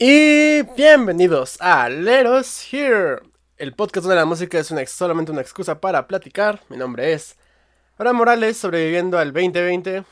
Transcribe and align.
Y 0.00 0.62
bienvenidos 0.76 1.60
a 1.60 1.88
Leros 1.88 2.72
Here, 2.72 3.16
el 3.56 3.72
podcast 3.72 4.04
donde 4.04 4.14
la 4.14 4.26
música 4.26 4.56
es 4.56 4.70
una, 4.70 4.86
solamente 4.86 5.32
una 5.32 5.40
excusa 5.40 5.80
para 5.80 6.06
platicar. 6.06 6.60
Mi 6.68 6.76
nombre 6.76 7.12
es 7.12 7.36
Abraham 7.96 8.18
Morales, 8.18 8.56
sobreviviendo 8.56 9.18
al 9.18 9.32
2020, 9.32 10.04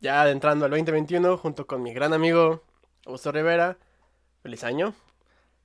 ya 0.00 0.22
adentrando 0.22 0.66
al 0.66 0.70
2021, 0.70 1.36
junto 1.36 1.66
con 1.66 1.82
mi 1.82 1.92
gran 1.92 2.12
amigo 2.12 2.62
Augusto 3.06 3.32
Rivera. 3.32 3.76
Feliz 4.44 4.62
año. 4.62 4.94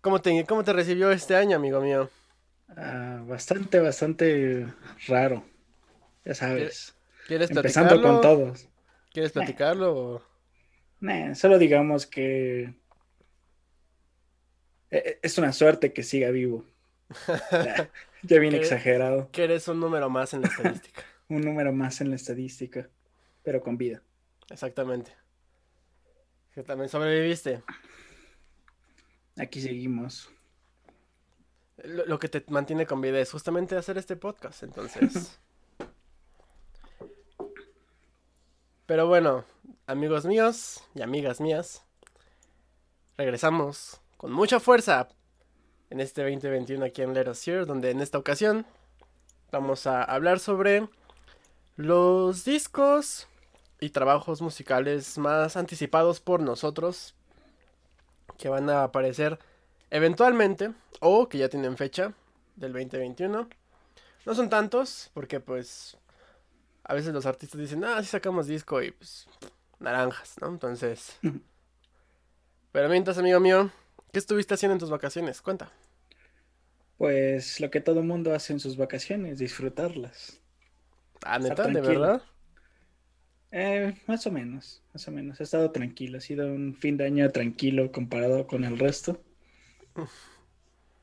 ¿Cómo 0.01 0.19
te, 0.19 0.43
cómo 0.45 0.63
te 0.63 0.73
recibió 0.73 1.11
este 1.11 1.35
año, 1.35 1.55
amigo 1.55 1.79
mío? 1.79 2.09
Ah, 2.75 3.21
bastante, 3.27 3.79
bastante 3.79 4.65
raro. 5.05 5.43
Ya 6.25 6.33
sabes. 6.33 6.95
¿Quieres 7.27 7.51
Empezando 7.51 8.01
con 8.01 8.19
todos. 8.19 8.67
¿Quieres 9.11 9.31
platicarlo? 9.31 10.23
Nah, 11.01 11.35
solo 11.35 11.59
digamos 11.59 12.07
que 12.07 12.73
es 14.93 15.37
una 15.37 15.53
suerte 15.53 15.93
que 15.93 16.03
siga 16.03 16.29
vivo. 16.29 16.65
ya, 18.23 18.39
bien 18.39 18.53
exagerado. 18.53 19.29
Que 19.31 19.45
eres 19.45 19.67
un 19.67 19.79
número 19.79 20.09
más 20.09 20.33
en 20.33 20.41
la 20.41 20.47
estadística. 20.47 21.01
un 21.29 21.41
número 21.41 21.73
más 21.73 22.01
en 22.01 22.09
la 22.09 22.15
estadística, 22.15 22.89
pero 23.41 23.61
con 23.61 23.77
vida. 23.77 24.03
Exactamente. 24.49 25.11
Que 26.53 26.63
también 26.63 26.89
sobreviviste. 26.89 27.63
Aquí 29.37 29.61
seguimos. 29.61 30.29
Lo, 31.77 32.19
que 32.19 32.29
te 32.29 32.43
mantiene 32.49 32.85
con 32.85 33.01
vida 33.01 33.19
es 33.19 33.31
justamente 33.31 33.75
hacer 33.75 33.97
este 33.97 34.15
podcast, 34.15 34.61
entonces. 34.61 35.39
Pero 38.85 39.07
bueno, 39.07 39.43
amigos 39.87 40.25
míos 40.25 40.83
y 40.93 41.01
amigas 41.01 41.41
mías, 41.41 41.83
regresamos 43.17 44.02
con 44.23 44.31
mucha 44.31 44.61
fuerza 44.61 45.09
en 45.89 45.99
este 45.99 46.21
2021 46.21 46.85
aquí 46.85 47.01
en 47.01 47.13
Let 47.13 47.29
Us 47.29 47.45
Hear, 47.45 47.65
donde 47.65 47.91
en 47.91 47.99
esta 47.99 48.17
ocasión 48.17 48.65
vamos 49.51 49.85
a 49.85 50.01
hablar 50.01 50.39
sobre 50.39 50.87
los 51.75 52.45
discos 52.45 53.27
y 53.81 53.89
trabajos 53.89 54.41
musicales 54.41 55.17
más 55.17 55.57
anticipados 55.57 56.21
por 56.21 56.39
nosotros 56.39 57.15
que 58.37 58.47
van 58.47 58.69
a 58.69 58.85
aparecer 58.85 59.39
eventualmente 59.89 60.71
o 61.01 61.27
que 61.27 61.39
ya 61.39 61.49
tienen 61.49 61.75
fecha 61.75 62.13
del 62.55 62.71
2021. 62.71 63.49
No 64.25 64.35
son 64.35 64.49
tantos 64.49 65.11
porque 65.13 65.41
pues 65.41 65.97
a 66.85 66.93
veces 66.93 67.13
los 67.13 67.25
artistas 67.25 67.59
dicen, 67.59 67.83
ah, 67.83 68.01
sí 68.01 68.07
sacamos 68.07 68.47
disco 68.47 68.81
y 68.81 68.91
pues 68.91 69.27
naranjas, 69.79 70.35
¿no? 70.39 70.47
Entonces... 70.47 71.19
Pero 72.71 72.89
mientras, 72.89 73.19
amigo 73.19 73.39
mío, 73.39 73.69
¿qué 74.13 74.19
estuviste 74.19 74.53
haciendo 74.53 74.73
en 74.73 74.79
tus 74.79 74.91
vacaciones? 74.91 75.41
Cuenta. 75.41 75.73
Pues 76.97 77.59
lo 77.59 77.69
que 77.71 77.81
todo 77.81 78.03
mundo 78.03 78.33
hace 78.33 78.53
en 78.53 78.59
sus 78.59 78.77
vacaciones, 78.77 79.39
disfrutarlas. 79.39 80.39
Ah, 81.25 81.39
neta, 81.39 81.67
de 81.67 81.81
verdad. 81.81 82.21
Eh, 83.51 83.93
más 84.07 84.25
o 84.27 84.31
menos, 84.31 84.83
más 84.93 85.07
o 85.07 85.11
menos. 85.11 85.39
He 85.39 85.43
estado 85.43 85.71
tranquilo, 85.71 86.19
ha 86.19 86.21
sido 86.21 86.47
un 86.47 86.75
fin 86.75 86.95
de 86.95 87.05
año 87.05 87.29
tranquilo 87.31 87.91
comparado 87.91 88.45
con 88.47 88.63
el 88.63 88.77
resto. 88.77 89.21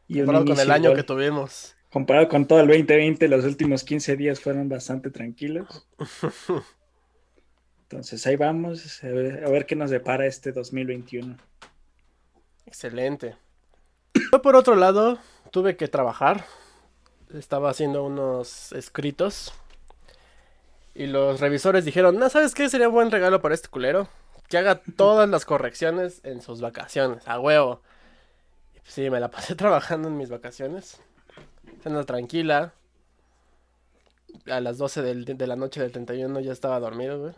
Y 0.07 0.19
comparado 0.19 0.45
con 0.47 0.61
el 0.61 0.71
año 0.71 0.95
que 0.95 1.03
tuvimos. 1.03 1.77
Comparado 1.91 2.29
con 2.29 2.47
todo 2.47 2.61
el 2.61 2.69
2020, 2.69 3.27
los 3.27 3.45
últimos 3.45 3.83
15 3.83 4.17
días 4.17 4.41
fueron 4.41 4.69
bastante 4.69 5.11
tranquilos. 5.11 5.89
Entonces 7.83 8.25
ahí 8.29 8.37
vamos, 8.37 9.03
a 9.03 9.09
ver, 9.09 9.45
a 9.45 9.51
ver 9.51 9.67
qué 9.67 9.75
nos 9.75 9.91
depara 9.91 10.27
este 10.27 10.53
2021. 10.53 11.37
Excelente. 12.71 13.37
Yo 14.31 14.43
por 14.43 14.55
otro 14.55 14.77
lado 14.77 15.19
tuve 15.51 15.77
que 15.77 15.89
trabajar. 15.89 16.45
Estaba 17.35 17.69
haciendo 17.69 18.05
unos 18.05 18.71
escritos 18.71 19.53
y 20.95 21.09
los 21.09 21.41
revisores 21.41 21.85
dijeron, 21.85 22.17
no, 22.17 22.29
¿sabes 22.29 22.55
qué? 22.55 22.69
Sería 22.69 22.87
buen 22.87 23.11
regalo 23.11 23.43
para 23.43 23.57
este 23.57 23.69
culero. 23.69 24.09
Que 24.49 24.57
haga 24.59 24.83
todas 24.97 25.29
las 25.29 25.45
correcciones 25.45 26.21
en 26.23 26.43
sus 26.43 26.61
vacaciones, 26.61 27.27
a 27.27 27.41
huevo. 27.41 27.83
Y 28.77 28.79
pues 28.79 28.93
sí, 28.93 29.11
me 29.11 29.19
la 29.19 29.33
pasé 29.33 29.55
trabajando 29.57 30.07
en 30.07 30.17
mis 30.17 30.31
vacaciones. 30.31 31.01
Siendo 31.83 32.07
tranquila. 32.07 32.73
A 34.47 34.61
las 34.61 34.79
12 34.79 35.03
de 35.03 35.47
la 35.49 35.57
noche 35.57 35.81
del 35.81 35.91
31 35.91 36.39
ya 36.39 36.53
estaba 36.53 36.79
dormido, 36.79 37.19
güey. 37.19 37.35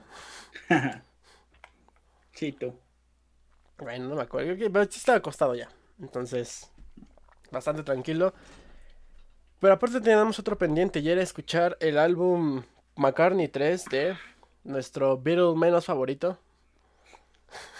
tú. 2.60 2.74
Bueno, 3.78 4.08
no 4.08 4.14
me 4.16 4.22
acuerdo. 4.22 4.54
Pero 4.56 4.84
sí 4.84 4.98
estaba 4.98 5.18
acostado 5.18 5.54
ya. 5.54 5.68
Entonces, 6.00 6.70
bastante 7.50 7.82
tranquilo. 7.82 8.34
Pero 9.60 9.74
aparte 9.74 10.00
teníamos 10.00 10.38
otro 10.38 10.58
pendiente 10.58 11.00
y 11.00 11.08
era 11.08 11.22
escuchar 11.22 11.76
el 11.80 11.98
álbum 11.98 12.64
McCartney 12.96 13.48
3 13.48 13.84
de 13.86 14.16
nuestro 14.64 15.20
Beatle 15.20 15.54
menos 15.54 15.84
favorito. 15.84 16.38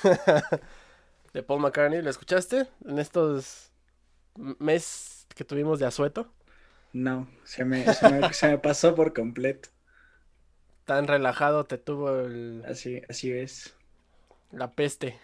de 1.33 1.43
Paul 1.43 1.61
McCartney. 1.61 2.03
¿Lo 2.03 2.11
escuchaste 2.11 2.69
en 2.87 2.99
estos 2.99 3.71
meses 4.37 5.27
que 5.35 5.45
tuvimos 5.45 5.79
de 5.79 5.87
asueto? 5.87 6.31
No, 6.93 7.27
se 7.45 7.65
me, 7.65 7.93
se 7.95 8.49
me, 8.49 8.59
pasó 8.59 8.95
por 8.95 9.15
completo. 9.15 9.71
Tan 10.85 11.07
relajado 11.07 11.65
te 11.65 11.79
tuvo 11.79 12.21
el... 12.21 12.65
Así, 12.69 13.03
así 13.09 13.33
es. 13.33 13.75
La 14.51 14.73
peste. 14.73 15.19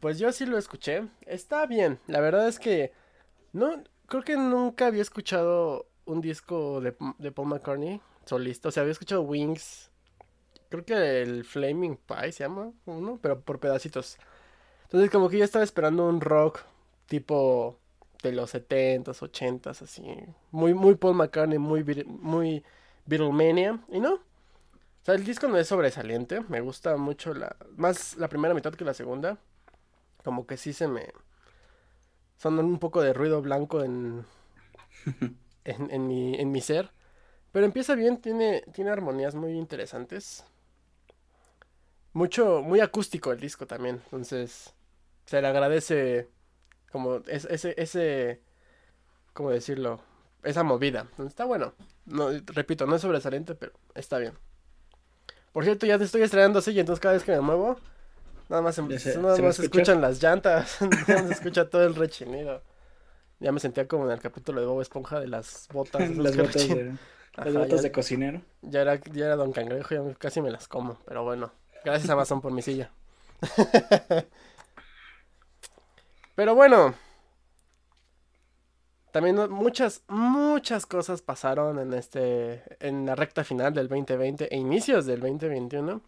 Pues 0.00 0.18
yo 0.18 0.32
sí 0.32 0.46
lo 0.46 0.58
escuché. 0.58 1.04
Está 1.26 1.66
bien. 1.66 1.98
La 2.06 2.20
verdad 2.20 2.48
es 2.48 2.58
que 2.58 2.92
no 3.52 3.82
creo 4.06 4.22
que 4.22 4.36
nunca 4.36 4.86
había 4.86 5.02
escuchado 5.02 5.86
un 6.06 6.20
disco 6.20 6.80
de, 6.80 6.92
Paul 6.92 7.48
McCartney 7.48 8.00
solista. 8.24 8.68
O 8.68 8.72
sea, 8.72 8.82
había 8.82 8.92
escuchado 8.92 9.22
Wings. 9.22 9.90
Creo 10.70 10.84
que 10.84 11.22
el 11.22 11.44
Flaming 11.44 11.96
Pie 11.96 12.32
se 12.32 12.44
llama 12.44 12.72
uno, 12.86 13.18
pero 13.22 13.40
por 13.40 13.60
pedacitos. 13.60 14.18
Entonces, 14.84 15.10
como 15.10 15.28
que 15.28 15.38
yo 15.38 15.44
estaba 15.44 15.64
esperando 15.64 16.06
un 16.06 16.20
rock 16.20 16.60
tipo 17.06 17.78
de 18.22 18.32
los 18.32 18.54
70s, 18.54 19.04
80s, 19.04 19.82
así. 19.82 20.02
Muy, 20.50 20.74
muy 20.74 20.94
Paul 20.96 21.14
McCartney, 21.14 21.58
muy, 21.58 21.84
muy 22.06 22.64
Beatlemania. 23.06 23.80
Y 23.90 24.00
no. 24.00 24.20
O 25.08 25.10
sea, 25.10 25.14
el 25.14 25.24
disco 25.24 25.48
no 25.48 25.56
es 25.56 25.66
sobresaliente. 25.66 26.42
Me 26.48 26.60
gusta 26.60 26.98
mucho 26.98 27.32
la. 27.32 27.56
Más 27.76 28.18
la 28.18 28.28
primera 28.28 28.52
mitad 28.52 28.74
que 28.74 28.84
la 28.84 28.92
segunda. 28.92 29.38
Como 30.22 30.46
que 30.46 30.58
sí 30.58 30.74
se 30.74 30.86
me. 30.86 31.08
Son 32.36 32.58
un 32.58 32.78
poco 32.78 33.00
de 33.00 33.14
ruido 33.14 33.40
blanco 33.40 33.82
en. 33.82 34.26
en, 35.64 36.06
mi, 36.06 36.34
en 36.34 36.52
mi 36.52 36.60
ser. 36.60 36.90
Pero 37.52 37.64
empieza 37.64 37.94
bien, 37.94 38.20
tiene, 38.20 38.62
tiene 38.74 38.90
armonías 38.90 39.34
muy 39.34 39.52
interesantes. 39.52 40.44
Mucho, 42.12 42.60
muy 42.60 42.80
acústico 42.80 43.32
el 43.32 43.40
disco 43.40 43.66
también. 43.66 44.02
Entonces, 44.04 44.74
se 45.24 45.40
le 45.40 45.48
agradece 45.48 46.28
como 46.92 47.22
ese, 47.28 47.72
ese, 47.78 48.42
¿cómo 49.32 49.48
decirlo? 49.52 50.02
Esa 50.42 50.64
movida. 50.64 51.08
Está 51.26 51.46
bueno. 51.46 51.72
No, 52.04 52.28
repito, 52.44 52.86
no 52.86 52.96
es 52.96 53.00
sobresaliente, 53.00 53.54
pero 53.54 53.72
está 53.94 54.18
bien. 54.18 54.34
Por 55.58 55.64
cierto, 55.64 55.86
ya 55.86 55.98
te 55.98 56.04
estoy 56.04 56.22
estrenando 56.22 56.60
así 56.60 56.70
y 56.70 56.78
entonces 56.78 57.00
cada 57.00 57.14
vez 57.14 57.24
que 57.24 57.32
me 57.32 57.40
muevo, 57.40 57.80
nada 58.48 58.62
más, 58.62 58.78
em, 58.78 58.96
se, 58.96 59.18
nada 59.18 59.36
más 59.38 59.58
escuchan 59.58 60.00
las 60.00 60.22
llantas, 60.22 60.80
nada 61.08 61.22
más 61.22 61.26
se 61.26 61.32
escucha 61.32 61.68
todo 61.68 61.84
el 61.84 61.96
rechinido. 61.96 62.62
Ya 63.40 63.50
me 63.50 63.58
sentía 63.58 63.88
como 63.88 64.06
en 64.06 64.12
el 64.12 64.20
capítulo 64.20 64.60
de 64.60 64.68
Bob 64.68 64.80
Esponja 64.82 65.18
de 65.18 65.26
las 65.26 65.66
botas. 65.72 66.08
las 66.16 66.36
botas, 66.36 66.68
de, 66.68 66.96
las 67.34 67.54
botas 67.54 67.82
de 67.82 67.90
cocinero. 67.90 68.40
Ya 68.62 68.82
era, 68.82 69.00
ya 69.12 69.24
era 69.24 69.34
Don 69.34 69.50
Cangrejo, 69.50 69.96
ya 69.96 70.14
casi 70.14 70.40
me 70.40 70.52
las 70.52 70.68
como. 70.68 70.96
Pero 71.06 71.24
bueno, 71.24 71.50
gracias 71.84 72.08
Amazon 72.08 72.40
por 72.40 72.52
mi 72.52 72.62
silla. 72.62 72.92
pero 76.36 76.54
bueno. 76.54 76.94
También 79.12 79.36
muchas, 79.50 80.02
muchas 80.08 80.86
cosas 80.86 81.22
pasaron 81.22 81.78
en 81.78 81.94
este, 81.94 82.62
en 82.80 83.06
la 83.06 83.14
recta 83.14 83.44
final 83.44 83.72
del 83.74 83.88
2020 83.88 84.54
e 84.54 84.56
inicios 84.56 85.06
del 85.06 85.20
2021. 85.20 86.00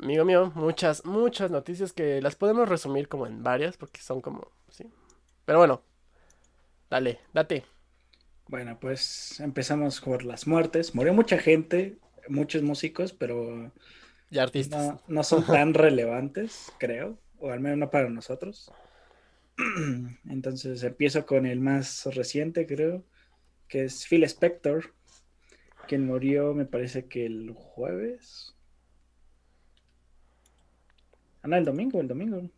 Amigo 0.00 0.24
mío, 0.24 0.52
muchas, 0.54 1.04
muchas 1.04 1.50
noticias 1.50 1.92
que 1.92 2.22
las 2.22 2.36
podemos 2.36 2.68
resumir 2.68 3.08
como 3.08 3.26
en 3.26 3.42
varias, 3.42 3.76
porque 3.76 4.00
son 4.00 4.20
como, 4.20 4.52
sí. 4.70 4.88
Pero 5.44 5.58
bueno, 5.58 5.82
Dale, 6.90 7.20
date. 7.34 7.64
Bueno, 8.48 8.78
pues 8.80 9.40
empezamos 9.40 10.00
por 10.00 10.24
las 10.24 10.46
muertes. 10.46 10.94
Murió 10.94 11.12
mucha 11.12 11.38
gente, 11.38 11.98
muchos 12.28 12.62
músicos, 12.62 13.12
pero 13.12 13.70
y 14.30 14.38
artistas. 14.38 14.96
No, 15.06 15.22
son 15.22 15.44
tan 15.44 15.74
relevantes, 15.74 16.72
creo, 16.78 17.18
o 17.38 17.50
al 17.50 17.60
menos 17.60 17.78
no 17.78 17.90
para 17.90 18.08
nosotros. 18.08 18.72
Entonces 20.28 20.82
empiezo 20.82 21.26
con 21.26 21.46
el 21.46 21.60
más 21.60 22.06
reciente, 22.14 22.66
creo, 22.66 23.04
que 23.66 23.84
es 23.84 24.06
Phil 24.06 24.24
Spector, 24.24 24.94
quien 25.86 26.06
murió, 26.06 26.54
me 26.54 26.64
parece 26.64 27.06
que 27.06 27.26
el 27.26 27.50
jueves. 27.52 28.54
Ah, 31.42 31.48
no, 31.48 31.56
el 31.56 31.64
domingo, 31.64 32.00
el 32.00 32.08
domingo. 32.08 32.48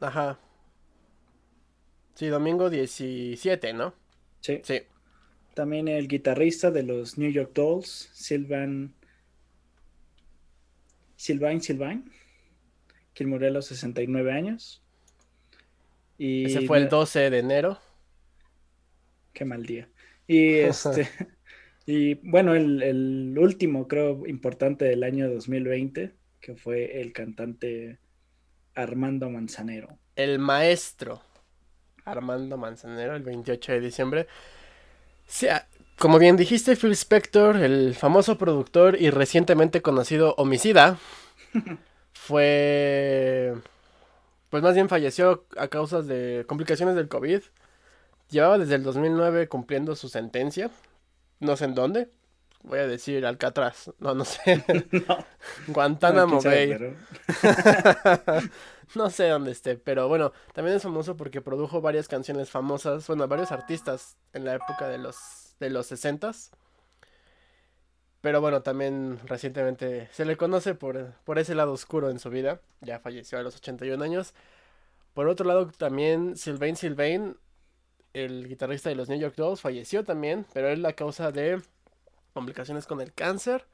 Ajá. 0.00 0.38
Sí, 2.14 2.26
domingo 2.28 2.70
17, 2.70 3.72
¿no? 3.74 3.94
Sí. 4.40 4.60
Sí. 4.64 4.82
También 5.54 5.88
el 5.88 6.08
guitarrista 6.08 6.70
de 6.70 6.82
los 6.82 7.18
New 7.18 7.30
York 7.30 7.52
Dolls, 7.54 8.10
Sylvan. 8.12 8.94
Sylvain 11.16 11.60
Sylvain, 11.60 12.12
quien 13.12 13.28
murió 13.28 13.48
a 13.48 13.50
los 13.50 13.66
69 13.66 14.32
años. 14.32 14.82
Y 16.18 16.46
Ese 16.46 16.66
fue 16.66 16.78
el 16.78 16.88
12 16.88 17.30
de 17.30 17.38
enero. 17.38 17.78
Qué 19.32 19.44
mal 19.44 19.64
día. 19.64 19.88
Y 20.26 20.54
este. 20.54 21.08
y 21.86 22.14
bueno, 22.28 22.54
el, 22.54 22.82
el 22.82 23.38
último, 23.38 23.88
creo, 23.88 24.26
importante 24.26 24.84
del 24.84 25.04
año 25.04 25.30
2020, 25.30 26.12
que 26.40 26.56
fue 26.56 27.00
el 27.00 27.12
cantante 27.12 27.98
Armando 28.74 29.30
Manzanero. 29.30 29.98
El 30.16 30.38
maestro 30.38 31.22
Armando 32.04 32.56
Manzanero, 32.56 33.14
el 33.14 33.22
28 33.22 33.72
de 33.72 33.80
diciembre. 33.80 34.26
Sí, 35.26 35.46
ah, 35.48 35.66
como 35.98 36.18
bien 36.18 36.36
dijiste, 36.36 36.76
Phil 36.76 36.92
Spector, 36.92 37.56
el 37.56 37.94
famoso 37.94 38.38
productor 38.38 39.00
y 39.00 39.10
recientemente 39.10 39.82
conocido 39.82 40.34
homicida, 40.36 40.98
fue... 42.12 43.54
Pues 44.50 44.62
más 44.62 44.74
bien 44.74 44.88
falleció 44.88 45.46
a 45.56 45.68
causa 45.68 46.02
de 46.02 46.44
complicaciones 46.48 46.94
del 46.94 47.08
COVID. 47.08 47.42
Llevaba 48.30 48.58
desde 48.58 48.74
el 48.76 48.82
2009 48.82 49.48
cumpliendo 49.48 49.94
su 49.96 50.08
sentencia. 50.08 50.70
No 51.40 51.56
sé 51.56 51.66
en 51.66 51.74
dónde. 51.74 52.10
Voy 52.62 52.78
a 52.80 52.86
decir 52.86 53.24
Alcatraz. 53.24 53.90
No, 53.98 54.14
no 54.14 54.24
sé. 54.24 54.64
no, 55.08 55.24
Guantánamo 55.68 56.40
sabe, 56.40 56.76
Bay. 56.76 56.78
pero- 56.78 58.42
No 58.94 59.10
sé 59.10 59.28
dónde 59.28 59.50
esté, 59.52 59.76
pero 59.76 60.08
bueno, 60.08 60.32
también 60.54 60.76
es 60.76 60.82
famoso 60.82 61.14
porque 61.14 61.42
produjo 61.42 61.82
varias 61.82 62.08
canciones 62.08 62.48
famosas, 62.48 63.06
bueno, 63.06 63.28
varios 63.28 63.52
artistas 63.52 64.16
en 64.32 64.46
la 64.46 64.54
época 64.54 64.88
de 64.88 64.96
los 64.96 65.54
de 65.60 65.68
los 65.70 65.90
60s. 65.92 66.50
Pero 68.20 68.40
bueno, 68.40 68.62
también 68.62 69.20
recientemente 69.26 70.08
se 70.12 70.24
le 70.24 70.36
conoce 70.36 70.74
por, 70.74 71.12
por 71.24 71.38
ese 71.38 71.54
lado 71.54 71.72
oscuro 71.72 72.10
en 72.10 72.18
su 72.18 72.30
vida. 72.30 72.60
Ya 72.80 72.98
falleció 72.98 73.38
a 73.38 73.42
los 73.42 73.56
81 73.56 74.02
años. 74.02 74.34
Por 75.14 75.28
otro 75.28 75.46
lado, 75.46 75.68
también 75.68 76.36
Sylvain 76.36 76.76
Sylvain, 76.76 77.36
el 78.14 78.48
guitarrista 78.48 78.88
de 78.88 78.96
los 78.96 79.08
New 79.08 79.18
York 79.18 79.34
Dolls, 79.36 79.60
falleció 79.60 80.04
también, 80.04 80.46
pero 80.52 80.68
es 80.68 80.78
la 80.78 80.94
causa 80.94 81.30
de 81.30 81.62
complicaciones 82.34 82.86
con 82.86 83.00
el 83.00 83.12
cáncer. 83.12 83.66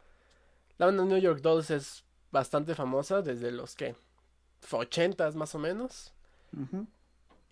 La 0.76 0.87
banda 0.87 1.05
New 1.05 1.19
York 1.19 1.41
Dolls 1.41 1.70
es 1.70 2.05
bastante 2.31 2.75
famosa 2.75 3.23
desde 3.23 3.50
los 3.50 3.75
que 3.75 3.94
80s 4.70 5.35
más 5.35 5.55
o 5.55 5.58
menos. 5.58 6.12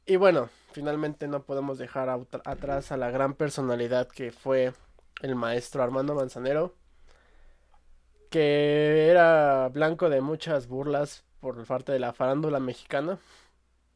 Y 0.07 0.17
bueno, 0.17 0.51
finalmente 0.73 1.27
no 1.29 1.43
podemos 1.45 1.79
dejar 1.79 2.09
a- 2.09 2.21
atrás 2.45 2.93
a 2.93 2.97
la 2.97 3.11
gran 3.11 3.35
personalidad 3.35 4.09
que 4.09 4.31
fue 4.33 4.73
el 5.23 5.35
maestro 5.37 5.83
Armando 5.83 6.15
Manzanero, 6.15 6.75
que 8.33 9.09
era 9.11 9.69
blanco 9.71 10.11
de 10.11 10.23
muchas 10.23 10.67
burlas 10.69 11.25
por 11.41 11.65
parte 11.67 11.93
de 11.93 12.01
la 12.01 12.15
farándula 12.15 12.61
mexicana, 12.61 13.21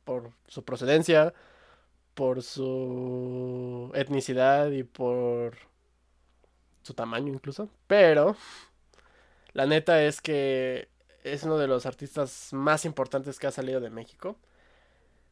por 0.04 0.32
su 0.48 0.64
procedencia, 0.64 1.34
por 2.14 2.42
su 2.42 3.92
etnicidad 3.94 4.70
y 4.70 4.84
por 4.84 5.56
su 6.82 6.94
tamaño 6.94 7.32
incluso. 7.32 7.68
Pero 7.86 8.36
la 9.52 9.66
neta 9.66 10.02
es 10.02 10.20
que 10.20 10.88
es 11.24 11.42
uno 11.44 11.58
de 11.58 11.66
los 11.66 11.86
artistas 11.86 12.50
más 12.52 12.84
importantes 12.84 13.38
que 13.38 13.46
ha 13.46 13.50
salido 13.50 13.80
de 13.80 13.90
México. 13.90 14.36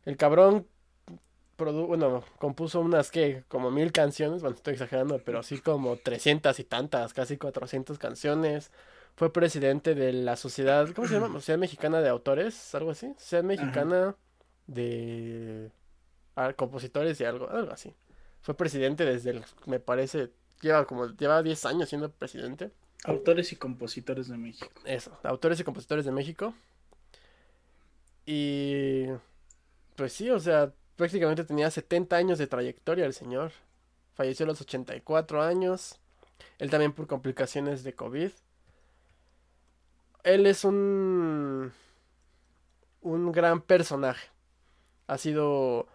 El 0.05 0.17
cabrón 0.17 0.67
produ- 1.59 1.87
bueno, 1.87 2.25
compuso 2.39 2.81
unas 2.81 3.11
que 3.11 3.45
como 3.49 3.71
mil 3.71 3.93
canciones, 3.93 4.43
bueno, 4.43 4.57
estoy 4.57 4.75
exagerando, 4.75 5.21
pero 5.25 5.41
así 5.41 5.59
como 5.59 5.97
300 5.97 6.59
y 6.61 6.65
tantas, 6.65 7.15
casi 7.15 7.37
400 7.39 7.99
canciones. 7.99 8.73
Fue 9.17 9.33
presidente 9.33 9.95
de 9.95 10.13
la 10.13 10.37
sociedad, 10.37 10.89
¿cómo 10.91 11.07
se 11.07 11.15
llama? 11.15 11.29
Sociedad 11.33 11.59
Mexicana 11.59 12.01
de 12.01 12.09
Autores, 12.09 12.75
algo 12.75 12.91
así. 12.91 13.15
Sociedad 13.19 13.45
Mexicana 13.45 14.17
de 14.67 15.71
ah, 16.37 16.53
Compositores 16.55 17.21
y 17.21 17.25
algo, 17.25 17.49
algo 17.49 17.73
así. 17.73 17.95
Fue 18.43 18.57
presidente 18.57 19.05
desde 19.05 19.31
el, 19.31 19.45
me 19.67 19.81
parece, 19.81 20.31
lleva 20.61 20.87
como, 20.87 21.07
lleva 21.09 21.43
10 21.43 21.65
años 21.67 21.89
siendo 21.89 22.11
presidente. 22.11 22.71
Autores 23.05 23.53
y 23.53 23.57
compositores 23.57 24.29
de 24.29 24.37
México. 24.37 24.71
Eso, 24.85 25.17
autores 25.23 25.61
y 25.61 25.65
compositores 25.65 26.05
de 26.05 26.13
México. 26.13 26.55
Y 28.27 29.07
pues 29.97 30.13
sí, 30.13 30.31
o 30.31 30.41
sea, 30.41 30.73
prácticamente 30.97 31.45
tenía 31.45 31.71
70 31.71 32.17
años 32.17 32.39
de 32.39 32.47
trayectoria 32.47 33.05
el 33.05 33.15
señor. 33.15 33.53
Falleció 34.15 34.45
a 34.45 34.49
los 34.49 34.61
84 34.61 35.43
años. 35.43 35.99
Él 36.59 36.71
también 36.71 36.93
por 36.93 37.07
complicaciones 37.07 37.85
de 37.85 37.95
COVID. 37.95 38.31
Él 40.25 40.47
es 40.47 40.65
un 40.65 41.73
un 43.05 43.31
gran 43.33 43.61
personaje. 43.61 44.29
Ha 45.07 45.19
sido 45.19 45.87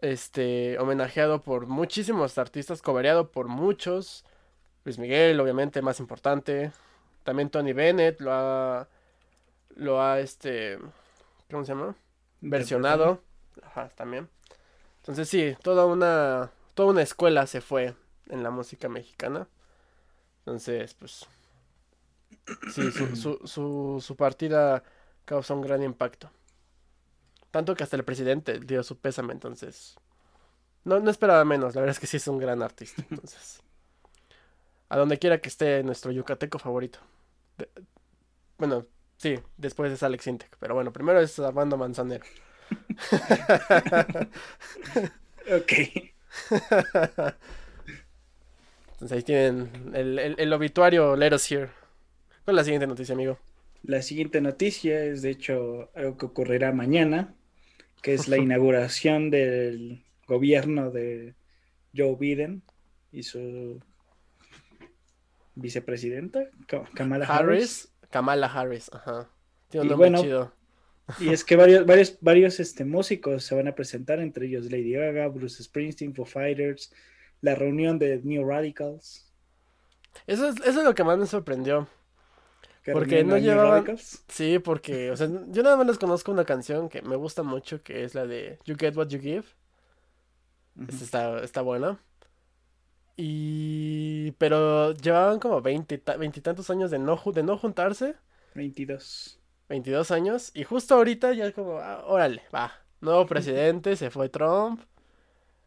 este 0.00 0.78
homenajeado 0.78 1.42
por 1.42 1.66
muchísimos 1.66 2.38
artistas, 2.38 2.80
cobereado 2.80 3.30
por 3.30 3.48
muchos. 3.48 4.24
Luis 4.84 4.98
Miguel, 4.98 5.38
obviamente, 5.40 5.82
más 5.82 6.00
importante. 6.00 6.72
También 7.24 7.50
Tony 7.50 7.74
Bennett 7.74 8.20
lo 8.20 8.32
ha. 8.32 8.88
Lo 9.76 10.00
ha 10.00 10.20
este. 10.20 10.78
¿Cómo 11.50 11.64
se 11.64 11.74
llama? 11.74 11.94
Versionado. 12.40 13.20
Ajá, 13.62 13.88
también. 13.90 14.28
Entonces 14.98 15.28
sí, 15.28 15.56
toda 15.62 15.84
una. 15.84 16.50
Toda 16.74 16.90
una 16.90 17.02
escuela 17.02 17.46
se 17.46 17.60
fue 17.60 17.94
en 18.28 18.42
la 18.42 18.50
música 18.50 18.88
mexicana. 18.88 19.48
Entonces, 20.38 20.94
pues. 20.94 21.26
Sí, 22.66 22.90
su, 22.92 23.08
su, 23.16 23.40
su, 23.46 24.00
su 24.00 24.16
partida 24.16 24.82
causó 25.24 25.54
un 25.54 25.62
gran 25.62 25.82
impacto. 25.82 26.30
Tanto 27.50 27.74
que 27.74 27.82
hasta 27.84 27.96
el 27.96 28.04
presidente 28.04 28.60
dio 28.60 28.82
su 28.82 28.98
pésame, 28.98 29.32
entonces. 29.32 29.96
No, 30.84 31.00
no 31.00 31.10
esperaba 31.10 31.44
menos, 31.44 31.74
la 31.74 31.82
verdad 31.82 31.96
es 31.96 32.00
que 32.00 32.06
sí 32.08 32.18
es 32.18 32.28
un 32.28 32.38
gran 32.38 32.62
artista. 32.62 33.04
Entonces. 33.10 33.62
A 34.88 34.96
donde 34.96 35.18
quiera 35.18 35.40
que 35.40 35.48
esté 35.48 35.82
nuestro 35.82 36.10
yucateco 36.10 36.58
favorito. 36.58 36.98
De- 37.58 37.70
bueno, 38.58 38.86
sí, 39.18 39.38
después 39.58 39.92
es 39.92 40.02
Alex 40.02 40.26
Intec. 40.28 40.56
Pero 40.60 40.74
bueno, 40.74 40.92
primero 40.92 41.20
es 41.20 41.38
Armando 41.40 41.76
Manzanero. 41.78 42.24
Ok. 45.50 45.72
Entonces 48.92 49.16
ahí 49.16 49.22
tienen 49.22 49.70
el, 49.94 50.18
el, 50.18 50.34
el 50.38 50.52
obituario 50.52 51.16
Let 51.16 51.34
Us 51.34 51.50
Hear. 51.50 51.70
¿Cuál 52.44 52.56
es 52.56 52.60
la 52.60 52.64
siguiente 52.64 52.86
noticia, 52.86 53.14
amigo? 53.14 53.38
La 53.82 54.02
siguiente 54.02 54.40
noticia 54.40 55.04
es, 55.04 55.22
de 55.22 55.30
hecho, 55.30 55.90
algo 55.94 56.16
que 56.16 56.26
ocurrirá 56.26 56.72
mañana, 56.72 57.34
que 58.02 58.14
es 58.14 58.28
la 58.28 58.36
inauguración 58.38 59.30
del 59.30 60.04
gobierno 60.26 60.90
de 60.90 61.34
Joe 61.96 62.16
Biden 62.18 62.62
y 63.12 63.22
su 63.22 63.80
vicepresidenta, 65.54 66.44
Ka- 66.66 66.84
Kamala 66.94 67.26
Harris. 67.26 67.88
Harris. 67.90 67.92
Kamala 68.10 68.46
Harris, 68.46 68.90
ajá. 68.92 69.28
Tiene 69.68 69.82
un 69.82 69.86
Y 69.86 69.90
nombre 69.90 70.10
bueno, 70.10 70.22
chido. 70.22 70.52
Y 71.18 71.30
es 71.30 71.44
que 71.44 71.56
varios, 71.56 71.86
varios, 71.86 72.18
varios 72.20 72.60
este, 72.60 72.84
músicos 72.84 73.44
se 73.44 73.54
van 73.54 73.66
a 73.68 73.74
presentar, 73.74 74.20
entre 74.20 74.46
ellos 74.46 74.70
Lady 74.70 74.92
Gaga, 74.92 75.26
Bruce 75.28 75.62
Springsteen, 75.62 76.14
Foo 76.14 76.24
Fighters, 76.24 76.92
la 77.40 77.54
reunión 77.54 77.98
de 77.98 78.20
New 78.22 78.46
Radicals. 78.48 79.26
Eso 80.26 80.48
es, 80.48 80.56
eso 80.60 80.80
es 80.80 80.84
lo 80.84 80.94
que 80.94 81.04
más 81.04 81.18
me 81.18 81.26
sorprendió. 81.26 81.88
¿Qué 82.82 82.92
Porque 82.92 83.24
no 83.24 83.36
llevaban- 83.36 83.72
Radicals? 83.84 84.24
Sí, 84.28 84.58
porque, 84.58 85.10
o 85.10 85.16
sea, 85.16 85.28
yo 85.48 85.62
nada 85.62 85.76
más 85.76 85.86
les 85.86 85.98
conozco 85.98 86.32
una 86.32 86.44
canción 86.44 86.88
que 86.88 87.02
me 87.02 87.16
gusta 87.16 87.42
mucho, 87.42 87.82
que 87.82 88.04
es 88.04 88.14
la 88.14 88.26
de 88.26 88.58
You 88.64 88.74
Get 88.78 88.96
What 88.96 89.08
You 89.08 89.20
Give. 89.20 89.44
Está, 90.88 91.42
está 91.42 91.60
buena. 91.60 91.98
Y... 93.16 94.32
Pero 94.38 94.92
llevaban 94.94 95.40
como 95.40 95.60
veintitantos 95.60 96.70
años 96.70 96.90
de 96.90 96.98
no, 96.98 97.20
de 97.34 97.42
no 97.42 97.58
juntarse. 97.58 98.14
22. 98.54 99.38
22 99.68 100.10
años. 100.10 100.50
Y 100.54 100.64
justo 100.64 100.94
ahorita 100.94 101.32
ya 101.34 101.46
es 101.46 101.54
como, 101.54 101.78
ah, 101.78 102.02
órale, 102.06 102.42
va. 102.54 102.72
Nuevo 103.00 103.26
presidente, 103.26 103.96
se 103.96 104.10
fue 104.10 104.28
Trump. 104.28 104.80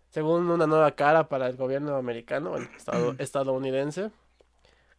Según 0.10 0.50
una 0.50 0.68
nueva 0.68 0.92
cara 0.96 1.28
para 1.30 1.48
el 1.48 1.58
gobierno 1.58 1.96
americano, 1.96 2.52
bueno, 2.52 2.68
estado- 2.76 3.16
estadounidense. 3.20 4.12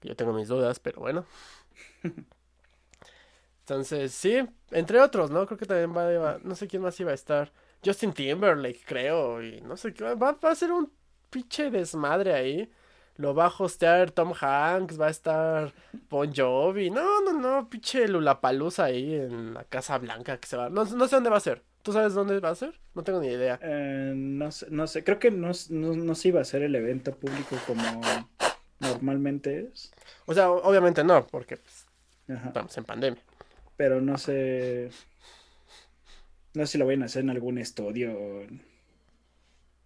Yo 0.02 0.14
tengo 0.16 0.33
mis 0.33 0.49
dudas, 0.49 0.78
pero 0.80 1.00
bueno. 1.00 1.25
Entonces, 3.61 4.12
sí, 4.12 4.46
entre 4.70 5.00
otros, 5.00 5.30
¿no? 5.30 5.46
Creo 5.46 5.58
que 5.58 5.66
también 5.66 5.96
va, 5.96 6.04
va- 6.18 6.38
no 6.42 6.54
sé 6.54 6.66
quién 6.68 6.82
más 6.82 6.99
iba 7.00 7.12
a 7.12 7.14
estar. 7.14 7.50
Justin 7.84 8.12
Timberlake, 8.12 8.80
creo, 8.87 9.42
y 9.42 9.61
no 9.62 9.76
sé 9.76 9.92
qué, 9.94 10.04
va, 10.04 10.32
va 10.32 10.50
a 10.50 10.54
ser 10.54 10.73
un 10.73 10.90
pinche 11.30 11.70
desmadre 11.70 12.34
ahí. 12.34 12.70
lo 13.16 13.34
va 13.34 13.46
a 13.46 13.54
hostear 13.56 14.11
Tom 14.11 14.32
Hanks, 14.38 15.00
va 15.00 15.06
a 15.06 15.11
estar 15.11 15.73
Bon 16.11 16.32
Jovi. 16.34 16.90
No, 16.90 17.20
no, 17.23 17.32
no, 17.32 17.68
pinche 17.70 18.08
Lulapalooza 18.08 18.84
ahí 18.84 19.14
en 19.14 19.54
la 19.54 19.64
Casa 19.64 19.99
Blanca 19.99 20.38
que 20.38 20.49
se 20.49 20.56
va. 20.56 20.68
No, 20.70 20.84
no 20.84 21.08
sé 21.08 21.16
dónde 21.16 21.30
va 21.30 21.37
a 21.37 21.40
ser. 21.40 21.62
¿Tú 21.82 21.92
sabes 21.92 22.14
dónde 22.14 22.40
va 22.40 22.50
a 22.50 22.54
ser? 22.56 22.80
No 22.94 23.02
tengo 23.04 23.20
ni 23.20 23.28
idea. 23.28 23.58
Eh, 23.62 24.12
no, 24.16 24.50
sé, 24.50 24.66
no 24.70 24.87
sé, 24.87 25.04
creo 25.04 25.18
que 25.18 25.30
no, 25.30 25.52
no, 25.70 25.94
no 25.94 26.14
se 26.14 26.28
iba 26.28 26.40
a 26.40 26.42
hacer 26.42 26.62
el 26.62 26.75
evento 26.75 27.14
público 27.14 27.56
como 27.66 27.82
normalmente 28.80 29.68
es. 29.73 29.92
O 30.26 30.34
sea, 30.34 30.50
obviamente 30.50 31.04
no, 31.04 31.26
porque 31.26 31.56
pues, 31.58 31.87
estamos 32.28 32.76
en 32.76 32.85
pandemia. 32.85 33.23
Pero 33.76 34.00
no 34.00 34.19
sé. 34.19 34.90
No 36.54 36.66
sé 36.66 36.73
si 36.73 36.78
lo 36.78 36.87
vayan 36.87 37.02
a 37.02 37.07
hacer 37.07 37.23
en 37.23 37.31
algún 37.31 37.59
estudio. 37.59 38.16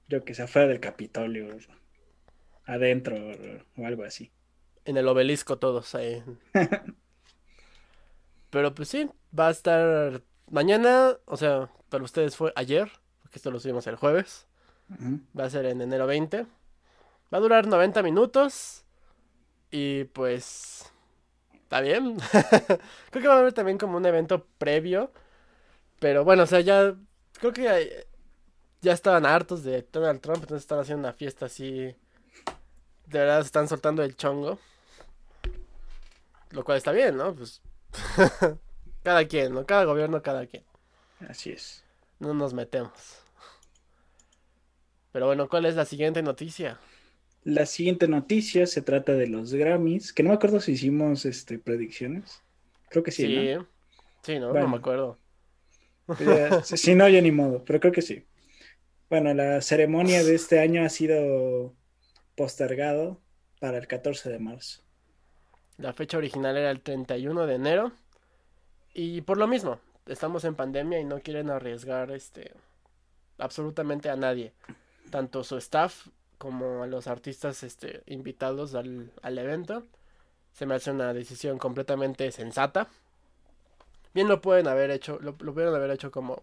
Yo 0.09 0.25
que 0.25 0.35
sea 0.35 0.47
fuera 0.47 0.69
del 0.69 0.81
Capitolio. 0.81 1.57
Adentro 2.67 3.17
o 3.77 3.87
algo 3.87 4.05
así. 4.05 4.31
En 4.85 4.97
el 4.97 5.09
obelisco 5.09 5.59
todos 5.59 5.95
ahí. 5.95 6.23
Pero 8.51 8.75
pues 8.75 8.89
sí, 8.89 9.11
va 9.39 9.49
a 9.49 9.51
estar 9.51 10.23
mañana, 10.51 11.17
o 11.27 11.37
sea, 11.37 11.71
para 11.89 12.05
ustedes 12.05 12.37
fue 12.37 12.53
ayer, 12.57 12.91
porque 13.23 13.39
esto 13.39 13.51
lo 13.51 13.61
subimos 13.61 13.87
el 13.87 13.97
jueves. 13.97 14.47
Va 15.39 15.45
a 15.45 15.51
ser 15.51 15.67
en 15.67 15.83
enero 15.83 16.07
20. 16.07 16.47
Va 17.33 17.39
a 17.39 17.41
durar 17.41 17.67
90 17.67 18.03
minutos. 18.03 18.85
Y 19.71 20.05
pues... 20.05 20.91
Está 21.69 21.83
bien. 21.83 22.17
creo 23.11 23.23
que 23.23 23.29
va 23.29 23.35
a 23.35 23.39
haber 23.41 23.53
también 23.53 23.77
como 23.77 23.99
un 23.99 24.07
evento 24.07 24.47
previo. 24.57 25.13
Pero 26.01 26.25
bueno, 26.25 26.45
o 26.45 26.47
sea, 26.47 26.61
ya... 26.61 26.95
Creo 27.39 27.53
que 27.53 28.07
ya, 28.81 28.93
estaban 28.95 29.27
hartos 29.27 29.65
de 29.65 29.87
Donald 29.93 30.23
Trump. 30.23 30.39
Entonces 30.39 30.63
están 30.63 30.79
haciendo 30.79 31.07
una 31.07 31.13
fiesta 31.13 31.45
así... 31.45 31.95
De 33.05 33.19
verdad 33.19 33.41
están 33.41 33.69
soltando 33.69 34.03
el 34.03 34.17
chongo. 34.17 34.59
Lo 36.53 36.65
cual 36.65 36.79
está 36.79 36.93
bien, 36.93 37.19
¿no? 37.19 37.35
Pues... 37.35 37.61
cada 39.05 39.27
quien, 39.27 39.53
¿no? 39.53 39.67
Cada 39.67 39.85
gobierno, 39.85 40.23
cada 40.23 40.47
quien. 40.47 40.65
Así 41.29 41.51
es. 41.51 41.85
No 42.19 42.33
nos 42.33 42.55
metemos. 42.55 43.19
Pero 45.13 45.27
bueno, 45.27 45.51
¿cuál 45.51 45.67
es 45.67 45.77
la 45.77 45.85
siguiente 45.85 46.23
noticia? 46.23 46.79
La 47.49 47.65
siguiente 47.65 48.09
noticia 48.09 48.67
se 48.67 48.83
trata 48.83 49.15
de 49.15 49.27
los 49.27 49.55
Grammys, 49.55 50.13
que 50.13 50.23
no 50.23 50.29
me 50.29 50.35
acuerdo 50.35 50.61
si 50.61 50.73
hicimos 50.73 51.25
este 51.25 51.59
predicciones. 51.59 52.43
Creo 52.91 53.03
que 53.03 53.11
sí. 53.11 53.23
Sí, 53.23 53.55
¿no? 53.55 53.67
sí, 54.23 54.39
no, 54.39 54.53
no 54.53 54.69
me 54.69 54.77
acuerdo. 54.77 55.19
si 56.63 56.95
no, 56.95 57.09
ya 57.09 57.23
ni 57.23 57.33
modo, 57.33 57.65
pero 57.65 57.81
creo 57.81 57.91
que 57.91 58.03
sí. 58.03 58.27
Bueno, 59.09 59.33
la 59.33 59.63
ceremonia 59.63 60.23
de 60.25 60.35
este 60.35 60.61
año 60.61 60.85
ha 60.85 60.91
sido 60.91 61.75
postergado 62.37 63.19
para 63.61 63.79
el 63.79 63.87
14 63.87 64.29
de 64.29 64.39
marzo. 64.39 64.83
La 65.79 65.95
fecha 65.95 66.19
original 66.19 66.55
era 66.55 66.71
el 66.71 66.83
31 66.83 67.47
de 67.47 67.55
enero. 67.55 67.93
Y 68.93 69.23
por 69.23 69.39
lo 69.39 69.47
mismo, 69.47 69.81
estamos 70.05 70.45
en 70.45 70.55
pandemia 70.55 71.01
y 71.01 71.05
no 71.07 71.21
quieren 71.21 71.49
arriesgar 71.49 72.11
este 72.11 72.53
absolutamente 73.39 74.11
a 74.11 74.17
nadie, 74.17 74.53
tanto 75.11 75.45
su 75.45 75.57
staff 75.57 76.09
como 76.39 76.83
a 76.83 76.87
los 76.87 77.07
artistas 77.07 77.63
este, 77.63 78.03
invitados 78.07 78.75
al, 78.75 79.11
evento. 79.23 79.87
Se 80.53 80.67
me 80.67 80.75
hace 80.75 80.91
una 80.91 81.13
decisión 81.13 81.59
completamente 81.59 82.31
sensata. 82.33 82.89
Bien 84.15 84.29
lo 84.29 84.41
pueden 84.41 84.67
haber 84.67 84.91
hecho, 84.91 85.19
lo, 85.21 85.37
lo 85.41 85.55
pueden 85.55 85.75
haber 85.75 85.91
hecho 85.91 86.11
como 86.11 86.43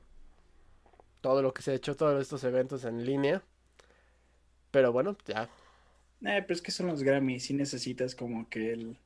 todo 1.22 1.42
lo 1.42 1.54
que 1.54 1.62
se 1.62 1.72
ha 1.72 1.76
hecho, 1.76 1.96
todos 1.96 2.22
estos 2.22 2.44
eventos 2.44 2.86
en 2.86 3.06
línea. 3.06 3.42
Pero 4.72 4.92
bueno, 4.92 5.18
ya. 5.26 5.50
Eh, 6.22 6.42
pero 6.42 6.54
es 6.54 6.62
que 6.62 6.72
son 6.72 6.88
los 6.88 7.04
Grammys, 7.04 7.50
y 7.50 7.54
necesitas 7.54 8.16
como 8.16 8.48
que 8.50 8.74
el 8.74 8.98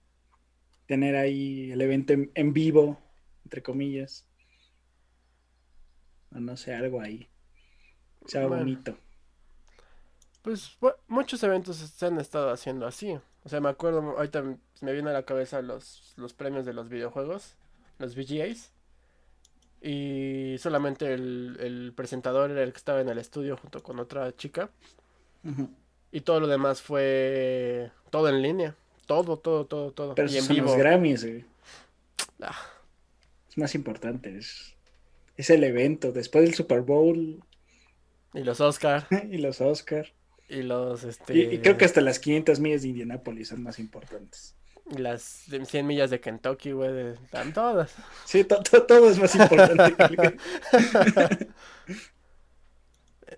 tener 0.86 1.16
ahí 1.16 1.72
el 1.72 1.82
evento 1.82 2.14
en 2.34 2.54
vivo, 2.54 3.00
entre 3.46 3.64
comillas 3.64 4.26
no 6.32 6.58
sé, 6.58 6.74
algo 6.74 7.02
ahí. 7.02 7.28
Sea 8.26 8.48
bonito. 8.48 8.98
Pues 10.42 10.78
muchos 11.08 11.44
eventos 11.44 11.78
se 11.78 12.06
han 12.06 12.20
estado 12.20 12.52
haciendo 12.52 12.88
así. 12.88 13.18
O 13.44 13.50
sea, 13.50 13.60
me 13.60 13.70
acuerdo, 13.70 14.18
ahorita 14.18 14.44
me 14.82 14.94
viene 14.94 15.10
a 15.10 15.14
la 15.14 15.24
cabeza 15.24 15.62
los, 15.62 16.14
los 16.18 16.34
premios 16.34 16.66
de 16.66 16.74
los 16.74 16.90
videojuegos, 16.90 17.56
los 17.98 18.16
VGAs. 18.16 18.72
Y 19.82 20.58
solamente 20.60 21.14
el, 21.14 21.94
presentador 21.96 22.52
era 22.52 22.64
el 22.64 22.72
que 22.72 22.78
estaba 22.78 23.02
en 23.02 23.10
el 23.10 23.18
estudio 23.18 23.58
junto 23.58 23.82
con 23.82 24.00
otra 24.00 24.36
chica. 24.36 24.70
Y 26.12 26.22
todo 26.22 26.40
lo 26.40 26.48
demás 26.48 26.82
fue 26.82 27.92
todo 28.10 28.30
en 28.30 28.42
línea. 28.42 28.76
Todo, 29.06 29.38
todo, 29.38 29.66
todo, 29.66 29.92
todo. 29.92 30.16
Pero 30.16 30.30
y 30.30 30.38
en 30.38 30.48
vivo. 30.48 30.68
los 30.68 30.78
Grammys, 30.78 31.26
ah. 32.42 32.56
Es 33.50 33.58
más 33.58 33.74
importante. 33.74 34.38
Es 34.38 34.76
es 35.40 35.50
el 35.50 35.64
evento, 35.64 36.12
después 36.12 36.44
del 36.44 36.54
Super 36.54 36.82
Bowl. 36.82 37.42
Y 38.34 38.42
los 38.42 38.60
Oscar. 38.60 39.08
y 39.32 39.38
los 39.38 39.62
Oscar. 39.62 40.12
Y 40.50 40.64
los, 40.64 41.04
este... 41.04 41.38
Y, 41.38 41.60
creo 41.60 41.78
que 41.78 41.86
hasta 41.86 42.02
las 42.02 42.18
500 42.20 42.60
millas 42.60 42.82
de 42.82 42.90
Indianápolis 42.90 43.50
son 43.50 43.62
más 43.62 43.78
importantes. 43.78 44.56
Y 44.90 44.98
las 44.98 45.22
100 45.22 45.86
millas 45.86 46.10
de 46.10 46.20
Kentucky, 46.20 46.72
güey, 46.72 47.14
están 47.14 47.54
todas. 47.54 47.94
Sí, 48.26 48.44
todo 48.44 49.10
es 49.10 49.20
más 49.20 49.36
importante. 49.36 49.96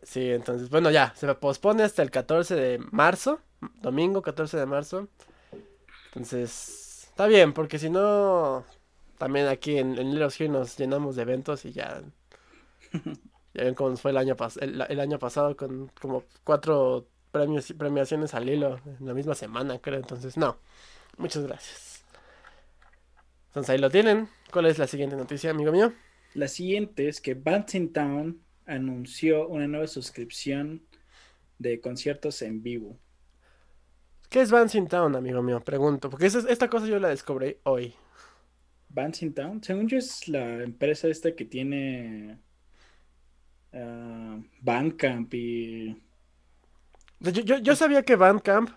sí, 0.04 0.30
entonces, 0.30 0.70
bueno, 0.70 0.90
ya, 0.90 1.14
se 1.18 1.34
pospone 1.36 1.84
hasta 1.84 2.02
el 2.02 2.12
14 2.12 2.56
de 2.56 2.80
marzo, 2.92 3.42
domingo 3.82 4.22
14 4.22 4.58
de 4.58 4.66
marzo. 4.66 5.10
Entonces, 6.08 7.08
está 7.10 7.28
bien, 7.28 7.52
porque 7.52 7.78
si 7.78 7.90
no, 7.90 8.64
también 9.18 9.48
aquí 9.48 9.78
en, 9.78 9.98
en 9.98 10.16
Little 10.16 10.48
nos 10.48 10.78
llenamos 10.78 11.18
de 11.18 11.24
eventos 11.24 11.66
y 11.66 11.74
ya. 11.74 12.02
Ya 13.54 13.64
ven 13.64 13.76
cómo 13.76 13.96
fue 13.98 14.12
el 14.12 14.18
año, 14.18 14.36
el, 14.60 15.00
año 15.00 15.20
pasado 15.20 15.56
con 15.58 15.92
como 16.00 16.24
cuatro 16.44 17.08
premios 17.32 17.74
premiaciones 17.78 18.34
al 18.34 18.50
hilo 18.50 18.80
en 18.86 19.06
la 19.06 19.14
misma 19.14 19.36
semana, 19.36 19.80
creo. 19.80 20.00
Entonces, 20.00 20.38
no. 20.38 20.58
Muchas 21.18 21.44
gracias. 21.44 22.04
Entonces 23.48 23.72
ahí 23.72 23.78
lo 23.78 23.90
tienen. 23.90 24.30
¿Cuál 24.52 24.68
es 24.68 24.80
la 24.80 24.88
siguiente 24.88 25.16
noticia, 25.16 25.52
amigo 25.52 25.72
mío? 25.72 25.94
La 26.34 26.48
siguiente 26.48 27.10
es 27.10 27.20
que 27.20 27.34
Bouncing 27.34 27.92
Town 27.92 28.42
anunció 28.66 29.48
una 29.48 29.68
nueva 29.68 29.88
suscripción 29.88 30.82
de 31.60 31.82
conciertos 31.82 32.42
en 32.42 32.64
vivo. 32.64 32.98
¿Qué 34.30 34.40
es 34.40 34.50
Bouncing 34.50 34.88
Town, 34.88 35.14
amigo 35.18 35.42
mío? 35.42 35.60
Pregunto. 35.60 36.10
Porque 36.10 36.28
esta 36.28 36.70
cosa 36.70 36.88
yo 36.88 36.98
la 37.00 37.10
descubrí 37.10 37.58
hoy. 37.64 37.94
Town, 39.36 39.62
según 39.62 39.88
yo 39.88 39.98
es 39.98 40.28
la 40.28 40.64
empresa 40.64 41.08
esta 41.08 41.36
que 41.36 41.46
tiene 41.46 42.40
uh, 43.74 44.44
Bandcamp 44.62 45.34
y... 45.34 46.02
Yo, 47.20 47.58
yo, 47.58 47.76
sabía 47.76 48.04
que 48.04 48.16
Bandcamp 48.16 48.70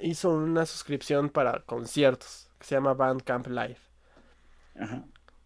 hizo 0.00 0.30
una 0.30 0.66
suscripción 0.66 1.28
para 1.28 1.60
conciertos 1.60 2.50
que 2.58 2.66
se 2.66 2.74
llama 2.74 2.94
Bandcamp 2.94 3.46
Live. 3.46 3.78
Ajá. 4.78 5.04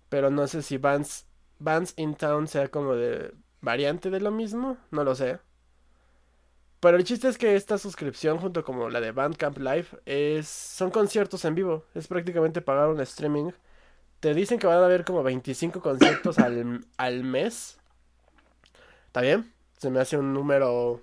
Pero 0.09 0.31
no 0.31 0.47
sé 0.47 0.63
si 0.63 0.79
Bands, 0.79 1.27
Bands 1.59 1.93
in 1.97 2.15
Town 2.15 2.49
sea 2.49 2.69
como 2.69 2.95
de 2.95 3.35
variante 3.61 4.11
de 4.11 4.21
lo 4.21 4.31
mismo, 4.31 4.79
no 4.91 5.05
lo 5.05 5.15
sé. 5.15 5.39
Pero 6.81 6.97
el 6.97 7.05
chiste 7.05 7.29
es 7.29 7.37
que 7.37 7.57
esta 7.57 7.77
suscripción, 7.77 8.39
junto 8.39 8.65
como 8.65 8.89
la 8.89 9.01
de 9.01 9.13
Bandcamp 9.13 9.59
Live, 9.59 9.89
es, 10.07 10.49
son 10.49 10.91
conciertos 10.91 11.45
en 11.45 11.55
vivo. 11.55 11.85
Es 11.95 12.09
prácticamente 12.09 12.63
pagar 12.63 12.89
un 12.89 13.01
streaming 13.01 13.51
te 14.21 14.35
dicen 14.35 14.59
que 14.59 14.67
van 14.67 14.79
a 14.79 14.85
haber 14.85 15.05
como 15.05 15.23
25 15.23 15.81
conciertos 15.81 16.39
al, 16.39 17.25
mes. 17.25 17.80
¿Está 19.11 19.23
bien? 19.23 19.53
Se 19.77 19.91
me 19.91 19.99
hace 19.99 20.17
un 20.17 20.33
número 20.33 21.01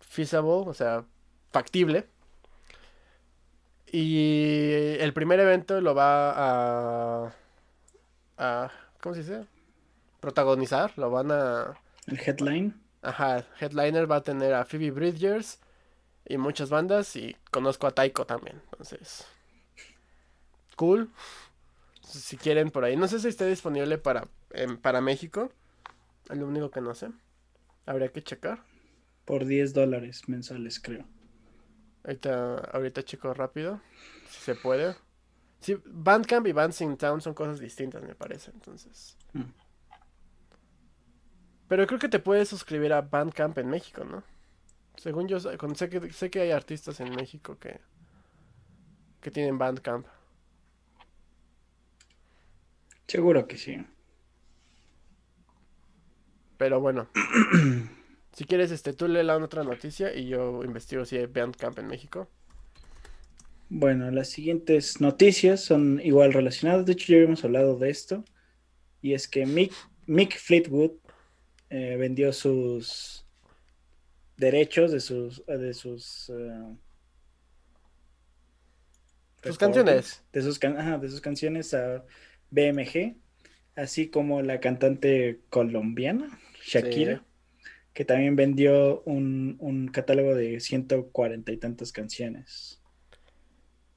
feasible, 0.00 0.64
o 0.66 0.74
sea, 0.74 1.04
factible. 1.52 2.04
Y 3.86 4.96
el 4.98 5.12
primer 5.12 5.38
evento 5.38 5.80
lo 5.80 5.94
va 5.94 6.32
a, 7.26 7.32
a 8.38 8.72
¿cómo 9.00 9.14
se 9.14 9.20
dice? 9.20 9.46
Protagonizar, 10.18 10.92
lo 10.96 11.12
van 11.12 11.30
a... 11.30 11.78
El 12.08 12.18
headline. 12.18 12.74
Ajá, 13.02 13.46
headliner 13.60 14.10
va 14.10 14.16
a 14.16 14.22
tener 14.24 14.52
a 14.52 14.64
Phoebe 14.64 14.90
Bridgers 14.90 15.60
y 16.26 16.38
muchas 16.38 16.70
bandas 16.70 17.14
y 17.14 17.36
conozco 17.52 17.86
a 17.86 17.92
Taiko 17.92 18.26
también, 18.26 18.60
entonces... 18.72 19.24
Cool 20.74 21.08
si 22.02 22.36
quieren 22.36 22.70
por 22.70 22.84
ahí. 22.84 22.96
No 22.96 23.08
sé 23.08 23.20
si 23.20 23.28
esté 23.28 23.46
disponible 23.46 23.98
para, 23.98 24.26
para 24.82 25.00
México. 25.00 25.52
Es 26.28 26.36
lo 26.36 26.46
único 26.46 26.70
que 26.70 26.80
no 26.80 26.94
sé. 26.94 27.10
Habría 27.86 28.08
que 28.08 28.22
checar. 28.22 28.62
Por 29.24 29.44
10 29.44 29.74
dólares 29.74 30.28
mensuales, 30.28 30.80
creo. 30.80 31.04
Ahorita, 32.04 32.56
ahorita 32.72 33.02
checo 33.02 33.34
rápido. 33.34 33.80
Si 34.30 34.40
se 34.40 34.54
puede. 34.54 34.96
Sí, 35.60 35.76
Bandcamp 35.84 36.46
y 36.46 36.52
Dancing 36.52 36.96
Town 36.96 37.20
son 37.20 37.34
cosas 37.34 37.60
distintas, 37.60 38.02
me 38.02 38.14
parece. 38.14 38.50
Entonces. 38.52 39.16
Mm. 39.32 39.42
Pero 41.68 41.86
creo 41.86 41.98
que 41.98 42.08
te 42.08 42.18
puedes 42.18 42.48
suscribir 42.48 42.92
a 42.92 43.02
Bandcamp 43.02 43.58
en 43.58 43.68
México, 43.68 44.04
¿no? 44.04 44.22
Según 44.96 45.28
yo, 45.28 45.38
sé 45.38 45.88
que, 45.88 46.12
sé 46.12 46.30
que 46.30 46.40
hay 46.40 46.50
artistas 46.50 46.98
en 47.00 47.14
México 47.14 47.58
que, 47.58 47.80
que 49.20 49.30
tienen 49.30 49.58
Bandcamp. 49.58 50.06
Seguro 53.06 53.46
que 53.46 53.56
sí. 53.56 53.86
Pero 56.58 56.80
bueno. 56.80 57.08
si 58.34 58.44
quieres, 58.44 58.70
este, 58.70 58.92
tú 58.92 59.08
lee 59.08 59.22
la 59.22 59.38
otra 59.38 59.64
noticia 59.64 60.14
y 60.14 60.28
yo 60.28 60.62
investigo 60.62 61.06
si 61.06 61.16
hay 61.16 61.26
Bandcamp 61.26 61.78
en 61.78 61.86
México. 61.86 62.28
Bueno, 63.70 64.10
las 64.10 64.28
siguientes 64.28 65.00
noticias 65.00 65.60
son 65.62 66.00
igual 66.04 66.32
relacionadas. 66.32 66.84
De 66.84 66.92
hecho, 66.92 67.12
ya 67.12 67.16
habíamos 67.16 67.44
hablado 67.44 67.78
de 67.78 67.90
esto. 67.90 68.24
Y 69.00 69.14
es 69.14 69.28
que 69.28 69.46
Mick, 69.46 69.72
Mick 70.06 70.36
Fleetwood 70.36 70.92
eh, 71.70 71.96
vendió 71.98 72.32
sus 72.32 73.24
derechos 74.38 74.90
de 74.92 75.00
sus 75.00 75.44
de 75.46 75.74
sus 75.74 76.28
uh, 76.30 76.76
sus 79.42 79.58
canciones 79.58 80.22
de 80.32 80.42
sus, 80.42 80.60
de 80.60 81.08
sus 81.08 81.20
canciones 81.20 81.74
a 81.74 82.04
BMG 82.50 83.16
así 83.74 84.08
como 84.08 84.42
la 84.42 84.60
cantante 84.60 85.40
colombiana 85.50 86.38
Shakira 86.68 87.22
que 87.92 88.04
también 88.04 88.36
vendió 88.36 89.02
un, 89.02 89.56
un 89.58 89.88
catálogo 89.88 90.34
de 90.34 90.60
140 90.60 91.50
y 91.50 91.56
tantas 91.56 91.90
canciones. 91.90 92.80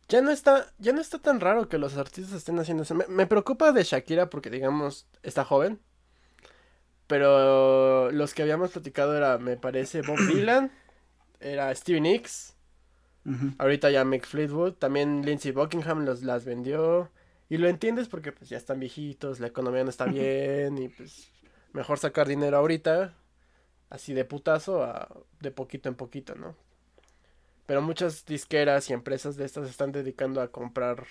Ya 0.09 0.21
no 0.21 0.31
está 0.31 0.73
ya 0.79 0.91
no 0.91 1.01
está 1.01 1.19
tan 1.19 1.39
raro 1.39 1.69
que 1.69 1.77
los 1.77 1.97
artistas 1.97 2.33
estén 2.33 2.57
haciendo 2.57 2.83
eso. 2.83 2.95
Me, 2.95 3.05
me 3.07 3.27
preocupa 3.27 3.71
de 3.71 3.83
Shakira 3.83 4.29
porque 4.29 4.49
digamos 4.49 5.07
está 5.21 5.45
joven 5.45 5.79
pero 7.11 8.09
los 8.09 8.33
que 8.33 8.41
habíamos 8.41 8.71
platicado 8.71 9.17
era, 9.17 9.37
me 9.37 9.57
parece, 9.57 10.01
Bob 10.01 10.17
Dylan, 10.27 10.71
era 11.41 11.75
Stevie 11.75 11.99
Nicks, 11.99 12.55
ahorita 13.57 13.91
ya 13.91 14.05
Mick 14.05 14.25
Fleetwood, 14.25 14.75
también 14.75 15.21
Lindsey 15.25 15.51
Buckingham 15.51 16.05
los, 16.05 16.23
las 16.23 16.45
vendió. 16.45 17.11
Y 17.49 17.57
lo 17.57 17.67
entiendes 17.67 18.07
porque 18.07 18.31
pues 18.31 18.49
ya 18.49 18.55
están 18.55 18.79
viejitos, 18.79 19.41
la 19.41 19.47
economía 19.47 19.83
no 19.83 19.89
está 19.89 20.05
bien 20.05 20.77
y 20.77 20.87
pues 20.87 21.33
mejor 21.73 21.99
sacar 21.99 22.27
dinero 22.27 22.57
ahorita, 22.57 23.13
así 23.89 24.13
de 24.13 24.25
putazo, 24.25 24.83
a, 24.83 25.07
de 25.39 25.51
poquito 25.51 25.89
en 25.89 25.95
poquito, 25.95 26.35
¿no? 26.35 26.55
Pero 27.65 27.81
muchas 27.81 28.25
disqueras 28.25 28.89
y 28.89 28.93
empresas 28.93 29.35
de 29.37 29.45
estas 29.45 29.65
se 29.65 29.71
están 29.71 29.91
dedicando 29.91 30.41
a 30.41 30.49
comprar 30.49 31.05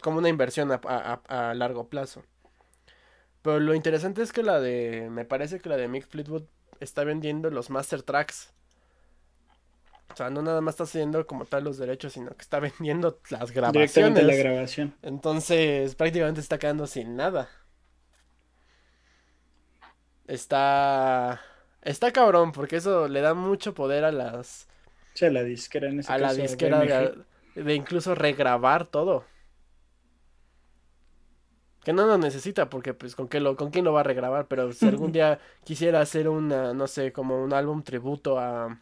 como 0.00 0.18
una 0.18 0.28
inversión 0.28 0.70
a 0.72 1.54
largo 1.54 1.88
plazo. 1.88 2.24
Pero 3.44 3.60
lo 3.60 3.74
interesante 3.74 4.22
es 4.22 4.32
que 4.32 4.42
la 4.42 4.58
de. 4.58 5.08
Me 5.10 5.26
parece 5.26 5.60
que 5.60 5.68
la 5.68 5.76
de 5.76 5.86
Mick 5.86 6.08
Fleetwood 6.08 6.44
está 6.80 7.04
vendiendo 7.04 7.50
los 7.50 7.68
master 7.68 8.02
tracks. 8.02 8.54
O 10.10 10.16
sea, 10.16 10.30
no 10.30 10.40
nada 10.40 10.62
más 10.62 10.76
está 10.76 10.84
haciendo 10.84 11.26
como 11.26 11.44
tal 11.44 11.64
los 11.64 11.76
derechos, 11.76 12.14
sino 12.14 12.30
que 12.30 12.40
está 12.40 12.58
vendiendo 12.78 13.20
las 13.28 13.50
grabaciones. 13.50 13.94
Directamente 13.94 14.22
la 14.22 14.34
grabación. 14.34 14.94
Entonces, 15.02 15.94
prácticamente 15.94 16.40
está 16.40 16.58
quedando 16.58 16.86
sin 16.86 17.16
nada. 17.16 17.50
Está. 20.26 21.40
Está 21.82 22.12
cabrón, 22.12 22.52
porque 22.52 22.76
eso 22.76 23.08
le 23.08 23.20
da 23.20 23.34
mucho 23.34 23.74
poder 23.74 24.04
a 24.04 24.12
las. 24.12 24.68
Sí, 25.12 25.26
a 25.26 25.30
la 25.30 25.42
disquera 25.42 25.88
en 25.88 26.00
ese 26.00 26.12
A 26.12 26.18
la 26.18 26.32
disquera 26.32 27.12
de 27.54 27.74
incluso 27.74 28.14
regrabar 28.14 28.86
todo. 28.86 29.24
Que 31.84 31.92
no 31.92 32.06
lo 32.06 32.16
necesita 32.16 32.70
porque 32.70 32.94
pues 32.94 33.14
con 33.14 33.28
qué 33.28 33.40
lo, 33.40 33.56
con 33.56 33.70
quién 33.70 33.84
lo 33.84 33.92
va 33.92 34.00
a 34.00 34.04
regrabar, 34.04 34.48
pero 34.48 34.72
si 34.72 34.88
algún 34.88 35.12
día 35.12 35.38
quisiera 35.64 36.00
hacer 36.00 36.28
una, 36.28 36.72
no 36.72 36.86
sé, 36.86 37.12
como 37.12 37.42
un 37.42 37.52
álbum 37.52 37.82
tributo 37.82 38.38
a, 38.38 38.78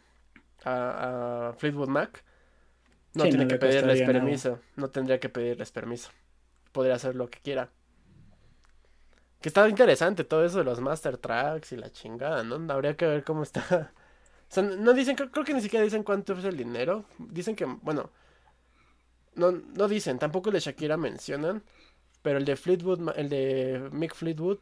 a, 0.63 1.53
Fleetwood 1.57 1.89
Mac, 1.89 2.23
no 3.13 3.25
tiene 3.25 3.47
que 3.47 3.57
pedirles 3.57 4.01
permiso, 4.01 4.59
no 4.77 4.89
tendría 4.89 5.19
que 5.19 5.29
pedirles 5.29 5.71
permiso. 5.71 6.09
Podría 6.71 6.95
hacer 6.95 7.15
lo 7.15 7.29
que 7.29 7.39
quiera. 7.39 7.69
Que 9.43 9.49
está 9.49 9.67
interesante 9.67 10.23
todo 10.23 10.45
eso 10.45 10.59
de 10.59 10.63
los 10.63 10.79
master 10.79 11.17
tracks 11.17 11.73
y 11.73 11.75
la 11.77 11.91
chingada, 11.91 12.43
¿no? 12.43 12.55
Habría 12.73 12.95
que 12.95 13.05
ver 13.05 13.23
cómo 13.23 13.43
está. 13.43 13.91
O 14.49 14.53
sea, 14.55 14.63
no 14.63 14.93
dicen, 14.93 15.15
creo, 15.15 15.43
que 15.43 15.53
ni 15.53 15.61
siquiera 15.61 15.83
dicen 15.83 16.03
cuánto 16.03 16.33
es 16.33 16.45
el 16.45 16.55
dinero. 16.55 17.05
Dicen 17.17 17.55
que, 17.55 17.65
bueno, 17.65 18.11
no, 19.35 19.51
no 19.51 19.87
dicen, 19.87 20.19
tampoco 20.19 20.51
de 20.51 20.59
Shakira 20.59 20.95
mencionan. 20.95 21.63
Pero 22.21 22.37
el 22.37 22.45
de 22.45 22.55
Fleetwood, 22.55 23.17
el 23.17 23.29
de 23.29 23.89
Mick 23.91 24.15
Fleetwood, 24.15 24.59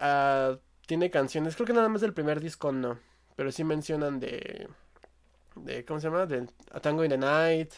uh, 0.00 0.58
tiene 0.86 1.10
canciones, 1.10 1.54
creo 1.56 1.66
que 1.66 1.72
nada 1.72 1.88
más 1.88 2.00
del 2.00 2.14
primer 2.14 2.40
disco 2.40 2.72
no, 2.72 2.98
pero 3.36 3.50
sí 3.52 3.64
mencionan 3.64 4.20
de, 4.20 4.68
de 5.56 5.84
¿cómo 5.84 6.00
se 6.00 6.08
llama? 6.08 6.26
De 6.26 6.46
A 6.72 6.80
Tango 6.80 7.04
in 7.04 7.10
the 7.10 7.18
Night, 7.18 7.72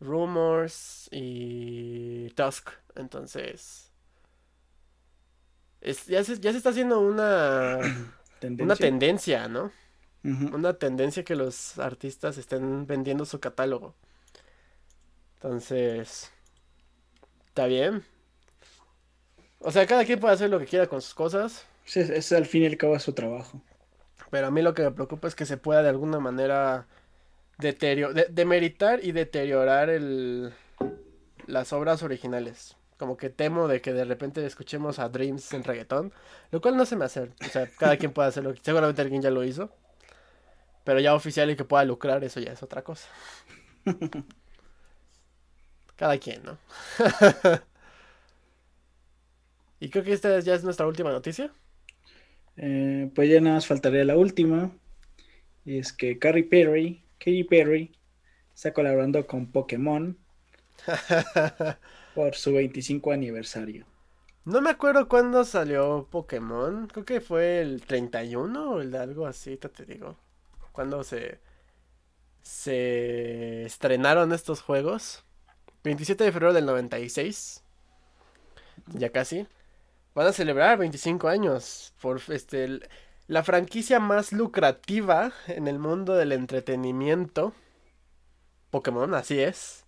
Rumors 0.00 1.08
y 1.12 2.30
Tusk. 2.30 2.70
Entonces, 2.96 3.87
es, 5.80 6.06
ya, 6.06 6.22
se, 6.24 6.38
ya 6.40 6.52
se 6.52 6.58
está 6.58 6.70
haciendo 6.70 7.00
una, 7.00 7.78
¿Tendencia? 8.40 8.64
una 8.64 8.76
tendencia, 8.76 9.48
¿no? 9.48 9.72
Una 10.24 10.74
tendencia 10.74 11.24
que 11.24 11.36
los 11.36 11.78
artistas 11.78 12.38
estén 12.38 12.86
vendiendo 12.86 13.24
su 13.24 13.40
catálogo. 13.40 13.94
Entonces, 15.36 16.32
Está 17.58 17.66
bien. 17.66 18.04
O 19.58 19.72
sea, 19.72 19.84
cada 19.84 20.04
quien 20.04 20.20
puede 20.20 20.34
hacer 20.34 20.48
lo 20.48 20.60
que 20.60 20.66
quiera 20.66 20.86
con 20.86 21.02
sus 21.02 21.12
cosas. 21.12 21.66
Sí, 21.84 21.98
es 21.98 22.30
al 22.30 22.46
fin 22.46 22.62
y 22.62 22.66
al 22.66 22.76
cabo 22.76 22.96
su 23.00 23.14
trabajo. 23.14 23.60
Pero 24.30 24.46
a 24.46 24.52
mí 24.52 24.62
lo 24.62 24.74
que 24.74 24.82
me 24.82 24.92
preocupa 24.92 25.26
es 25.26 25.34
que 25.34 25.44
se 25.44 25.56
pueda 25.56 25.82
de 25.82 25.88
alguna 25.88 26.20
manera 26.20 26.86
deteriorar, 27.58 28.30
demeritar 28.30 29.04
y 29.04 29.10
deteriorar 29.10 29.90
el, 29.90 30.54
las 31.48 31.72
obras 31.72 32.04
originales. 32.04 32.77
Como 32.98 33.16
que 33.16 33.30
temo 33.30 33.68
de 33.68 33.80
que 33.80 33.92
de 33.92 34.04
repente 34.04 34.44
escuchemos 34.44 34.98
a 34.98 35.08
Dreams 35.08 35.52
en 35.54 35.64
reggaetón, 35.64 36.12
lo 36.50 36.60
cual 36.60 36.76
no 36.76 36.84
se 36.84 36.96
me 36.96 37.04
hace. 37.04 37.30
O 37.46 37.50
sea, 37.50 37.68
cada 37.78 37.96
quien 37.96 38.12
puede 38.12 38.28
hacerlo. 38.28 38.54
Seguramente 38.60 39.02
alguien 39.02 39.22
ya 39.22 39.30
lo 39.30 39.44
hizo. 39.44 39.70
Pero 40.84 41.00
ya 41.00 41.14
oficial 41.14 41.50
y 41.50 41.56
que 41.56 41.64
pueda 41.64 41.84
lucrar, 41.84 42.24
eso 42.24 42.40
ya 42.40 42.52
es 42.52 42.62
otra 42.62 42.82
cosa. 42.82 43.08
Cada 45.96 46.18
quien, 46.18 46.42
¿no? 46.44 46.58
y 49.80 49.90
creo 49.90 50.04
que 50.04 50.12
esta 50.12 50.40
ya 50.40 50.54
es 50.54 50.64
nuestra 50.64 50.86
última 50.86 51.10
noticia. 51.10 51.52
Eh, 52.56 53.10
pues 53.14 53.28
ya 53.30 53.40
nada 53.40 53.56
más 53.56 53.66
faltaría 53.66 54.04
la 54.04 54.16
última. 54.16 54.72
Y 55.64 55.78
es 55.78 55.92
que 55.92 56.18
Carrie 56.18 56.44
Perry, 56.44 57.04
Katy 57.18 57.44
Perry, 57.44 57.92
está 58.54 58.72
colaborando 58.72 59.26
con 59.26 59.52
Pokémon 59.52 60.18
por 62.18 62.34
su 62.34 62.52
25 62.52 63.12
aniversario. 63.12 63.86
No 64.44 64.60
me 64.60 64.70
acuerdo 64.70 65.06
cuándo 65.06 65.44
salió 65.44 66.08
Pokémon. 66.10 66.88
Creo 66.88 67.04
que 67.04 67.20
fue 67.20 67.60
el 67.60 67.80
31 67.82 68.72
o 68.72 68.80
el 68.80 68.90
de 68.90 68.98
algo 68.98 69.24
así, 69.24 69.56
te 69.56 69.84
digo. 69.84 70.16
Cuando 70.72 71.04
se, 71.04 71.38
se 72.42 73.62
estrenaron 73.62 74.32
estos 74.32 74.62
juegos. 74.62 75.22
27 75.84 76.24
de 76.24 76.32
febrero 76.32 76.52
del 76.52 76.66
96. 76.66 77.62
Ya 78.94 79.10
casi. 79.10 79.46
Van 80.12 80.26
a 80.26 80.32
celebrar 80.32 80.76
25 80.76 81.28
años 81.28 81.94
por 82.02 82.20
este 82.30 82.80
la 83.28 83.44
franquicia 83.44 84.00
más 84.00 84.32
lucrativa 84.32 85.32
en 85.46 85.68
el 85.68 85.78
mundo 85.78 86.16
del 86.16 86.32
entretenimiento. 86.32 87.52
Pokémon, 88.72 89.14
así 89.14 89.38
es. 89.38 89.84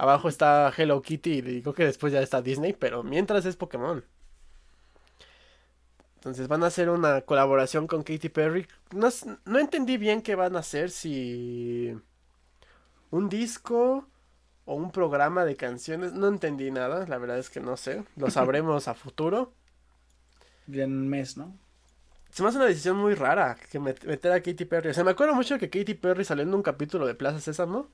Abajo 0.00 0.30
está 0.30 0.72
Hello 0.74 1.02
Kitty 1.02 1.30
y 1.30 1.40
digo 1.42 1.74
que 1.74 1.84
después 1.84 2.10
ya 2.10 2.22
está 2.22 2.40
Disney, 2.40 2.72
pero 2.72 3.02
mientras 3.02 3.44
es 3.44 3.56
Pokémon. 3.56 4.02
Entonces 6.14 6.48
van 6.48 6.64
a 6.64 6.68
hacer 6.68 6.88
una 6.88 7.20
colaboración 7.20 7.86
con 7.86 8.02
Katy 8.02 8.30
Perry. 8.30 8.66
No, 8.92 9.10
no 9.44 9.58
entendí 9.58 9.98
bien 9.98 10.22
qué 10.22 10.36
van 10.36 10.56
a 10.56 10.60
hacer, 10.60 10.88
si 10.88 11.94
un 13.10 13.28
disco 13.28 14.08
o 14.64 14.74
un 14.74 14.90
programa 14.90 15.44
de 15.44 15.56
canciones. 15.56 16.14
No 16.14 16.28
entendí 16.28 16.70
nada, 16.70 17.06
la 17.06 17.18
verdad 17.18 17.38
es 17.38 17.50
que 17.50 17.60
no 17.60 17.76
sé. 17.76 18.02
Lo 18.16 18.30
sabremos 18.30 18.88
a 18.88 18.94
futuro. 18.94 19.52
En 20.72 20.92
un 20.92 21.08
mes, 21.10 21.36
¿no? 21.36 21.54
Se 22.30 22.42
me 22.42 22.48
hace 22.48 22.56
una 22.56 22.68
decisión 22.68 22.96
muy 22.96 23.12
rara 23.12 23.58
que 23.70 23.78
meter 23.78 24.32
a 24.32 24.40
Katy 24.40 24.64
Perry. 24.64 24.88
O 24.88 24.94
sea, 24.94 25.04
me 25.04 25.10
acuerdo 25.10 25.34
mucho 25.34 25.58
que 25.58 25.68
Katy 25.68 25.92
Perry 25.92 26.24
salió 26.24 26.42
en 26.44 26.54
un 26.54 26.62
capítulo 26.62 27.06
de 27.06 27.14
Plaza 27.14 27.38
Sésamo. 27.38 27.90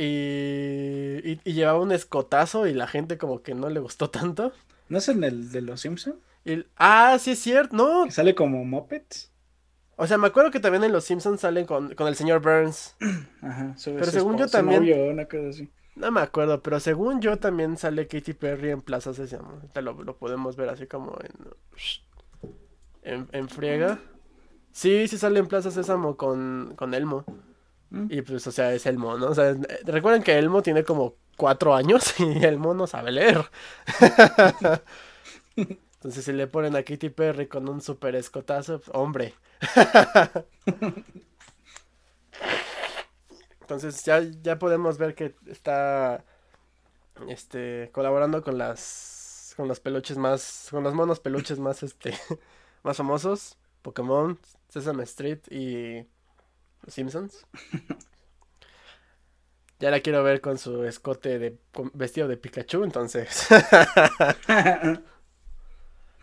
Y, 0.00 1.40
y, 1.44 1.52
llevaba 1.52 1.80
un 1.80 1.90
escotazo 1.90 2.68
y 2.68 2.72
la 2.72 2.86
gente 2.86 3.18
como 3.18 3.42
que 3.42 3.54
no 3.54 3.68
le 3.68 3.80
gustó 3.80 4.10
tanto. 4.10 4.52
¿No 4.88 4.98
es 4.98 5.08
en 5.08 5.24
el 5.24 5.50
de 5.50 5.60
los 5.60 5.80
Simpsons? 5.80 6.16
Ah, 6.76 7.16
sí 7.18 7.32
es 7.32 7.40
cierto, 7.40 7.76
no. 7.76 8.10
sale 8.10 8.34
como 8.36 8.64
Muppets. 8.64 9.32
O 9.96 10.06
sea, 10.06 10.16
me 10.16 10.28
acuerdo 10.28 10.52
que 10.52 10.60
también 10.60 10.84
en 10.84 10.92
Los 10.92 11.04
Simpsons 11.04 11.40
salen 11.40 11.66
con, 11.66 11.92
el 11.98 12.14
señor 12.14 12.40
Burns. 12.40 12.94
Ajá, 13.42 13.74
pero 13.84 14.06
según 14.06 14.38
yo 14.38 14.46
también. 14.46 14.86
No 15.96 16.12
me 16.12 16.20
acuerdo, 16.20 16.62
pero 16.62 16.78
según 16.78 17.20
yo 17.20 17.38
también 17.38 17.76
sale 17.76 18.06
Katy 18.06 18.34
Perry 18.34 18.70
en 18.70 18.80
Plaza 18.80 19.12
Sésamo. 19.12 19.60
Lo, 19.74 20.04
lo 20.04 20.16
podemos 20.16 20.54
ver 20.54 20.68
así 20.68 20.86
como 20.86 21.18
en, 23.02 23.14
en, 23.14 23.28
en 23.32 23.48
friega. 23.48 23.98
Sí, 24.70 25.08
sí 25.08 25.18
sale 25.18 25.40
en 25.40 25.48
Plaza 25.48 25.72
Sésamo 25.72 26.16
con, 26.16 26.74
con 26.76 26.94
Elmo. 26.94 27.24
Mm. 27.90 28.06
Y 28.10 28.22
pues, 28.22 28.46
o 28.46 28.52
sea, 28.52 28.72
es 28.72 28.86
Elmo, 28.86 29.16
¿no? 29.18 29.26
O 29.28 29.34
sea, 29.34 29.56
recuerden 29.84 30.22
que 30.22 30.38
Elmo 30.38 30.62
tiene 30.62 30.84
como 30.84 31.14
cuatro 31.36 31.74
años 31.74 32.14
y 32.20 32.44
Elmo 32.44 32.74
no 32.74 32.86
sabe 32.86 33.12
leer. 33.12 33.50
Entonces, 35.56 36.24
si 36.24 36.32
le 36.32 36.46
ponen 36.46 36.76
a 36.76 36.82
Katy 36.82 37.10
Perry 37.10 37.48
con 37.48 37.68
un 37.68 37.80
super 37.80 38.14
escotazo, 38.14 38.80
pues, 38.80 38.90
hombre. 38.94 39.34
Entonces, 43.60 44.04
ya, 44.04 44.20
ya 44.42 44.58
podemos 44.58 44.96
ver 44.98 45.14
que 45.14 45.34
está 45.46 46.24
este 47.28 47.90
colaborando 47.92 48.42
con 48.42 48.58
las 48.58 49.54
con 49.56 49.66
los 49.66 49.80
peluches 49.80 50.16
más 50.16 50.68
con 50.70 50.84
los 50.84 50.94
monos 50.94 51.18
peluches 51.18 51.58
más 51.58 51.82
este 51.82 52.14
más 52.84 52.96
famosos, 52.96 53.58
Pokémon, 53.82 54.38
Sesame 54.68 55.02
Street 55.02 55.40
y 55.50 56.06
Los 56.88 56.94
Simpsons. 56.94 57.44
Ya 59.78 59.90
la 59.90 60.00
quiero 60.00 60.24
ver 60.24 60.40
con 60.40 60.56
su 60.56 60.84
escote 60.84 61.38
de 61.38 61.58
con 61.70 61.90
vestido 61.92 62.28
de 62.28 62.38
Pikachu, 62.38 62.82
entonces. 62.82 63.46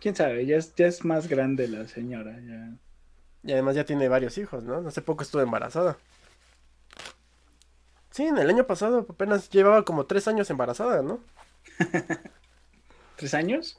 Quién 0.00 0.16
sabe, 0.16 0.44
ya 0.44 0.56
es, 0.56 0.74
ya 0.74 0.88
es 0.88 1.04
más 1.04 1.28
grande 1.28 1.68
la 1.68 1.86
señora. 1.86 2.36
Ya. 2.40 2.72
Y 3.44 3.52
además 3.52 3.76
ya 3.76 3.84
tiene 3.84 4.08
varios 4.08 4.36
hijos, 4.38 4.64
¿no? 4.64 4.78
Hace 4.88 5.02
poco 5.02 5.22
estuvo 5.22 5.40
embarazada. 5.40 5.96
Sí, 8.10 8.24
en 8.24 8.38
el 8.38 8.48
año 8.48 8.66
pasado 8.66 9.06
apenas 9.08 9.50
llevaba 9.50 9.84
como 9.84 10.06
tres 10.06 10.26
años 10.26 10.50
embarazada, 10.50 11.02
¿no? 11.02 11.20
¿Tres 13.16 13.34
años? 13.34 13.78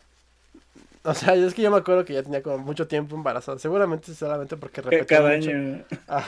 O 1.04 1.14
sea, 1.14 1.36
es 1.36 1.54
que 1.54 1.62
yo 1.62 1.72
me 1.72 1.78
acuerdo 1.78 2.04
que 2.06 2.14
ya 2.14 2.24
tenía 2.24 2.44
como 2.44 2.58
mucho 2.58 2.88
tiempo 2.88 3.16
embarazada. 3.16 3.60
Seguramente 3.60 4.14
solamente 4.14 4.58
porque 4.58 4.82
Que 4.82 4.82
repetía 4.82 5.06
Cada 5.06 5.30
mucho. 5.30 5.52
año. 5.52 5.86
Ah, 6.08 6.26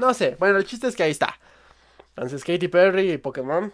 no 0.00 0.14
sé. 0.14 0.36
Bueno, 0.38 0.58
el 0.58 0.64
chiste 0.64 0.88
es 0.88 0.96
que 0.96 1.04
ahí 1.04 1.10
está. 1.12 1.38
Entonces, 2.16 2.44
Katy 2.44 2.68
Perry 2.68 3.12
y 3.12 3.18
Pokémon. 3.18 3.72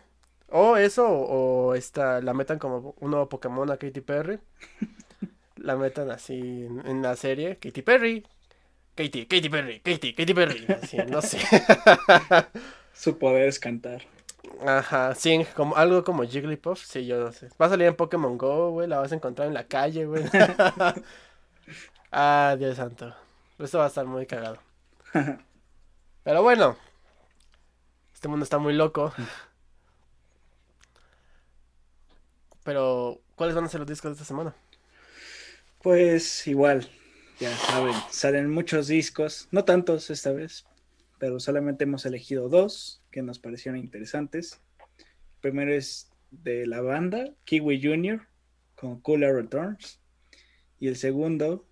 O 0.48 0.76
eso, 0.76 1.08
o, 1.08 1.68
o 1.68 1.74
esta, 1.74 2.20
la 2.20 2.34
metan 2.34 2.58
como 2.58 2.94
un 3.00 3.10
nuevo 3.10 3.28
Pokémon 3.28 3.70
a 3.70 3.78
Katy 3.78 4.00
Perry. 4.00 4.38
La 5.56 5.76
metan 5.76 6.10
así 6.10 6.66
en, 6.66 6.86
en 6.86 7.02
la 7.02 7.16
serie. 7.16 7.56
Katy 7.56 7.82
Perry. 7.82 8.24
Katy, 8.96 9.26
Katy 9.26 9.48
Perry, 9.50 9.80
Katy, 9.80 10.14
Katy 10.14 10.34
Perry. 10.34 10.66
Así, 10.72 10.96
no 11.08 11.20
sé. 11.20 11.38
Su 12.94 13.18
poder 13.18 13.48
es 13.48 13.58
cantar. 13.58 14.02
Ajá, 14.64 15.14
sí, 15.14 15.46
como, 15.54 15.76
algo 15.76 16.02
como 16.02 16.24
Jigglypuff, 16.24 16.82
sí, 16.82 17.04
yo 17.04 17.20
no 17.20 17.32
sé. 17.32 17.50
Va 17.60 17.66
a 17.66 17.68
salir 17.68 17.88
en 17.88 17.94
Pokémon 17.94 18.38
Go, 18.38 18.70
güey, 18.70 18.88
la 18.88 18.98
vas 18.98 19.12
a 19.12 19.16
encontrar 19.16 19.48
en 19.48 19.54
la 19.54 19.64
calle, 19.64 20.06
güey. 20.06 20.24
ah, 22.12 22.56
Dios 22.58 22.76
santo. 22.76 23.14
Esto 23.58 23.78
va 23.78 23.84
a 23.84 23.88
estar 23.88 24.06
muy 24.06 24.26
cagado. 24.26 24.58
Pero 26.26 26.42
bueno, 26.42 26.76
este 28.12 28.26
mundo 28.26 28.42
está 28.42 28.58
muy 28.58 28.74
loco. 28.74 29.14
Pero, 32.64 33.20
¿cuáles 33.36 33.54
van 33.54 33.64
a 33.64 33.68
ser 33.68 33.78
los 33.78 33.88
discos 33.88 34.08
de 34.08 34.12
esta 34.14 34.24
semana? 34.24 34.52
Pues 35.80 36.44
igual, 36.48 36.90
ya 37.38 37.56
saben, 37.56 37.94
salen 38.10 38.50
muchos 38.50 38.88
discos, 38.88 39.46
no 39.52 39.64
tantos 39.64 40.10
esta 40.10 40.32
vez, 40.32 40.66
pero 41.20 41.38
solamente 41.38 41.84
hemos 41.84 42.04
elegido 42.06 42.48
dos 42.48 43.00
que 43.12 43.22
nos 43.22 43.38
parecieron 43.38 43.78
interesantes. 43.78 44.60
El 44.80 45.40
primero 45.42 45.72
es 45.72 46.10
de 46.32 46.66
la 46.66 46.80
banda 46.80 47.34
Kiwi 47.44 47.80
Jr. 47.80 48.26
con 48.74 49.00
Cooler 49.00 49.32
Returns 49.32 50.00
y 50.80 50.88
el 50.88 50.96
segundo 50.96 51.68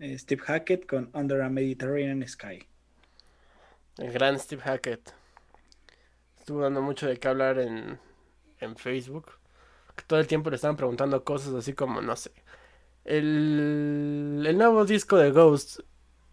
eh, 0.00 0.18
Steve 0.18 0.42
Hackett 0.42 0.84
con 0.84 1.08
Under 1.14 1.40
a 1.40 1.48
Mediterranean 1.48 2.28
Sky. 2.28 2.58
El 3.98 4.12
gran 4.12 4.38
Steve 4.38 4.62
Hackett. 4.62 5.14
Estuvo 6.38 6.60
dando 6.60 6.82
mucho 6.82 7.06
de 7.06 7.18
qué 7.18 7.28
hablar 7.28 7.58
en, 7.58 7.98
en 8.60 8.76
Facebook. 8.76 9.32
Todo 10.06 10.20
el 10.20 10.26
tiempo 10.26 10.50
le 10.50 10.56
estaban 10.56 10.76
preguntando 10.76 11.24
cosas 11.24 11.54
así 11.54 11.72
como, 11.72 12.02
no 12.02 12.14
sé. 12.16 12.30
El, 13.04 14.44
el 14.46 14.58
nuevo 14.58 14.84
disco 14.84 15.16
de 15.16 15.30
Ghost 15.30 15.80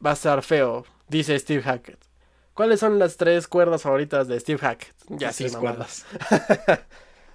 va 0.06 0.12
a 0.12 0.14
estar 0.14 0.44
feo, 0.44 0.86
dice 1.08 1.38
Steve 1.40 1.64
Hackett. 1.64 2.00
¿Cuáles 2.54 2.80
son 2.80 3.00
las 3.00 3.18
tres 3.18 3.48
cuerdas 3.48 3.82
favoritas 3.82 4.28
de 4.28 4.40
Steve 4.40 4.60
Hackett? 4.60 4.94
Ya 5.10 5.32
sí, 5.32 5.46
tres 5.46 5.54
mamadas. 5.56 6.06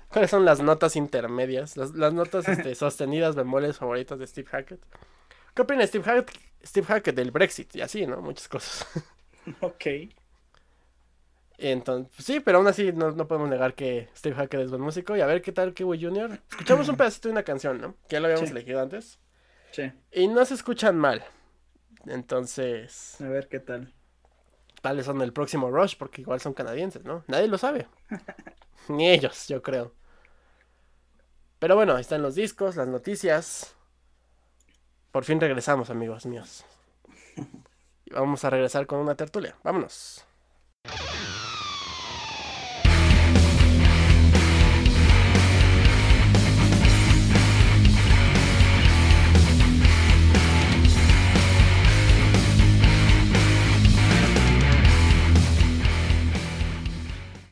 ¿Cuáles 0.08 0.30
son 0.30 0.44
las 0.44 0.60
notas 0.60 0.96
intermedias? 0.96 1.76
Las, 1.76 1.92
las 1.94 2.12
notas 2.12 2.48
este, 2.48 2.74
sostenidas 2.76 3.34
bemoles 3.34 3.78
favoritas 3.78 4.18
de 4.18 4.26
Steve 4.26 4.48
Hackett. 4.48 4.80
¿Qué 5.54 5.62
opina 5.62 5.86
Steve 5.86 6.04
Hackett, 6.04 6.30
Steve 6.64 6.86
Hackett 6.86 7.16
del 7.16 7.30
Brexit? 7.30 7.74
Y 7.76 7.80
así, 7.80 8.06
¿no? 8.06 8.20
Muchas 8.20 8.48
cosas. 8.48 8.86
Ok. 9.60 9.86
Entonces, 11.60 12.12
pues 12.14 12.24
sí, 12.24 12.38
pero 12.40 12.58
aún 12.58 12.68
así 12.68 12.92
no, 12.92 13.10
no 13.10 13.26
podemos 13.26 13.48
negar 13.50 13.74
que 13.74 14.08
Steve 14.16 14.36
Hackett 14.36 14.60
es 14.60 14.70
buen 14.70 14.80
músico. 14.82 15.16
Y 15.16 15.20
a 15.20 15.26
ver 15.26 15.42
qué 15.42 15.50
tal 15.52 15.74
Kiwi 15.74 16.00
Jr. 16.02 16.40
Escuchamos 16.50 16.88
un 16.88 16.96
pedacito 16.96 17.28
de 17.28 17.32
una 17.32 17.42
canción, 17.42 17.80
¿no? 17.80 17.94
Que 18.08 18.14
ya 18.16 18.20
lo 18.20 18.26
habíamos 18.26 18.48
Sí. 18.48 18.52
elegido 18.54 18.80
antes. 18.80 19.18
Sí, 19.72 19.92
Y 20.12 20.28
no 20.28 20.44
se 20.44 20.54
escuchan 20.54 20.96
mal. 20.96 21.24
Entonces, 22.06 23.20
a 23.20 23.28
ver 23.28 23.48
qué 23.48 23.58
tal. 23.60 23.92
tales 24.80 25.04
son 25.04 25.20
el 25.20 25.32
próximo 25.32 25.70
Rush, 25.70 25.96
porque 25.98 26.22
igual 26.22 26.40
son 26.40 26.54
canadienses, 26.54 27.04
¿no? 27.04 27.24
Nadie 27.26 27.48
lo 27.48 27.58
sabe. 27.58 27.86
Ni 28.88 29.10
ellos, 29.10 29.48
yo 29.48 29.60
creo. 29.60 29.92
Pero 31.58 31.74
bueno, 31.74 31.94
ahí 31.96 32.00
están 32.02 32.22
los 32.22 32.36
discos, 32.36 32.76
las 32.76 32.86
noticias. 32.88 33.74
Por 35.10 35.24
fin 35.24 35.40
regresamos, 35.40 35.90
amigos 35.90 36.24
míos. 36.26 36.64
Y 38.06 38.14
vamos 38.14 38.42
a 38.42 38.48
regresar 38.48 38.86
con 38.86 39.00
una 39.00 39.16
tertulia. 39.16 39.54
Vámonos. 39.62 40.24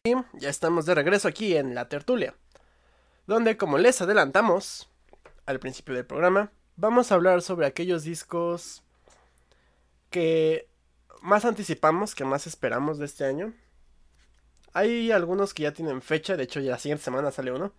Y 0.07 0.15
ya 0.35 0.51
estamos 0.51 0.87
de 0.87 0.95
regreso 0.95 1.27
aquí 1.27 1.57
en 1.57 1.75
la 1.75 1.89
tertulia, 1.89 2.37
donde 3.27 3.57
como 3.57 3.77
les 3.77 4.01
adelantamos 4.01 4.89
al 5.47 5.59
principio 5.59 5.97
del 5.97 6.07
programa, 6.07 6.53
vamos 6.77 7.11
a 7.11 7.17
hablar 7.17 7.43
sobre 7.43 7.67
aquellos 7.67 8.05
discos 8.05 8.85
que 10.11 10.69
más 11.23 11.45
anticipamos, 11.45 12.15
que 12.15 12.25
más 12.25 12.47
esperamos 12.47 12.99
de 12.99 13.07
este 13.07 13.25
año. 13.25 13.53
Hay 14.75 15.11
algunos 15.11 15.53
que 15.53 15.65
ya 15.65 15.73
tienen 15.73 16.01
fecha, 16.01 16.37
de 16.37 16.45
hecho 16.45 16.61
ya 16.61 16.71
la 16.73 16.79
siguiente 16.79 17.03
semana 17.03 17.33
sale 17.33 17.51
uno. 17.51 17.73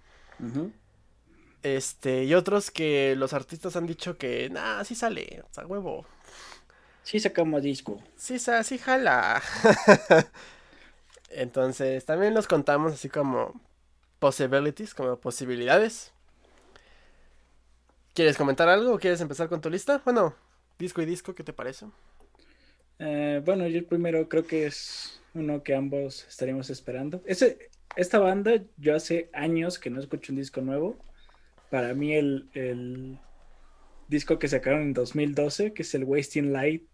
Este, 1.64 2.26
y 2.26 2.34
otros 2.34 2.72
que 2.72 3.16
los 3.16 3.32
artistas 3.32 3.78
han 3.78 3.88
dicho 3.88 4.18
que, 4.18 4.50
nah, 4.50 4.84
sí 4.84 4.96
sale, 4.96 5.44
o 5.50 5.54
sea, 5.54 5.66
huevo. 5.66 6.06
Sí 7.04 7.22
sacamos 7.22 7.64
disco. 7.64 8.04
Sí, 8.18 8.38
sí 8.38 8.78
jala. 8.80 9.42
Entonces, 11.30 12.06
también 12.06 12.34
los 12.34 12.48
contamos 12.48 12.94
así 12.94 13.10
como 13.10 13.60
possibilities, 14.20 14.94
como 14.94 15.18
posibilidades. 15.20 16.14
¿Quieres 18.14 18.38
comentar 18.38 18.68
algo 18.70 18.94
o 18.94 19.00
quieres 19.00 19.22
empezar 19.22 19.50
con 19.50 19.62
tu 19.62 19.70
lista? 19.70 20.02
Bueno, 20.04 20.34
disco 20.80 21.02
y 21.02 21.06
disco, 21.06 21.36
¿qué 21.36 21.44
te 21.44 21.54
parece? 21.54 21.86
Eh, 23.00 23.42
bueno, 23.46 23.68
yo 23.68 23.86
primero 23.88 24.28
creo 24.28 24.48
que 24.48 24.66
es 24.66 25.22
uno 25.34 25.62
que 25.62 25.76
ambos 25.76 26.26
estaríamos 26.28 26.70
esperando. 26.70 27.22
Ese, 27.26 27.70
esta 27.96 28.20
banda, 28.20 28.64
yo 28.78 28.96
hace 28.96 29.30
años 29.34 29.78
que 29.78 29.90
no 29.90 30.00
escucho 30.00 30.32
un 30.32 30.40
disco 30.40 30.62
nuevo. 30.62 30.98
Para 31.70 31.94
mí 31.94 32.14
el, 32.14 32.50
el 32.54 33.20
disco 34.08 34.40
que 34.40 34.48
sacaron 34.48 34.82
en 34.82 34.94
2012, 34.94 35.74
que 35.74 35.84
es 35.84 35.94
el 35.94 36.06
Wasting 36.06 36.54
Light, 36.54 36.88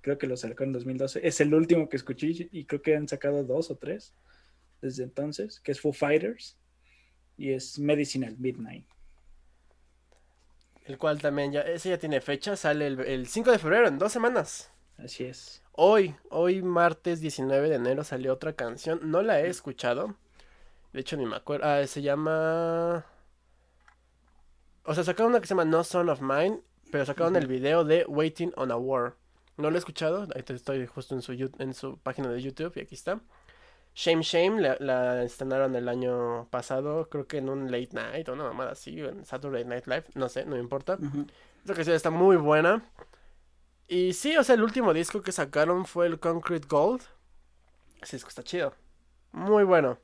creo 0.00 0.18
que 0.18 0.26
lo 0.26 0.36
sacaron 0.36 0.70
en 0.70 0.74
2012, 0.74 1.26
es 1.26 1.40
el 1.40 1.54
último 1.54 1.88
que 1.88 1.96
escuché 1.96 2.48
y 2.50 2.64
creo 2.64 2.82
que 2.82 2.96
han 2.96 3.08
sacado 3.08 3.44
dos 3.44 3.70
o 3.70 3.76
tres 3.76 4.14
desde 4.80 5.04
entonces, 5.04 5.60
que 5.60 5.72
es 5.72 5.80
Foo 5.80 5.92
Fighters 5.92 6.56
y 7.36 7.52
es 7.52 7.78
Medicinal 7.78 8.36
Midnight. 8.38 8.86
El 10.84 10.96
cual 10.96 11.20
también 11.20 11.52
ya, 11.52 11.60
ese 11.62 11.90
ya 11.90 11.98
tiene 11.98 12.20
fecha, 12.20 12.56
sale 12.56 12.86
el, 12.86 13.00
el 13.00 13.26
5 13.26 13.52
de 13.52 13.58
febrero, 13.58 13.88
en 13.88 13.98
dos 13.98 14.12
semanas. 14.12 14.70
Así 14.96 15.24
es. 15.24 15.62
Hoy, 15.72 16.16
hoy 16.30 16.62
martes 16.62 17.20
19 17.20 17.68
de 17.68 17.76
enero 17.76 18.02
salió 18.04 18.32
otra 18.32 18.54
canción, 18.54 19.00
no 19.10 19.22
la 19.22 19.40
he 19.40 19.48
escuchado. 19.48 20.16
De 20.92 21.00
hecho 21.00 21.16
ni 21.16 21.26
me 21.26 21.36
acuerdo, 21.36 21.66
ah, 21.66 21.86
se 21.86 22.02
llama... 22.02 23.04
O 24.84 24.94
sea, 24.94 25.04
sacaron 25.04 25.32
una 25.32 25.40
que 25.40 25.46
se 25.46 25.50
llama 25.50 25.66
No 25.66 25.84
Son 25.84 26.08
of 26.08 26.22
Mine, 26.22 26.62
pero 26.90 27.04
sacaron 27.04 27.36
el 27.36 27.46
video 27.46 27.84
de 27.84 28.06
Waiting 28.06 28.52
on 28.56 28.70
a 28.70 28.76
War. 28.76 29.14
No 29.58 29.70
lo 29.70 29.76
he 29.76 29.78
escuchado, 29.78 30.26
estoy 30.34 30.86
justo 30.86 31.14
en 31.16 31.20
su, 31.22 31.32
en 31.58 31.74
su 31.74 31.98
página 31.98 32.30
de 32.30 32.40
YouTube 32.40 32.72
y 32.76 32.80
aquí 32.80 32.94
está. 32.94 33.20
Shame 33.94 34.22
Shame 34.22 34.60
la, 34.60 34.76
la 34.78 35.24
estrenaron 35.24 35.74
el 35.74 35.88
año 35.88 36.46
pasado, 36.50 37.08
creo 37.10 37.26
que 37.26 37.38
en 37.38 37.48
un 37.48 37.70
late 37.70 37.88
night 37.92 38.28
o 38.28 38.34
una 38.34 38.44
mamada 38.44 38.70
así, 38.70 39.00
en 39.00 39.24
Saturday 39.24 39.64
Night 39.64 39.86
Live, 39.86 40.04
no 40.14 40.28
sé, 40.28 40.44
no 40.44 40.54
me 40.54 40.60
importa. 40.60 40.96
Esta 41.60 41.74
canción 41.74 41.96
está 41.96 42.10
muy 42.10 42.36
buena. 42.36 42.88
Y 43.88 44.12
sí, 44.12 44.36
o 44.36 44.44
sea, 44.44 44.54
el 44.54 44.62
último 44.62 44.94
disco 44.94 45.22
que 45.22 45.32
sacaron 45.32 45.84
fue 45.84 46.06
el 46.06 46.20
Concrete 46.20 46.68
Gold. 46.68 47.02
Ese 48.00 48.16
disco 48.16 48.28
está 48.28 48.44
chido. 48.44 48.74
Muy 49.32 49.64
bueno. 49.64 49.98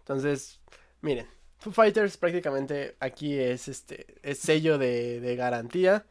Entonces, 0.00 0.60
miren, 1.02 1.28
Foo 1.58 1.72
Fighters 1.72 2.16
prácticamente 2.16 2.96
aquí 2.98 3.38
es 3.38 3.68
este 3.68 4.18
es 4.22 4.40
sello 4.40 4.78
de, 4.78 5.20
de 5.20 5.36
garantía. 5.36 6.04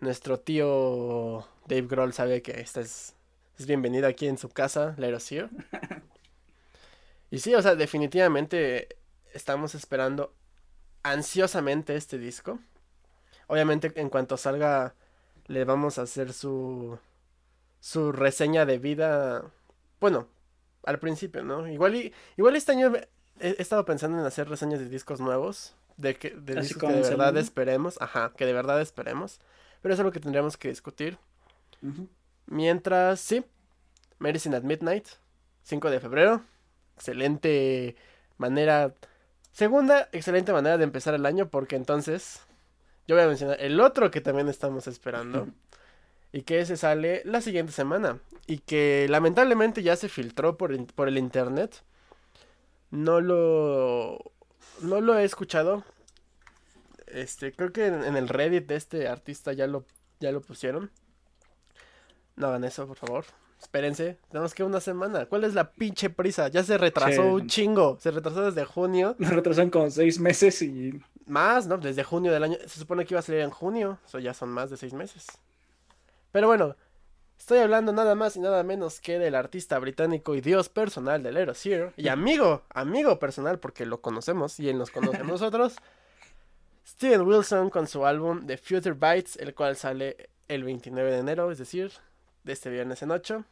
Nuestro 0.00 0.40
tío 0.40 1.46
Dave 1.66 1.86
Grohl 1.86 2.12
sabe 2.12 2.42
que 2.42 2.60
esta 2.60 2.80
es, 2.80 3.14
es 3.58 3.66
bienvenida 3.66 4.08
aquí 4.08 4.26
en 4.26 4.38
su 4.38 4.48
casa, 4.48 4.94
la 4.98 5.08
Here. 5.08 5.48
Y 7.32 7.38
sí, 7.38 7.54
o 7.54 7.62
sea, 7.62 7.76
definitivamente 7.76 8.96
estamos 9.34 9.76
esperando 9.76 10.34
ansiosamente 11.04 11.94
este 11.94 12.18
disco. 12.18 12.58
Obviamente 13.46 13.92
en 14.00 14.08
cuanto 14.08 14.36
salga 14.36 14.94
le 15.46 15.64
vamos 15.64 15.98
a 15.98 16.02
hacer 16.02 16.32
su 16.32 16.98
su 17.80 18.12
reseña 18.12 18.66
de 18.66 18.78
vida, 18.78 19.42
bueno, 20.00 20.28
al 20.84 20.98
principio, 20.98 21.42
¿no? 21.42 21.66
Igual 21.66 21.94
y, 21.96 22.14
igual 22.36 22.56
este 22.56 22.72
año 22.72 22.92
he, 23.40 23.56
estado 23.58 23.84
pensando 23.84 24.18
en 24.18 24.24
hacer 24.24 24.48
reseñas 24.48 24.80
de 24.80 24.88
discos 24.88 25.20
nuevos, 25.20 25.74
de 25.96 26.16
que 26.16 26.30
de 26.30 26.60
discos 26.60 26.90
que 26.90 26.96
de 26.96 27.08
verdad 27.08 27.36
esperemos, 27.38 28.00
ajá, 28.00 28.32
que 28.36 28.46
de 28.46 28.52
verdad 28.52 28.80
esperemos, 28.80 29.40
pero 29.82 29.94
es 29.94 30.00
lo 30.00 30.12
que 30.12 30.20
tendríamos 30.20 30.56
que 30.56 30.68
discutir. 30.68 31.18
Mientras, 32.46 33.20
sí, 33.20 33.44
Medicine 34.18 34.56
at 34.56 34.62
Midnight, 34.62 35.06
5 35.62 35.90
de 35.90 36.00
febrero, 36.00 36.42
excelente 36.96 37.96
manera, 38.36 38.94
segunda 39.52 40.08
excelente 40.12 40.52
manera 40.52 40.76
de 40.78 40.84
empezar 40.84 41.14
el 41.14 41.24
año 41.26 41.48
porque 41.48 41.76
entonces 41.76 42.40
yo 43.06 43.16
voy 43.16 43.24
a 43.24 43.28
mencionar 43.28 43.60
el 43.60 43.80
otro 43.80 44.10
que 44.10 44.20
también 44.20 44.48
estamos 44.48 44.86
esperando. 44.86 45.48
y 46.32 46.42
que 46.42 46.60
ese 46.60 46.76
sale 46.76 47.22
la 47.24 47.40
siguiente 47.40 47.72
semana 47.72 48.18
y 48.46 48.58
que 48.58 49.06
lamentablemente 49.08 49.82
ya 49.82 49.96
se 49.96 50.08
filtró 50.08 50.56
por, 50.56 50.86
por 50.94 51.08
el 51.08 51.18
internet. 51.18 51.82
No 52.90 53.20
lo 53.20 54.18
no 54.82 55.00
lo 55.00 55.18
he 55.18 55.24
escuchado. 55.24 55.84
Este, 57.12 57.52
creo 57.52 57.72
que 57.72 57.86
en, 57.86 58.16
el 58.16 58.28
Reddit 58.28 58.66
de 58.66 58.76
este 58.76 59.08
artista 59.08 59.52
ya 59.52 59.66
lo 59.66 59.84
ya 60.20 60.30
lo 60.32 60.40
pusieron. 60.40 60.90
No 62.36 62.48
hagan 62.48 62.64
eso, 62.64 62.86
por 62.86 62.96
favor. 62.96 63.24
Espérense, 63.60 64.18
tenemos 64.30 64.54
que 64.54 64.64
una 64.64 64.80
semana. 64.80 65.26
¿Cuál 65.26 65.44
es 65.44 65.54
la 65.54 65.72
pinche 65.72 66.08
prisa? 66.08 66.48
Ya 66.48 66.62
se 66.62 66.78
retrasó 66.78 67.34
un 67.34 67.46
chingo. 67.46 67.98
Se 68.00 68.10
retrasó 68.10 68.42
desde 68.42 68.64
junio. 68.64 69.16
Nos 69.18 69.30
retrasan 69.30 69.70
como 69.70 69.90
seis 69.90 70.18
meses 70.18 70.62
y. 70.62 70.98
Más, 71.26 71.66
¿no? 71.66 71.78
Desde 71.78 72.02
junio 72.02 72.32
del 72.32 72.42
año. 72.42 72.56
Se 72.66 72.80
supone 72.80 73.04
que 73.04 73.14
iba 73.14 73.20
a 73.20 73.22
salir 73.22 73.42
en 73.42 73.50
junio. 73.50 73.98
Eso 74.06 74.18
ya 74.18 74.34
son 74.34 74.48
más 74.48 74.70
de 74.70 74.76
seis 74.76 74.92
meses. 74.94 75.26
Pero 76.32 76.46
bueno, 76.46 76.76
estoy 77.38 77.58
hablando 77.58 77.92
nada 77.92 78.14
más 78.14 78.36
y 78.36 78.40
nada 78.40 78.62
menos 78.62 79.00
que 79.00 79.18
del 79.18 79.34
artista 79.34 79.78
británico 79.78 80.34
y 80.34 80.40
dios 80.40 80.68
personal 80.68 81.22
del 81.22 81.36
Aerosir. 81.36 81.92
Y 81.96 82.08
amigo, 82.08 82.62
amigo 82.70 83.18
personal, 83.18 83.58
porque 83.58 83.84
lo 83.86 84.00
conocemos 84.00 84.58
y 84.58 84.68
él 84.68 84.78
nos 84.78 84.90
conoce 84.90 85.18
a 85.18 85.22
nosotros. 85.24 85.76
Steven 86.90 87.22
Wilson 87.22 87.70
con 87.70 87.86
su 87.86 88.04
álbum 88.04 88.46
The 88.46 88.56
Future 88.58 88.94
Bites, 88.94 89.36
el 89.36 89.54
cual 89.54 89.76
sale 89.76 90.28
el 90.48 90.64
29 90.64 91.12
de 91.12 91.18
enero, 91.18 91.50
es 91.52 91.58
decir, 91.58 91.92
de 92.42 92.52
este 92.52 92.68
viernes 92.68 93.00
en 93.02 93.12
8. 93.12 93.44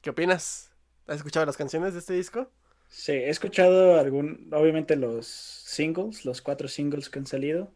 ¿Qué 0.00 0.10
opinas? 0.10 0.70
¿Has 1.08 1.16
escuchado 1.16 1.44
las 1.46 1.56
canciones 1.56 1.94
de 1.94 1.98
este 1.98 2.12
disco? 2.14 2.48
Sí, 2.88 3.12
he 3.12 3.28
escuchado 3.28 3.98
algún, 3.98 4.48
obviamente 4.52 4.94
los 4.94 5.26
singles, 5.26 6.24
los 6.24 6.40
cuatro 6.40 6.68
singles 6.68 7.10
que 7.10 7.18
han 7.18 7.26
salido. 7.26 7.72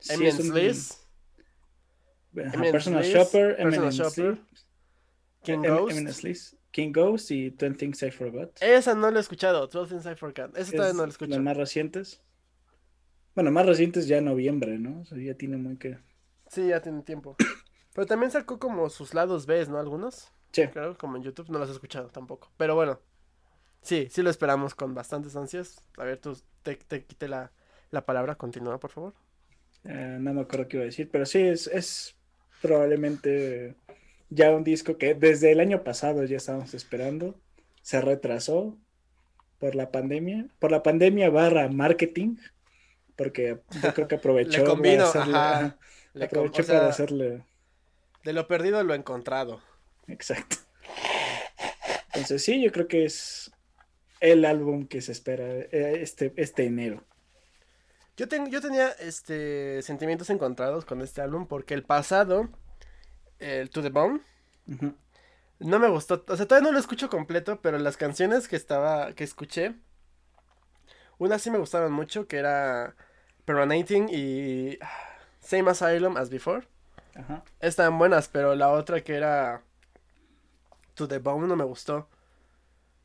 Sí, 0.00 0.14
un... 0.14 0.52
Personal 2.72 3.04
Shopper, 3.04 3.56
Personal 3.56 3.92
Shopper, 3.92 4.38
King 5.44 5.62
Ghost. 5.62 6.44
King 6.72 6.92
Ghost 6.92 7.30
y 7.30 7.50
12 7.50 7.74
Things 7.76 8.02
I 8.02 8.10
Forgot. 8.10 8.60
Esa 8.60 8.94
no 8.94 9.10
la 9.10 9.18
he 9.18 9.20
escuchado, 9.20 9.68
12 9.68 9.94
Things 9.94 10.06
I 10.06 10.16
Forgot. 10.16 10.56
Esa 10.58 10.72
todavía 10.72 10.94
no 10.94 11.02
la 11.02 11.06
he 11.06 11.10
escuchado. 11.10 11.36
Las 11.36 11.44
más 11.44 11.56
recientes. 11.56 12.20
Bueno, 13.38 13.52
más 13.52 13.66
recientes 13.66 14.08
ya 14.08 14.20
noviembre, 14.20 14.80
¿no? 14.80 15.02
O 15.02 15.04
sea, 15.04 15.16
ya 15.16 15.32
tiene 15.32 15.58
muy 15.58 15.76
que. 15.76 15.96
Sí, 16.48 16.66
ya 16.66 16.82
tiene 16.82 17.02
tiempo. 17.02 17.36
Pero 17.94 18.04
también 18.04 18.32
sacó 18.32 18.58
como 18.58 18.90
sus 18.90 19.14
lados 19.14 19.46
B, 19.46 19.64
¿no? 19.66 19.78
Algunos. 19.78 20.32
Sí. 20.50 20.66
Claro, 20.66 20.98
como 20.98 21.16
en 21.16 21.22
YouTube 21.22 21.48
no 21.48 21.60
los 21.60 21.68
he 21.68 21.72
escuchado 21.72 22.08
tampoco. 22.08 22.50
Pero 22.56 22.74
bueno. 22.74 22.98
Sí, 23.80 24.08
sí 24.10 24.22
lo 24.22 24.30
esperamos 24.30 24.74
con 24.74 24.92
bastantes 24.92 25.36
ansias. 25.36 25.80
A 25.98 26.02
ver, 26.02 26.18
tú 26.18 26.36
te, 26.64 26.74
te 26.74 27.04
quite 27.04 27.28
la, 27.28 27.52
la 27.92 28.04
palabra. 28.04 28.34
Continúa, 28.34 28.80
por 28.80 28.90
favor. 28.90 29.14
Eh, 29.84 30.16
no 30.18 30.34
me 30.34 30.40
acuerdo 30.40 30.66
qué 30.66 30.78
iba 30.78 30.82
a 30.82 30.86
decir, 30.86 31.08
pero 31.08 31.24
sí, 31.24 31.38
es, 31.38 31.68
es 31.68 32.16
probablemente 32.60 33.76
ya 34.30 34.50
un 34.50 34.64
disco 34.64 34.98
que 34.98 35.14
desde 35.14 35.52
el 35.52 35.60
año 35.60 35.84
pasado 35.84 36.24
ya 36.24 36.38
estábamos 36.38 36.74
esperando. 36.74 37.36
Se 37.82 38.00
retrasó 38.00 38.76
por 39.60 39.76
la 39.76 39.92
pandemia, 39.92 40.48
por 40.58 40.72
la 40.72 40.82
pandemia 40.82 41.30
barra 41.30 41.68
marketing, 41.68 42.34
porque 43.18 43.58
yo 43.82 43.92
creo 43.94 44.08
que 44.08 44.14
aprovechó 44.14 44.76
Le 44.76 44.98
hacerle, 45.00 45.74
Le 46.14 46.24
aprovechó 46.24 46.64
para 46.64 46.86
hacerle 46.86 47.42
de 48.24 48.32
lo 48.32 48.46
perdido 48.46 48.82
lo 48.84 48.94
encontrado. 48.94 49.60
Exacto. 50.06 50.56
Entonces 52.08 52.42
sí, 52.44 52.62
yo 52.62 52.70
creo 52.72 52.86
que 52.88 53.04
es 53.04 53.50
el 54.20 54.44
álbum 54.44 54.86
que 54.86 55.00
se 55.00 55.12
espera 55.12 55.44
eh, 55.44 56.00
este, 56.00 56.32
este 56.36 56.64
enero. 56.64 57.04
Yo, 58.16 58.26
yo 58.50 58.60
tenía 58.60 58.88
este, 59.00 59.82
sentimientos 59.82 60.30
encontrados 60.30 60.84
con 60.84 61.00
este 61.00 61.20
álbum 61.20 61.46
porque 61.46 61.74
el 61.74 61.84
pasado, 61.84 62.48
el 63.38 63.70
To 63.70 63.82
The 63.82 63.90
Bone, 63.90 64.20
no 65.58 65.78
me 65.78 65.88
gustó. 65.88 66.24
O 66.28 66.36
sea, 66.36 66.46
todavía 66.46 66.68
no 66.68 66.72
lo 66.72 66.80
escucho 66.80 67.08
completo, 67.08 67.60
pero 67.62 67.78
las 67.78 67.96
canciones 67.96 68.48
que 68.48 68.56
estaba, 68.56 69.12
que 69.14 69.24
escuché, 69.24 69.74
una 71.18 71.38
sí 71.38 71.50
me 71.50 71.58
gustaron 71.58 71.92
mucho, 71.92 72.26
que 72.26 72.36
era 72.38 72.96
Permanating 73.48 74.10
y 74.10 74.78
Same 75.40 75.70
Asylum 75.70 76.18
as 76.18 76.28
Before. 76.28 76.68
Ajá. 77.14 77.42
Estaban 77.60 77.98
buenas, 77.98 78.28
pero 78.28 78.54
la 78.54 78.70
otra 78.70 79.00
que 79.00 79.14
era 79.14 79.62
To 80.92 81.08
The 81.08 81.18
Bone 81.18 81.46
no 81.46 81.56
me 81.56 81.64
gustó. 81.64 82.08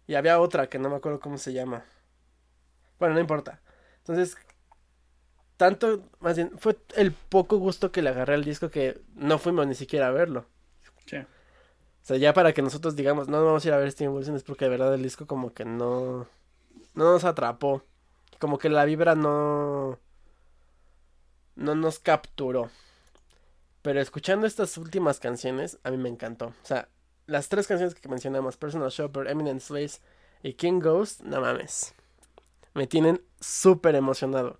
Y 0.06 0.16
había 0.16 0.42
otra 0.42 0.68
que 0.68 0.80
no 0.80 0.90
me 0.90 0.98
acuerdo 0.98 1.22
cómo 1.22 1.38
se 1.38 1.54
llama. 1.54 1.86
Bueno, 3.00 3.16
no 3.16 3.22
importa. 3.22 3.62
Entonces, 4.00 4.36
tanto, 5.56 6.04
más 6.20 6.36
bien, 6.36 6.52
fue 6.58 6.76
el 6.98 7.14
poco 7.14 7.58
gusto 7.58 7.94
que 7.94 8.02
le 8.02 8.10
agarré 8.10 8.34
al 8.34 8.44
disco 8.44 8.70
que 8.70 9.00
no 9.16 9.40
fuimos 9.40 9.66
ni 9.66 9.76
siquiera 9.76 10.08
a 10.08 10.12
verlo. 10.12 10.46
Sí. 11.06 11.16
O 11.20 11.26
sea, 12.06 12.18
ya 12.18 12.34
para 12.34 12.52
que 12.52 12.62
nosotros 12.62 12.98
digamos, 12.98 13.30
no 13.30 13.46
vamos 13.46 13.64
a 13.64 13.68
ir 13.70 13.74
a 13.74 13.78
ver 13.78 13.90
Steven 13.94 14.14
Wilson 14.14 14.36
es 14.36 14.44
porque 14.44 14.66
de 14.66 14.72
verdad 14.72 14.94
el 14.94 15.04
disco 15.04 15.26
como 15.26 15.54
que 15.54 15.64
no, 15.64 16.28
no 16.96 17.14
nos 17.14 17.24
atrapó. 17.24 17.82
Como 18.40 18.58
que 18.58 18.68
la 18.68 18.84
vibra 18.84 19.16
no, 19.16 20.00
no 21.56 21.76
nos 21.76 22.00
capturó. 22.00 22.70
Pero 23.82 24.00
escuchando 24.00 24.48
estas 24.48 24.78
últimas 24.78 25.20
canciones, 25.20 25.78
a 25.84 25.92
mí 25.92 25.98
me 25.98 26.10
encantó. 26.10 26.48
O 26.48 26.66
sea, 26.66 26.88
las 27.26 27.50
tres 27.50 27.68
canciones 27.68 27.96
que 27.96 28.08
mencionamos, 28.08 28.58
Personal 28.58 28.90
Shopper, 28.90 29.28
Eminent 29.28 29.62
Slaves 29.62 30.02
y 30.42 30.54
King 30.54 30.80
Ghost, 30.80 31.22
no 31.22 31.42
mames. 31.42 31.94
Me 32.74 32.88
tienen 32.88 33.22
súper 33.40 33.96
emocionado. 33.96 34.60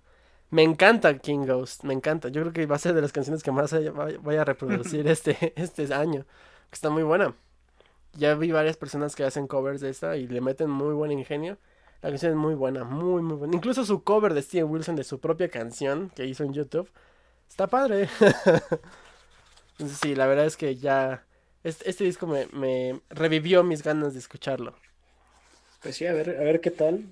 Me 0.50 0.62
encanta 0.62 1.18
King 1.18 1.46
Ghost, 1.46 1.84
me 1.84 1.94
encanta. 1.94 2.28
Yo 2.28 2.42
creo 2.42 2.52
que 2.52 2.66
va 2.66 2.76
a 2.76 2.78
ser 2.78 2.94
de 2.94 3.00
las 3.00 3.12
canciones 3.12 3.42
que 3.42 3.50
más 3.50 3.74
voy 4.20 4.36
a 4.36 4.44
reproducir 4.44 5.08
este, 5.08 5.52
este 5.56 5.92
año. 5.92 6.24
Que 6.70 6.74
está 6.74 6.90
muy 6.90 7.02
buena. 7.02 7.34
Ya 8.12 8.34
vi 8.34 8.52
varias 8.52 8.76
personas 8.76 9.16
que 9.16 9.24
hacen 9.24 9.48
covers 9.48 9.80
de 9.80 9.90
esta 9.90 10.16
y 10.16 10.28
le 10.28 10.40
meten 10.40 10.70
muy 10.70 10.94
buen 10.94 11.10
ingenio. 11.10 11.58
La 12.04 12.10
canción 12.10 12.32
es 12.32 12.38
muy 12.38 12.54
buena, 12.54 12.84
muy, 12.84 13.22
muy 13.22 13.36
buena. 13.36 13.56
Incluso 13.56 13.84
su 13.84 14.04
cover 14.04 14.34
de 14.34 14.42
Steven 14.42 14.70
Wilson 14.70 14.94
de 14.94 15.04
su 15.04 15.18
propia 15.18 15.48
canción 15.48 16.10
que 16.14 16.26
hizo 16.26 16.44
en 16.44 16.52
YouTube. 16.52 16.88
Está 17.48 17.66
padre. 17.66 18.08
Entonces 19.72 19.98
sí, 20.00 20.14
la 20.14 20.26
verdad 20.26 20.46
es 20.46 20.56
que 20.56 20.76
ya... 20.76 21.24
Este, 21.64 22.04
disco 22.04 22.26
me, 22.26 23.00
revivió 23.08 23.64
mis 23.64 23.82
ganas 23.82 24.12
de 24.12 24.18
escucharlo. 24.20 24.76
Pues 25.82 25.96
sí, 25.96 26.06
a 26.06 26.12
ver, 26.12 26.30
a 26.38 26.44
ver 26.44 26.60
qué 26.60 26.70
tal 26.70 27.04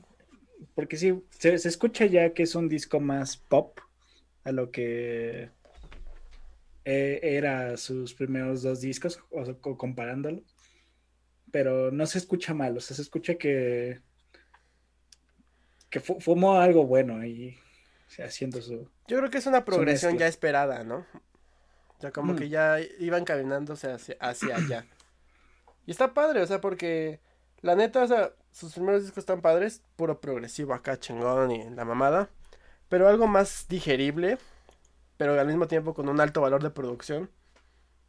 porque 0.74 0.96
sí, 0.96 1.22
se, 1.30 1.54
escucha 1.54 2.06
ya 2.06 2.32
que 2.32 2.44
es 2.44 2.54
un 2.54 2.68
disco 2.68 3.00
más 3.00 3.36
pop 3.36 3.78
a 4.44 4.52
lo 4.52 4.70
que 4.70 5.50
eh, 6.84 7.20
era 7.22 7.76
sus 7.76 8.14
primeros 8.14 8.62
dos 8.62 8.80
discos, 8.80 9.20
o, 9.30 9.76
comparándolos. 9.76 10.42
Pero 11.50 11.90
no 11.90 12.06
se 12.06 12.18
escucha 12.18 12.54
mal, 12.54 12.76
o 12.76 12.80
sea, 12.80 12.96
se 12.96 13.02
escucha 13.02 13.34
que, 13.34 14.00
que 15.92 16.00
fumó 16.00 16.58
algo 16.58 16.86
bueno 16.86 17.22
y 17.22 17.58
haciendo 18.24 18.62
su. 18.62 18.88
Yo 19.06 19.18
creo 19.18 19.30
que 19.30 19.36
es 19.36 19.46
una 19.46 19.66
progresión 19.66 20.16
ya 20.16 20.26
esperada, 20.26 20.84
¿no? 20.84 21.06
O 21.98 22.00
sea, 22.00 22.10
como 22.10 22.34
que 22.34 22.48
ya 22.48 22.78
iban 22.98 23.26
caminándose 23.26 23.92
hacia, 23.92 24.16
hacia 24.18 24.56
allá. 24.56 24.86
Y 25.86 25.90
está 25.90 26.14
padre, 26.14 26.40
o 26.40 26.46
sea, 26.46 26.62
porque 26.62 27.20
la 27.60 27.74
neta, 27.74 28.02
o 28.02 28.06
sea, 28.06 28.32
sus 28.52 28.72
primeros 28.72 29.02
discos 29.02 29.18
están 29.18 29.42
padres, 29.42 29.82
puro 29.96 30.18
progresivo 30.18 30.72
acá, 30.72 30.98
chingón 30.98 31.50
y 31.50 31.68
la 31.70 31.84
mamada. 31.84 32.30
Pero 32.88 33.06
algo 33.06 33.26
más 33.26 33.66
digerible, 33.68 34.38
pero 35.18 35.38
al 35.38 35.46
mismo 35.46 35.68
tiempo 35.68 35.92
con 35.92 36.08
un 36.08 36.20
alto 36.20 36.40
valor 36.40 36.62
de 36.62 36.70
producción. 36.70 37.30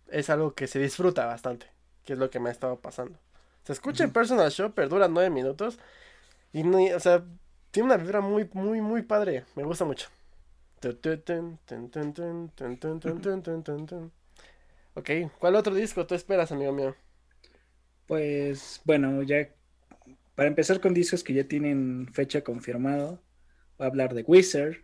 es 0.08 0.30
algo 0.30 0.54
que 0.54 0.68
se 0.68 0.80
disfruta 0.80 1.26
bastante, 1.26 1.68
que 2.06 2.14
es 2.14 2.20
lo 2.20 2.30
que 2.30 2.40
me 2.40 2.48
ha 2.48 2.54
estado 2.54 2.80
pasando. 2.80 3.20
Se 3.64 3.74
escucha 3.74 4.06
en 4.06 4.12
Personal 4.12 4.52
Shopper, 4.52 4.88
dura 4.88 5.10
nueve 5.10 5.30
minutos 5.30 5.80
y 6.54 6.64
no, 6.64 6.78
o 6.96 7.00
sea, 7.02 7.24
tiene 7.74 7.88
una 7.88 7.98
vibra 7.98 8.22
muy, 8.22 8.48
muy, 8.54 8.82
muy 8.82 9.02
padre. 9.02 9.46
Me 9.56 9.64
gusta 9.64 9.84
mucho. 9.84 10.08
Ok, 14.94 15.10
¿cuál 15.40 15.56
otro 15.56 15.74
disco 15.74 16.06
tú 16.06 16.14
esperas, 16.14 16.52
amigo 16.52 16.72
mío? 16.72 16.96
Pues 18.06 18.80
bueno, 18.86 19.24
ya 19.24 19.50
para 20.36 20.50
empezar 20.50 20.80
con 20.82 20.94
discos 20.94 21.24
que 21.24 21.34
ya 21.34 21.46
tienen 21.46 22.08
fecha 22.14 22.44
confirmado, 22.44 23.24
voy 23.80 23.86
a 23.86 23.90
hablar 23.90 24.14
de 24.14 24.22
Wizard. 24.22 24.76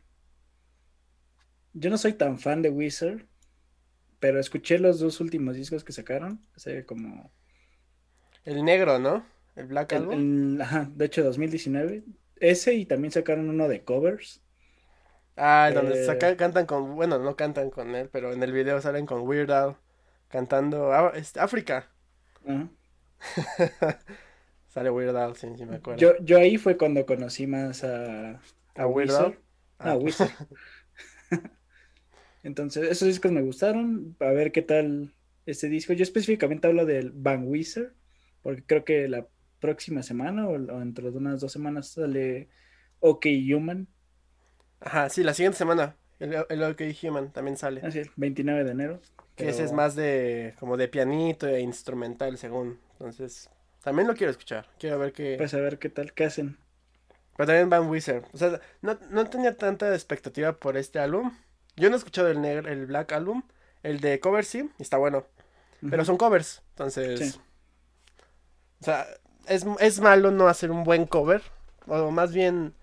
Yo 1.73 1.91
no 1.91 1.97
soy 1.99 2.13
tan 2.13 2.39
fan 2.39 2.63
de 2.63 2.71
Wizard, 2.71 3.27
pero 4.19 4.39
escuché 4.39 4.79
los 4.79 4.99
dos 4.99 5.21
últimos 5.21 5.55
discos 5.55 5.83
que 5.83 5.93
sacaron, 5.93 6.43
hace 6.55 6.87
como... 6.87 7.31
El 8.45 8.65
negro, 8.65 8.97
¿no? 8.97 9.23
El 9.55 9.67
Black 9.67 9.93
Album. 9.93 10.59
ajá, 10.59 10.89
de 10.91 11.05
hecho 11.05 11.23
2019. 11.23 12.03
Ese 12.39 12.73
y 12.73 12.85
también 12.85 13.11
sacaron 13.11 13.49
uno 13.49 13.67
de 13.67 13.83
covers. 13.83 14.41
Ah, 15.35 15.71
donde 15.73 16.05
eh, 16.05 16.35
cantan 16.35 16.65
con, 16.65 16.95
bueno, 16.95 17.17
no 17.19 17.35
cantan 17.35 17.69
con 17.69 17.95
él, 17.95 18.09
pero 18.11 18.33
en 18.33 18.43
el 18.43 18.51
video 18.51 18.81
salen 18.81 19.05
con 19.05 19.21
Weird 19.21 19.51
Al 19.51 19.77
cantando 20.27 21.13
este, 21.13 21.39
África. 21.39 21.89
Sale 24.67 24.89
Weird 24.89 25.15
Al, 25.15 25.35
sí, 25.35 25.47
sí 25.55 25.65
me 25.65 25.77
acuerdo. 25.77 25.99
Yo, 25.99 26.13
yo 26.21 26.37
ahí 26.37 26.57
fue 26.57 26.77
cuando 26.77 27.05
conocí 27.05 27.47
más 27.47 27.83
a, 27.83 28.41
a, 28.75 28.87
Weird 28.87 29.11
Al. 29.11 29.39
Ah, 29.79 29.95
Wizard. 29.95 30.29
Entonces, 32.43 32.89
esos 32.89 33.07
discos 33.07 33.31
me 33.31 33.41
gustaron. 33.41 34.15
A 34.19 34.31
ver 34.31 34.51
qué 34.51 34.61
tal 34.61 35.13
este 35.45 35.69
disco. 35.69 35.93
Yo 35.93 36.03
específicamente 36.03 36.67
hablo 36.67 36.85
del 36.85 37.11
Van 37.11 37.47
Wizard, 37.47 37.93
porque 38.41 38.63
creo 38.65 38.83
que 38.83 39.07
la 39.07 39.27
próxima 39.59 40.03
semana 40.03 40.47
o, 40.47 40.57
dentro 40.57 41.11
de 41.11 41.17
unas 41.17 41.41
dos 41.41 41.51
semanas 41.51 41.89
sale 41.89 42.49
OK 42.99 43.25
Human. 43.53 43.87
Ajá, 44.81 45.09
sí, 45.09 45.23
la 45.23 45.33
siguiente 45.33 45.57
semana. 45.57 45.95
El, 46.19 46.35
el 46.49 46.63
OK 46.63 46.81
Human 47.03 47.31
también 47.31 47.57
sale. 47.57 47.81
Así 47.83 47.99
es, 47.99 48.09
29 48.15 48.63
de 48.63 48.71
enero. 48.71 49.01
Que 49.35 49.49
ese 49.49 49.63
es 49.63 49.71
más 49.71 49.95
de 49.95 50.53
como 50.59 50.75
de 50.75 50.89
pianito 50.89 51.47
e 51.47 51.61
instrumental, 51.61 52.37
según. 52.37 52.77
Entonces, 52.93 53.49
también 53.81 54.07
lo 54.07 54.13
quiero 54.13 54.31
escuchar. 54.31 54.67
Quiero 54.77 54.99
ver 54.99 55.13
qué. 55.13 55.35
Pues 55.37 55.53
a 55.53 55.59
ver 55.59 55.79
qué 55.79 55.89
tal, 55.89 56.13
qué 56.13 56.25
hacen. 56.25 56.57
Pero 57.37 57.47
también 57.47 57.69
Van 57.69 57.87
Wizard. 57.89 58.25
O 58.33 58.37
sea, 58.37 58.59
no, 58.81 59.29
tenía 59.29 59.55
tanta 59.55 59.93
expectativa 59.93 60.51
por 60.51 60.75
este 60.75 60.99
álbum. 60.99 61.31
Yo 61.77 61.89
no 61.89 61.95
he 61.95 61.97
escuchado 61.97 62.27
el, 62.27 62.41
negro, 62.41 62.69
el 62.69 62.85
Black 62.85 63.13
Album. 63.13 63.43
El 63.81 64.01
de 64.01 64.19
covers 64.19 64.49
sí, 64.49 64.69
está 64.77 64.97
bueno. 64.97 65.25
Pero 65.89 66.03
son 66.03 66.17
covers. 66.17 66.61
Entonces. 66.71 67.39
O 68.81 68.83
sea, 68.83 69.07
es, 69.49 69.65
es 69.79 69.99
malo 69.99 70.31
no 70.31 70.47
hacer 70.47 70.71
un 70.71 70.83
buen 70.83 71.05
cover. 71.05 71.41
O 71.87 72.11
más 72.11 72.33
bien. 72.33 72.73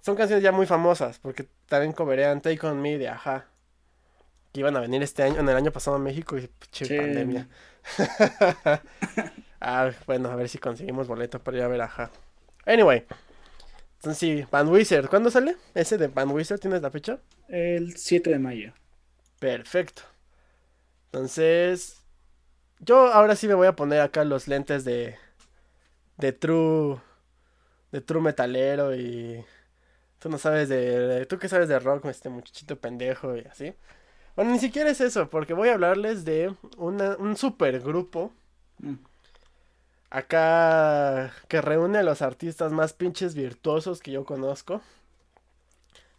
Son 0.00 0.16
canciones 0.16 0.42
ya 0.42 0.52
muy 0.52 0.66
famosas. 0.66 1.18
Porque 1.18 1.46
también 1.66 1.92
coverean 1.92 2.40
Take 2.40 2.66
On 2.66 2.80
Me 2.80 2.98
de 2.98 3.08
Aja 3.08 3.46
que 4.52 4.60
iban 4.60 4.76
a 4.76 4.80
venir 4.80 5.02
este 5.02 5.22
año, 5.22 5.40
en 5.40 5.48
el 5.48 5.56
año 5.56 5.70
pasado 5.70 5.96
a 5.96 6.00
México 6.00 6.36
y 6.36 6.50
che, 6.70 6.96
pandemia. 6.96 7.48
ah, 9.60 9.90
bueno, 10.06 10.30
a 10.30 10.36
ver 10.36 10.48
si 10.48 10.58
conseguimos 10.58 11.06
boleto 11.06 11.38
para 11.38 11.58
ir 11.58 11.62
a 11.62 11.68
ver 11.68 11.80
ajá. 11.82 12.10
Anyway. 12.66 13.04
Entonces 13.96 14.18
sí, 14.18 14.46
Van 14.50 14.68
Wizard. 14.68 15.08
¿Cuándo 15.08 15.30
sale? 15.30 15.56
¿Ese 15.74 15.98
de 15.98 16.08
Van 16.08 16.30
Wizard 16.30 16.58
tienes 16.58 16.82
la 16.82 16.90
fecha? 16.90 17.18
El 17.48 17.96
7 17.96 18.30
de 18.30 18.38
mayo. 18.38 18.72
Perfecto. 19.38 20.02
Entonces, 21.06 21.99
yo 22.80 23.12
ahora 23.12 23.36
sí 23.36 23.48
me 23.48 23.54
voy 23.54 23.66
a 23.66 23.76
poner 23.76 24.00
acá 24.00 24.24
los 24.24 24.48
lentes 24.48 24.84
de 24.84 25.16
de 26.18 26.32
true 26.32 27.00
de 27.92 28.00
true 28.00 28.22
metalero 28.22 28.94
y 28.94 29.44
tú 30.20 30.28
no 30.28 30.38
sabes 30.38 30.68
de, 30.68 31.26
tú 31.26 31.38
qué 31.38 31.48
sabes 31.48 31.68
de 31.68 31.78
rock, 31.80 32.04
este 32.06 32.28
muchachito 32.28 32.78
pendejo 32.78 33.36
y 33.36 33.40
así. 33.40 33.74
Bueno, 34.36 34.52
ni 34.52 34.58
siquiera 34.60 34.90
es 34.90 35.00
eso, 35.00 35.28
porque 35.28 35.54
voy 35.54 35.70
a 35.70 35.74
hablarles 35.74 36.24
de 36.24 36.54
un 36.76 37.36
super 37.36 37.80
grupo. 37.80 38.32
Mm. 38.78 38.94
Acá 40.10 41.32
que 41.48 41.60
reúne 41.60 41.98
a 41.98 42.02
los 42.02 42.22
artistas 42.22 42.72
más 42.72 42.92
pinches 42.92 43.34
virtuosos 43.34 44.00
que 44.00 44.12
yo 44.12 44.24
conozco. 44.24 44.82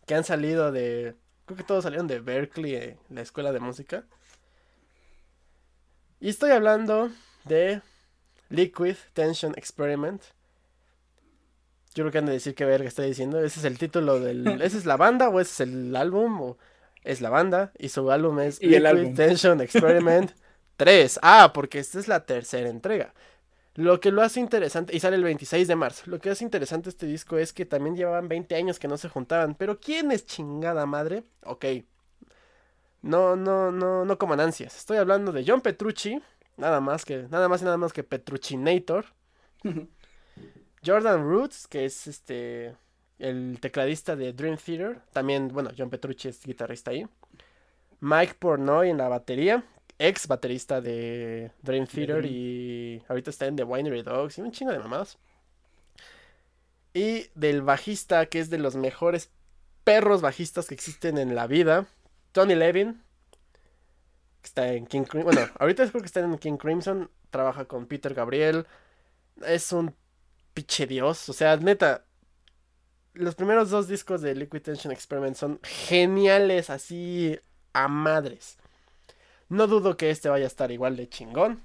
Que 0.06 0.16
han 0.16 0.24
salido 0.24 0.72
de. 0.72 1.16
Creo 1.46 1.58
que 1.58 1.64
todos 1.64 1.84
salieron 1.84 2.08
de 2.08 2.20
Berkeley, 2.20 2.76
eh, 2.76 2.98
la 3.10 3.22
escuela 3.22 3.52
de 3.52 3.60
música. 3.60 4.04
Y 6.22 6.30
estoy 6.30 6.52
hablando 6.52 7.10
de 7.46 7.82
Liquid 8.50 8.96
Tension 9.14 9.54
Experiment. 9.58 10.22
Yo 11.96 12.04
creo 12.04 12.12
que 12.12 12.20
han 12.20 12.28
de 12.28 12.34
decir 12.34 12.54
qué 12.54 12.64
verga 12.64 12.88
estoy 12.88 13.08
diciendo. 13.08 13.44
Ese 13.44 13.60
es 13.60 13.66
el 13.66 13.80
título 13.80 14.20
del. 14.20 14.48
¿Esa 14.62 14.78
es 14.78 14.86
la 14.86 14.98
banda 14.98 15.30
o 15.30 15.40
ese 15.40 15.52
es 15.52 15.60
el 15.70 15.96
álbum? 15.96 16.40
O 16.40 16.58
es 17.04 17.22
la 17.22 17.32
banda 17.32 17.72
y 17.80 17.90
su 17.90 18.12
álbum 18.12 18.40
es 18.40 18.62
Liquid 18.62 19.16
Tension 19.16 19.62
Experiment 19.62 20.32
3. 20.78 21.20
Ah, 21.24 21.52
porque 21.56 21.80
esta 21.80 21.98
es 21.98 22.08
la 22.08 22.24
tercera 22.24 22.70
entrega. 22.70 23.16
Lo 23.74 24.00
que 24.00 24.12
lo 24.12 24.22
hace 24.22 24.40
interesante, 24.40 24.96
y 24.96 25.00
sale 25.00 25.16
el 25.16 25.24
26 25.24 25.68
de 25.68 25.76
marzo, 25.76 26.04
lo 26.06 26.20
que 26.20 26.30
hace 26.30 26.44
interesante 26.44 26.90
este 26.90 27.08
disco 27.08 27.40
es 27.40 27.52
que 27.52 27.66
también 27.66 27.96
llevaban 27.96 28.28
20 28.28 28.54
años 28.54 28.78
que 28.78 28.90
no 28.90 28.98
se 28.98 29.10
juntaban, 29.10 29.56
pero 29.56 29.80
¿quién 29.80 30.12
es 30.12 30.26
chingada 30.26 30.86
madre? 30.86 31.24
Ok. 31.46 31.66
No, 33.02 33.36
no, 33.36 33.72
no, 33.72 34.06
no 34.06 34.18
como 34.18 34.34
ansias. 34.34 34.78
Estoy 34.78 34.98
hablando 34.98 35.32
de 35.32 35.44
John 35.46 35.62
Petrucci, 35.62 36.22
nada 36.58 36.80
más 36.80 37.04
que, 37.04 37.28
nada 37.30 37.48
más 37.50 37.62
y 37.62 37.66
nada 37.66 37.78
más 37.78 37.94
que 37.94 38.04
Petruchinator. 38.04 39.06
Jordan 40.86 41.24
Roots, 41.24 41.68
que 41.68 41.86
es 41.86 42.08
este 42.08 42.76
el 43.20 43.60
tecladista 43.60 44.16
de 44.16 44.34
Dream 44.34 44.58
Theater, 44.58 45.00
también, 45.14 45.50
bueno, 45.50 45.72
John 45.78 45.92
Petrucci 45.92 46.28
es 46.28 46.44
guitarrista 46.44 46.92
ahí. 46.92 47.08
Mike 48.00 48.36
Pornoy 48.40 48.90
en 48.90 48.98
la 48.98 49.08
batería, 49.10 49.64
ex 50.00 50.28
baterista 50.28 50.82
de 50.82 51.52
Dream 51.62 51.86
Theater 51.86 52.26
y 52.26 53.04
ahorita 53.08 53.30
está 53.30 53.46
en 53.46 53.56
The 53.56 53.64
Winery 53.64 54.02
Dogs 54.02 54.40
y 54.40 54.42
un 54.42 54.52
chingo 54.52 54.72
de 54.72 54.80
mamadas. 54.80 55.20
Y 56.94 57.28
del 57.36 57.62
bajista, 57.62 58.26
que 58.26 58.40
es 58.40 58.50
de 58.50 58.58
los 58.58 58.76
mejores 58.76 59.30
perros 59.84 60.22
bajistas 60.22 60.68
que 60.68 60.74
existen 60.74 61.20
en 61.20 61.36
la 61.36 61.46
vida, 61.46 61.88
Tony 62.32 62.56
Levin, 62.56 63.02
que 64.42 64.48
está 64.48 64.74
en 64.74 64.86
King 64.86 65.04
Crimson, 65.04 65.34
bueno, 65.34 65.52
ahorita 65.60 65.88
creo 65.90 66.02
que 66.02 66.08
está 66.08 66.20
en 66.22 66.38
King 66.38 66.58
Crimson, 66.58 67.10
trabaja 67.30 67.66
con 67.66 67.86
Peter 67.86 68.14
Gabriel, 68.14 68.66
es 69.46 69.72
un 69.72 69.96
pinche 70.54 70.88
dios, 70.88 71.30
o 71.30 71.34
sea, 71.34 71.58
neta, 71.58 72.06
los 73.14 73.36
primeros 73.36 73.70
dos 73.70 73.88
discos 73.88 74.22
de 74.22 74.36
Liquid 74.36 74.62
Tension 74.62 74.92
Experiment 74.92 75.36
son 75.36 75.60
geniales, 75.64 76.70
así 76.70 77.40
a 77.74 77.88
madres. 77.88 78.58
No 79.50 79.68
dudo 79.68 79.98
que 79.98 80.10
este 80.10 80.30
vaya 80.30 80.46
a 80.46 80.48
estar 80.48 80.72
igual 80.72 80.96
de 80.96 81.10
chingón. 81.10 81.62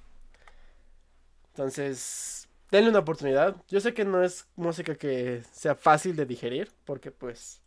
Entonces, 1.50 2.48
denle 2.70 2.90
una 2.90 2.98
oportunidad. 2.98 3.56
Yo 3.68 3.80
sé 3.80 3.94
que 3.94 4.04
no 4.04 4.22
es 4.22 4.46
música 4.56 4.96
que 4.96 5.42
sea 5.52 5.74
fácil 5.74 6.16
de 6.16 6.26
digerir, 6.26 6.70
porque 6.84 7.10
pues 7.10 7.62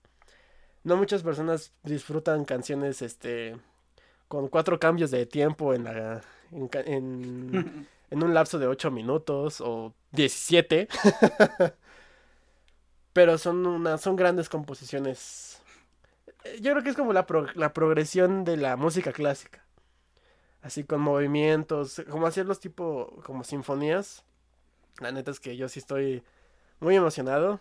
no 0.84 0.98
muchas 0.98 1.24
personas 1.24 1.74
disfrutan 1.84 2.46
canciones 2.46 3.02
este 3.02 3.58
con 4.28 4.48
cuatro 4.48 4.80
cambios 4.80 5.12
de 5.12 5.26
tiempo 5.26 5.74
en 5.74 5.84
la 5.84 6.22
en, 6.52 7.88
en 8.12 8.24
un 8.24 8.34
lapso 8.34 8.60
de 8.60 8.68
8 8.68 8.92
minutos 8.92 9.62
o 9.62 9.94
17. 10.12 10.88
Pero 13.14 13.38
son, 13.38 13.66
una, 13.66 13.98
son 13.98 14.16
grandes 14.16 14.50
composiciones. 14.50 15.62
Yo 16.62 16.72
creo 16.72 16.84
que 16.84 16.90
es 16.90 16.96
como 16.96 17.14
la, 17.14 17.26
la 17.56 17.74
progresión 17.74 18.46
de 18.46 18.58
la 18.58 18.78
música 18.78 19.12
clásica. 19.12 19.66
Así 20.62 20.84
con 20.84 21.02
movimientos, 21.02 22.02
como 22.10 22.28
hacerlos 22.28 22.60
tipo 22.60 23.22
como 23.26 23.44
sinfonías. 23.44 24.24
La 25.00 25.12
neta 25.12 25.32
es 25.32 25.40
que 25.40 25.56
yo 25.58 25.70
sí 25.70 25.80
estoy 25.80 26.24
muy 26.80 26.96
emocionado. 26.96 27.60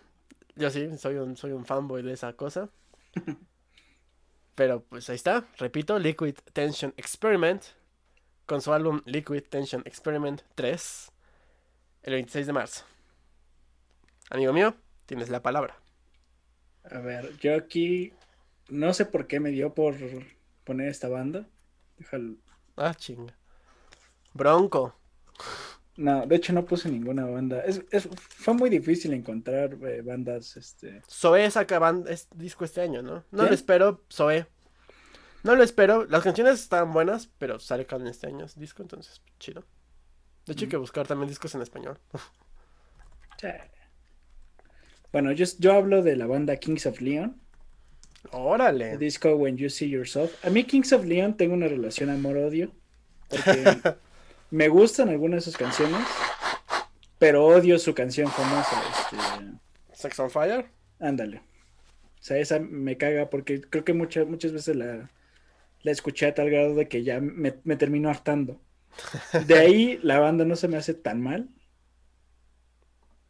Yo 0.56 0.70
sí, 0.70 0.96
soy 0.98 1.16
un, 1.16 1.36
soy 1.36 1.52
un 1.52 1.64
fanboy 1.64 2.02
de 2.02 2.12
esa 2.12 2.32
cosa. 2.32 2.68
Pero 4.54 4.82
pues 4.82 5.08
ahí 5.08 5.16
está, 5.16 5.46
repito, 5.58 5.98
Liquid 5.98 6.34
Tension 6.52 6.92
Experiment 6.96 7.62
con 8.46 8.60
su 8.60 8.72
álbum 8.72 9.02
Liquid 9.04 9.44
Tension 9.44 9.82
Experiment 9.84 10.42
3 10.54 11.12
el 12.02 12.12
26 12.14 12.46
de 12.46 12.52
marzo. 12.52 12.84
Amigo 14.30 14.52
mío, 14.52 14.74
Tienes 15.08 15.30
la 15.30 15.40
palabra. 15.40 15.74
A 16.84 16.98
ver, 16.98 17.34
yo 17.38 17.56
aquí 17.56 18.12
no 18.68 18.92
sé 18.92 19.06
por 19.06 19.26
qué 19.26 19.40
me 19.40 19.48
dio 19.48 19.72
por 19.72 19.96
poner 20.64 20.88
esta 20.88 21.08
banda. 21.08 21.48
Déjalo. 21.96 22.34
Ah, 22.76 22.92
chinga. 22.92 23.34
Bronco. 24.34 24.94
No, 25.98 26.24
de 26.26 26.36
hecho 26.36 26.52
no 26.52 26.64
puse 26.64 26.88
ninguna 26.88 27.26
banda. 27.26 27.60
Es, 27.64 27.82
fue 28.20 28.54
muy 28.54 28.70
difícil 28.70 29.12
encontrar 29.14 29.76
eh, 29.82 30.00
bandas. 30.00 30.56
Este... 30.56 31.02
Zoe 31.10 31.50
saca 31.50 31.80
banda, 31.80 32.12
es 32.12 32.28
disco 32.36 32.64
este 32.64 32.80
año, 32.80 33.02
¿no? 33.02 33.24
No 33.32 33.46
lo 33.46 33.52
espero, 33.52 34.04
Zoe. 34.08 34.46
No 35.42 35.56
lo 35.56 35.64
espero. 35.64 36.04
Las 36.04 36.22
canciones 36.22 36.60
están 36.60 36.92
buenas, 36.92 37.28
pero 37.38 37.58
sale 37.58 37.84
en 37.90 38.06
este 38.06 38.28
año 38.28 38.46
disco, 38.54 38.82
entonces 38.82 39.20
chido. 39.40 39.64
De 40.46 40.52
hecho, 40.52 40.66
hay 40.66 40.68
que 40.68 40.76
buscar 40.76 41.04
también 41.04 41.28
discos 41.28 41.56
en 41.56 41.62
español. 41.62 41.98
Bueno, 45.10 45.32
yo, 45.32 45.46
yo 45.58 45.72
hablo 45.72 46.04
de 46.04 46.14
la 46.14 46.26
banda 46.26 46.58
Kings 46.58 46.86
of 46.86 47.00
Leon. 47.00 47.40
Órale. 48.30 48.92
El 48.92 48.98
disco 49.00 49.34
When 49.34 49.56
You 49.56 49.68
See 49.68 49.88
Yourself. 49.88 50.44
A 50.46 50.50
mí 50.50 50.62
Kings 50.62 50.92
of 50.92 51.04
Leon 51.04 51.36
tengo 51.36 51.54
una 51.54 51.66
relación 51.66 52.08
amor-odio. 52.08 52.70
Porque 53.28 53.64
me 54.50 54.68
gustan 54.68 55.08
algunas 55.08 55.38
de 55.38 55.50
sus 55.50 55.56
canciones, 55.56 56.06
pero 57.18 57.46
odio 57.46 57.78
su 57.78 57.94
canción 57.94 58.30
famosa. 58.30 58.82
Este... 58.90 59.58
Sex 59.92 60.18
on 60.20 60.30
Fire. 60.30 60.66
Ándale. 61.00 61.38
O 61.38 62.22
sea, 62.22 62.38
esa 62.38 62.58
me 62.58 62.96
caga 62.96 63.30
porque 63.30 63.60
creo 63.60 63.84
que 63.84 63.92
muchas, 63.92 64.26
muchas 64.26 64.52
veces 64.52 64.76
la, 64.76 65.10
la 65.82 65.90
escuché 65.90 66.26
a 66.26 66.34
tal 66.34 66.50
grado 66.50 66.74
de 66.74 66.88
que 66.88 67.04
ya 67.04 67.20
me, 67.20 67.54
me 67.64 67.76
terminó 67.76 68.10
hartando. 68.10 68.60
De 69.46 69.54
ahí 69.58 69.98
la 70.02 70.18
banda 70.18 70.44
no 70.44 70.56
se 70.56 70.68
me 70.68 70.76
hace 70.76 70.94
tan 70.94 71.20
mal. 71.20 71.48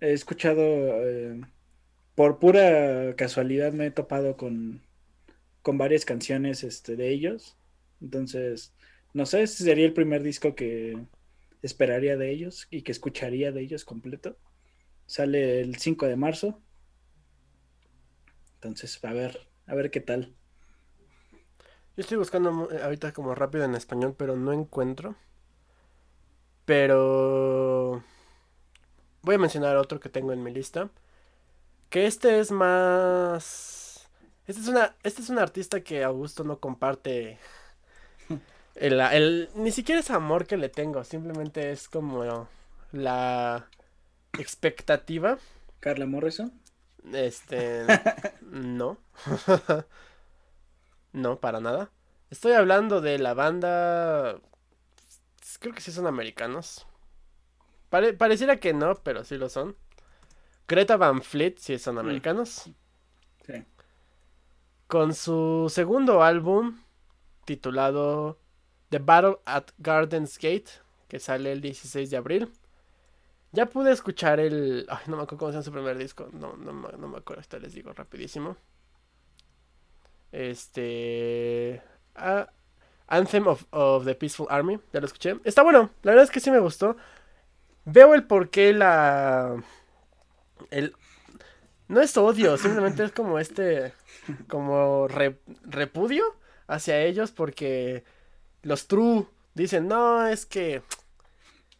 He 0.00 0.12
escuchado, 0.12 0.62
eh, 0.62 1.40
por 2.14 2.38
pura 2.38 3.14
casualidad 3.16 3.72
me 3.72 3.86
he 3.86 3.90
topado 3.90 4.36
con, 4.36 4.82
con 5.62 5.78
varias 5.78 6.04
canciones 6.04 6.64
este, 6.64 6.96
de 6.96 7.10
ellos. 7.10 7.56
Entonces, 8.00 8.72
no 9.12 9.26
sé 9.26 9.46
si 9.46 9.64
sería 9.64 9.86
el 9.86 9.94
primer 9.94 10.22
disco 10.22 10.54
que 10.54 10.98
esperaría 11.62 12.16
de 12.16 12.30
ellos 12.30 12.66
y 12.70 12.82
que 12.82 12.92
escucharía 12.92 13.52
de 13.52 13.60
ellos 13.60 13.84
completo. 13.84 14.36
Sale 15.06 15.60
el 15.60 15.76
5 15.76 16.06
de 16.06 16.16
marzo. 16.16 16.60
Entonces, 18.54 19.02
a 19.04 19.12
ver, 19.12 19.48
a 19.66 19.74
ver 19.74 19.90
qué 19.90 20.00
tal. 20.00 20.34
Yo 21.96 22.02
estoy 22.02 22.16
buscando 22.18 22.70
eh, 22.70 22.82
ahorita 22.82 23.12
como 23.12 23.34
rápido 23.34 23.64
en 23.64 23.74
español, 23.74 24.14
pero 24.16 24.36
no 24.36 24.52
encuentro. 24.52 25.16
Pero 26.64 28.04
voy 29.22 29.34
a 29.34 29.38
mencionar 29.38 29.76
otro 29.76 29.98
que 29.98 30.08
tengo 30.08 30.32
en 30.32 30.42
mi 30.42 30.52
lista. 30.52 30.90
Que 31.88 32.06
este 32.06 32.40
es 32.40 32.50
más. 32.52 34.08
Este 34.46 34.60
es 34.60 34.68
una. 34.68 34.96
Este 35.02 35.22
es 35.22 35.30
un 35.30 35.38
artista 35.38 35.80
que 35.82 36.04
Augusto 36.04 36.44
no 36.44 36.60
comparte. 36.60 37.38
El, 38.78 39.00
el, 39.00 39.48
ni 39.54 39.72
siquiera 39.72 40.00
es 40.00 40.10
amor 40.10 40.46
que 40.46 40.56
le 40.56 40.68
tengo. 40.68 41.02
Simplemente 41.02 41.72
es 41.72 41.88
como 41.88 42.48
la 42.92 43.68
expectativa. 44.38 45.38
Carla 45.80 46.06
Morrison. 46.06 46.52
Este. 47.12 47.84
no. 48.42 48.98
no, 51.12 51.40
para 51.40 51.60
nada. 51.60 51.90
Estoy 52.30 52.52
hablando 52.52 53.00
de 53.00 53.18
la 53.18 53.34
banda. 53.34 54.40
Creo 55.58 55.74
que 55.74 55.80
sí 55.80 55.90
son 55.90 56.06
americanos. 56.06 56.86
pareciera 57.90 58.60
que 58.60 58.74
no, 58.74 58.94
pero 59.02 59.24
sí 59.24 59.36
lo 59.36 59.48
son. 59.48 59.76
Greta 60.68 60.96
Van 60.96 61.22
Fleet 61.22 61.56
sí 61.58 61.78
son 61.78 61.96
mm. 61.96 61.98
americanos. 61.98 62.70
Sí. 63.44 63.64
Con 64.86 65.14
su 65.14 65.66
segundo 65.68 66.22
álbum 66.22 66.78
titulado 67.44 68.38
The 68.90 68.98
Battle 68.98 69.40
at 69.44 69.70
Gardens 69.78 70.38
Gate, 70.38 70.70
que 71.08 71.18
sale 71.18 71.52
el 71.52 71.60
16 71.60 72.10
de 72.10 72.16
abril. 72.16 72.52
Ya 73.52 73.66
pude 73.66 73.92
escuchar 73.92 74.40
el. 74.40 74.86
Ay, 74.88 75.04
no 75.06 75.16
me 75.16 75.22
acuerdo 75.22 75.38
cómo 75.38 75.50
se 75.50 75.54
llama 75.54 75.64
su 75.64 75.72
primer 75.72 75.96
disco. 75.98 76.28
No, 76.32 76.56
no, 76.56 76.72
no 76.72 77.08
me 77.08 77.18
acuerdo. 77.18 77.40
Esto 77.40 77.58
les 77.58 77.72
digo 77.72 77.92
rapidísimo. 77.92 78.56
Este. 80.32 81.82
Ah, 82.14 82.48
Anthem 83.06 83.46
of, 83.46 83.64
of, 83.70 84.04
the 84.04 84.14
Peaceful 84.14 84.46
Army. 84.50 84.78
Ya 84.92 85.00
lo 85.00 85.06
escuché. 85.06 85.36
Está 85.44 85.62
bueno. 85.62 85.90
La 86.02 86.12
verdad 86.12 86.24
es 86.24 86.30
que 86.30 86.40
sí 86.40 86.50
me 86.50 86.58
gustó. 86.58 86.96
Veo 87.84 88.14
el 88.14 88.24
por 88.24 88.50
qué 88.50 88.74
la. 88.74 89.62
El. 90.70 90.94
No 91.88 92.02
es 92.02 92.14
odio, 92.18 92.58
simplemente 92.58 93.02
es 93.02 93.12
como 93.12 93.38
este. 93.38 93.94
Como 94.46 95.08
repudio 95.08 96.36
hacia 96.66 97.00
ellos 97.00 97.32
porque 97.32 98.04
los 98.62 98.86
True 98.86 99.26
dicen, 99.54 99.88
no, 99.88 100.26
es 100.26 100.46
que 100.46 100.82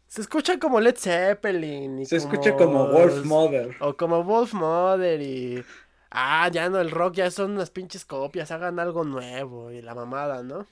se 0.09 0.22
escucha 0.22 0.59
como 0.59 0.81
Led 0.81 0.97
Zeppelin. 0.97 2.01
Y 2.01 2.07
Se 2.07 2.16
escucha 2.16 2.57
como 2.57 2.89
Wolf 2.89 3.24
Mother. 3.24 3.76
O 3.81 3.97
como 3.97 4.24
Wolf 4.24 4.55
Mother 4.55 5.20
y... 5.20 5.62
Ah, 6.11 6.49
ya 6.51 6.70
no, 6.70 6.81
el 6.81 6.91
rock 6.91 7.16
ya 7.16 7.31
son 7.31 7.53
unas 7.53 7.68
pinches 7.68 8.07
copias, 8.07 8.51
hagan 8.51 8.79
algo 8.79 9.05
nuevo 9.05 9.70
y 9.70 9.83
la 9.83 9.95
mamada, 9.95 10.43
¿no? 10.43 10.66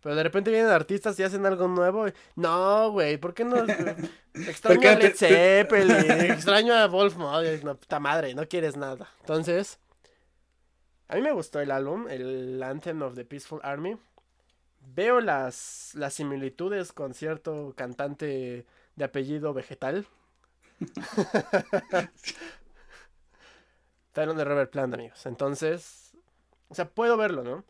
Pero 0.00 0.14
de 0.14 0.22
repente 0.22 0.52
vienen 0.52 0.70
artistas 0.70 1.18
y 1.18 1.24
hacen 1.24 1.44
algo 1.44 1.66
nuevo. 1.66 2.06
Y... 2.06 2.12
No, 2.36 2.92
güey, 2.92 3.16
¿por 3.16 3.34
qué 3.34 3.44
no? 3.44 3.56
Extraño 4.34 4.88
a 4.88 4.94
Led 4.94 5.16
Zeppelin, 5.16 6.20
extraño 6.30 6.74
a 6.74 6.86
Wolf 6.86 7.16
Mother, 7.16 7.64
no, 7.64 7.76
puta 7.76 7.98
madre, 7.98 8.32
no 8.34 8.46
quieres 8.46 8.76
nada. 8.76 9.08
Entonces, 9.20 9.80
a 11.08 11.16
mí 11.16 11.22
me 11.22 11.32
gustó 11.32 11.58
el 11.58 11.72
álbum, 11.72 12.06
el 12.08 12.62
Anthem 12.62 13.02
of 13.02 13.16
the 13.16 13.24
Peaceful 13.24 13.58
Army 13.64 13.96
veo 14.94 15.20
las, 15.20 15.92
las 15.94 16.14
similitudes 16.14 16.92
con 16.92 17.14
cierto 17.14 17.74
cantante 17.76 18.66
de 18.96 19.04
apellido 19.04 19.52
vegetal. 19.54 20.06
Talón 24.12 24.36
de 24.36 24.44
Robert 24.44 24.70
Plant, 24.70 24.94
amigos. 24.94 25.26
Entonces, 25.26 26.12
o 26.68 26.74
sea, 26.74 26.88
puedo 26.88 27.16
verlo, 27.16 27.42
¿no? 27.44 27.64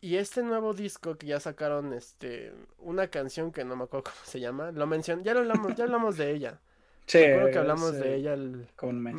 Y 0.00 0.16
este 0.16 0.42
nuevo 0.42 0.74
disco 0.74 1.16
que 1.16 1.28
ya 1.28 1.38
sacaron, 1.38 1.92
este, 1.92 2.52
una 2.78 3.06
canción 3.08 3.52
que 3.52 3.64
no 3.64 3.76
me 3.76 3.84
acuerdo 3.84 4.04
cómo 4.04 4.16
se 4.24 4.40
llama, 4.40 4.72
lo 4.72 4.86
mencioné, 4.86 5.22
ya 5.22 5.32
lo 5.34 5.40
hablamos, 5.40 5.76
ya 5.76 5.84
hablamos 5.84 6.16
de 6.16 6.32
ella. 6.32 6.60
Sí. 7.04 7.18
Creo 7.18 7.50
que 7.50 7.58
hablamos 7.58 7.94
de 7.94 8.14
ella 8.14 8.32
el... 8.32 8.68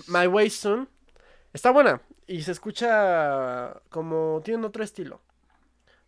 My 0.08 0.26
Way 0.26 0.50
Soon. 0.50 0.88
Está 1.52 1.70
buena 1.70 2.02
y 2.26 2.42
se 2.42 2.54
escucha 2.54 3.82
como 3.90 4.42
tiene 4.44 4.66
otro 4.66 4.86
estilo. 4.86 5.22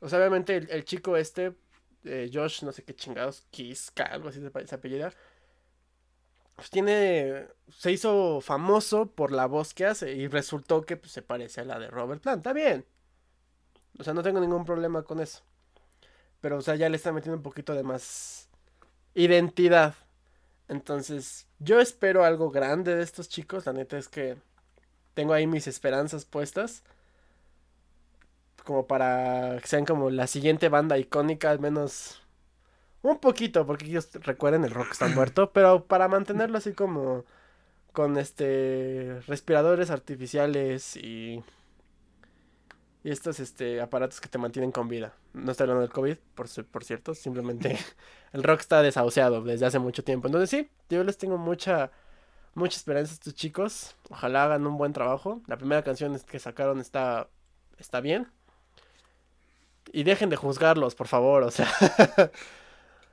O 0.05 0.09
sea, 0.09 0.19
obviamente 0.19 0.55
el, 0.55 0.85
chico 0.85 1.17
este, 1.17 1.55
eh, 2.03 2.29
Josh, 2.31 2.61
no 2.61 2.71
sé 2.71 2.83
qué 2.83 2.93
chingados, 2.93 3.47
Kiska, 3.49 4.03
algo 4.03 4.29
así 4.29 4.39
se, 4.39 4.75
apellida. 4.75 5.11
Pues 6.55 6.69
tiene. 6.69 7.47
Se 7.75 7.91
hizo 7.91 8.39
famoso 8.39 9.07
por 9.07 9.31
la 9.31 9.47
voz 9.47 9.73
que 9.73 9.87
hace 9.87 10.13
y 10.13 10.27
resultó 10.27 10.85
que 10.85 10.95
pues, 10.95 11.11
se 11.11 11.23
parece 11.23 11.61
a 11.61 11.65
la 11.65 11.79
de 11.79 11.87
Robert 11.87 12.21
Plant. 12.21 12.41
Está 12.41 12.53
bien. 12.53 12.85
O 13.97 14.03
sea, 14.03 14.13
no 14.13 14.21
tengo 14.21 14.39
ningún 14.39 14.63
problema 14.63 15.01
con 15.01 15.19
eso. 15.19 15.41
Pero, 16.39 16.57
o 16.59 16.61
sea, 16.61 16.75
ya 16.75 16.87
le 16.87 16.97
está 16.97 17.11
metiendo 17.11 17.37
un 17.37 17.43
poquito 17.43 17.73
de 17.73 17.81
más 17.81 18.47
identidad. 19.15 19.95
Entonces, 20.67 21.47
yo 21.57 21.81
espero 21.81 22.23
algo 22.23 22.51
grande 22.51 22.95
de 22.95 23.01
estos 23.01 23.27
chicos. 23.27 23.65
La 23.65 23.73
neta 23.73 23.97
es 23.97 24.07
que 24.07 24.37
tengo 25.15 25.33
ahí 25.33 25.47
mis 25.47 25.65
esperanzas 25.65 26.25
puestas 26.25 26.83
como 28.65 28.87
para 28.87 29.59
que 29.61 29.67
sean 29.67 29.85
como 29.85 30.09
la 30.09 30.27
siguiente 30.27 30.69
banda 30.69 30.97
icónica, 30.97 31.51
al 31.51 31.59
menos 31.59 32.21
un 33.01 33.19
poquito, 33.19 33.65
porque 33.65 33.85
ellos 33.85 34.09
recuerden 34.21 34.65
el 34.65 34.71
rock 34.71 34.91
está 34.91 35.07
muerto, 35.07 35.51
pero 35.53 35.85
para 35.85 36.07
mantenerlo 36.07 36.57
así 36.57 36.73
como 36.73 37.25
con 37.93 38.17
este 38.17 39.21
respiradores 39.27 39.89
artificiales 39.91 40.97
y 40.97 41.43
y 43.03 43.11
estos 43.11 43.39
este 43.39 43.81
aparatos 43.81 44.19
que 44.19 44.27
te 44.27 44.39
mantienen 44.39 44.71
con 44.71 44.87
vida. 44.87 45.13
No 45.33 45.51
estoy 45.51 45.65
hablando 45.65 45.81
del 45.81 45.91
COVID, 45.91 46.17
por, 46.33 46.47
por 46.65 46.83
cierto, 46.83 47.13
simplemente 47.13 47.77
el 48.33 48.43
rock 48.43 48.61
está 48.61 48.81
desahuciado 48.81 49.43
desde 49.43 49.67
hace 49.67 49.77
mucho 49.77 50.03
tiempo. 50.03 50.27
Entonces 50.27 50.49
sí, 50.49 50.69
yo 50.89 51.03
les 51.03 51.17
tengo 51.17 51.37
mucha 51.37 51.91
mucha 52.55 52.77
esperanza 52.77 53.11
a 53.11 53.13
estos 53.13 53.35
chicos. 53.35 53.95
Ojalá 54.09 54.45
hagan 54.45 54.65
un 54.65 54.77
buen 54.77 54.91
trabajo. 54.93 55.41
La 55.45 55.57
primera 55.57 55.83
canción 55.83 56.19
que 56.19 56.39
sacaron 56.39 56.79
está 56.79 57.29
está 57.77 58.01
bien. 58.01 58.27
Y 59.95 60.03
dejen 60.03 60.29
de 60.29 60.35
juzgarlos, 60.35 60.93
por 60.93 61.07
favor, 61.07 61.43
o 61.43 61.51
sea. 61.51 61.69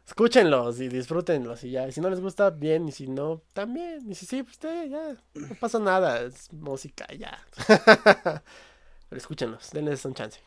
escúchenlos 0.04 0.80
y 0.80 0.88
disfrútenlos 0.88 1.62
y 1.62 1.70
ya. 1.70 1.86
Y 1.86 1.92
si 1.92 2.00
no 2.00 2.10
les 2.10 2.18
gusta, 2.18 2.50
bien. 2.50 2.88
Y 2.88 2.90
si 2.90 3.06
no, 3.06 3.40
también. 3.52 4.10
Y 4.10 4.16
si 4.16 4.26
sí, 4.26 4.42
pues 4.42 4.58
ya. 4.58 5.16
No 5.32 5.54
pasa 5.60 5.78
nada. 5.78 6.22
Es 6.22 6.52
música, 6.52 7.06
ya. 7.16 7.38
Pero 9.08 9.16
escúchenlos, 9.16 9.70
denles 9.70 10.04
un 10.04 10.14
chance. 10.14 10.40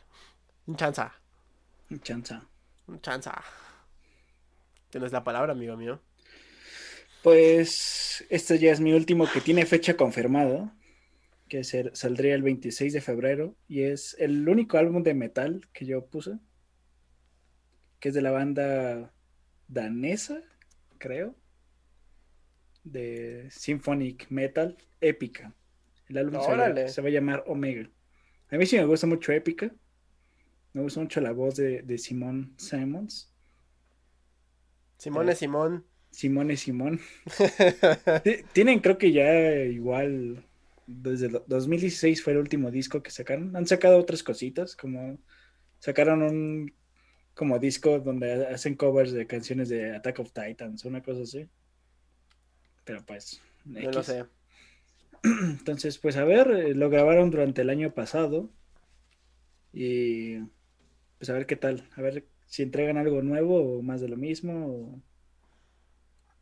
Un 0.66 0.76
chanza. 0.76 1.14
Un 1.88 2.00
chanza. 2.02 2.42
Un 2.86 3.00
chanza. 3.00 3.42
Tienes 4.90 5.12
la 5.12 5.24
palabra, 5.24 5.52
amigo 5.52 5.74
mío. 5.78 6.00
Pues 7.22 8.26
este 8.28 8.58
ya 8.58 8.72
es 8.72 8.80
mi 8.80 8.92
último 8.92 9.26
que 9.26 9.40
tiene 9.40 9.64
fecha 9.64 9.96
confirmada 9.96 10.70
que 11.48 11.64
saldría 11.64 12.34
el 12.34 12.42
26 12.42 12.92
de 12.92 13.00
febrero 13.00 13.56
y 13.68 13.82
es 13.82 14.16
el 14.18 14.48
único 14.48 14.78
álbum 14.78 15.02
de 15.02 15.14
metal 15.14 15.68
que 15.72 15.86
yo 15.86 16.06
puse, 16.06 16.38
que 18.00 18.08
es 18.08 18.14
de 18.14 18.22
la 18.22 18.30
banda 18.30 19.12
danesa, 19.68 20.42
creo, 20.98 21.36
de 22.84 23.48
Symphonic 23.50 24.30
Metal, 24.30 24.76
Épica. 25.00 25.54
El 26.08 26.18
álbum 26.18 26.40
se 26.40 27.02
va, 27.02 27.08
a 27.08 27.10
llamar 27.10 27.44
Omega. 27.46 27.90
A 28.50 28.56
mí 28.56 28.66
sí 28.66 28.76
me 28.76 28.84
gusta 28.84 29.06
mucho 29.06 29.32
Épica. 29.32 29.72
Me 30.72 30.82
gusta 30.82 31.00
mucho 31.00 31.20
la 31.20 31.32
voz 31.32 31.56
de, 31.56 31.82
de 31.82 31.98
Simón 31.98 32.54
Simons. 32.56 33.32
Simón 34.98 35.28
es 35.28 35.38
Simón. 35.38 35.84
Es 36.50 36.60
Simón. 36.60 37.00
Tienen, 38.52 38.80
creo 38.80 38.98
que 38.98 39.12
ya 39.12 39.56
igual, 39.64 40.45
desde 40.86 41.28
2016 41.46 42.22
fue 42.22 42.32
el 42.32 42.38
último 42.38 42.70
disco 42.70 43.02
que 43.02 43.10
sacaron. 43.10 43.56
Han 43.56 43.66
sacado 43.66 43.98
otras 43.98 44.22
cositas, 44.22 44.76
como 44.76 45.18
sacaron 45.78 46.22
un 46.22 46.72
como 47.34 47.58
disco 47.58 48.00
donde 48.00 48.46
hacen 48.46 48.76
covers 48.76 49.12
de 49.12 49.26
canciones 49.26 49.68
de 49.68 49.94
Attack 49.94 50.20
of 50.20 50.32
Titans, 50.32 50.84
una 50.86 51.02
cosa 51.02 51.22
así. 51.22 51.46
Pero 52.84 53.04
pues. 53.04 53.42
No 53.64 53.90
lo 53.90 54.02
sé. 54.02 54.24
Entonces, 55.22 55.98
pues 55.98 56.16
a 56.16 56.24
ver, 56.24 56.50
eh, 56.50 56.74
lo 56.74 56.88
grabaron 56.88 57.30
durante 57.30 57.62
el 57.62 57.70
año 57.70 57.92
pasado. 57.92 58.48
Y 59.72 60.38
pues 61.18 61.28
a 61.28 61.34
ver 61.34 61.46
qué 61.46 61.56
tal. 61.56 61.86
A 61.96 62.00
ver 62.00 62.26
si 62.46 62.62
entregan 62.62 62.96
algo 62.96 63.20
nuevo 63.22 63.78
o 63.78 63.82
más 63.82 64.00
de 64.00 64.08
lo 64.08 64.16
mismo. 64.16 65.02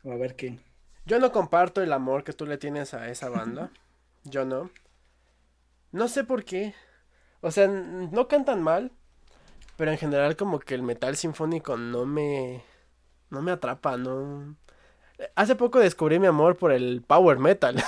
O, 0.05 0.13
a 0.13 0.17
ver 0.17 0.37
qué. 0.37 0.59
Yo 1.07 1.19
no 1.19 1.33
comparto 1.33 1.83
el 1.83 1.93
amor 1.93 2.23
que 2.23 2.33
tú 2.33 2.47
le 2.47 2.59
tienes 2.59 2.95
a 2.95 3.11
esa 3.11 3.29
banda. 3.31 3.73
Yo 4.25 4.45
no. 4.45 4.71
No 5.93 6.09
sé 6.09 6.25
por 6.25 6.45
qué. 6.45 6.75
O 7.41 7.51
sea, 7.51 7.69
no 7.69 8.29
cantan 8.29 8.63
mal. 8.63 8.93
Pero 9.77 9.91
en 9.91 9.99
general 9.99 10.37
como 10.37 10.61
que 10.61 10.75
el 10.75 10.83
metal 10.83 11.17
sinfónico 11.17 11.77
no 11.77 12.07
me... 12.07 12.63
No 13.31 13.43
me 13.43 13.53
atrapa, 13.53 13.97
no... 13.97 14.57
Hace 15.37 15.55
poco 15.55 15.79
descubrí 15.79 16.19
mi 16.19 16.27
amor 16.27 16.57
por 16.57 16.73
el 16.73 17.03
power 17.03 17.39
metal. 17.39 17.77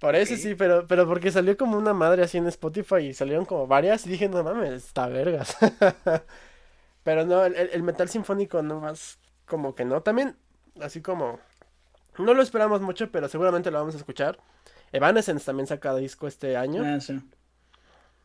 por 0.00 0.16
eso 0.16 0.36
sí, 0.36 0.54
pero, 0.54 0.86
pero 0.86 1.06
porque 1.06 1.30
salió 1.30 1.56
como 1.56 1.78
una 1.78 1.94
madre 1.94 2.24
así 2.24 2.38
en 2.38 2.48
Spotify 2.48 2.96
y 2.96 3.14
salieron 3.14 3.44
como 3.44 3.66
varias 3.66 4.06
y 4.06 4.10
dije, 4.10 4.28
no 4.28 4.42
mames, 4.42 4.86
está 4.86 5.06
vergas. 5.06 5.56
pero 7.04 7.24
no, 7.24 7.44
el, 7.44 7.82
metal 7.82 8.08
sinfónico 8.08 8.62
no 8.62 8.80
más 8.80 9.18
como 9.46 9.74
que 9.74 9.84
no. 9.84 10.02
También, 10.02 10.36
así 10.80 11.00
como, 11.00 11.38
no 12.20 12.34
lo 12.34 12.42
esperamos 12.42 12.80
mucho, 12.80 13.10
pero 13.10 13.28
seguramente 13.28 13.70
lo 13.70 13.78
vamos 13.78 13.94
a 13.94 13.98
escuchar. 13.98 14.38
Evanescence 14.92 15.44
también 15.44 15.66
saca 15.66 15.94
disco 15.94 16.26
este 16.26 16.56
año. 16.56 16.82
Ah, 16.84 17.00
sí. 17.00 17.20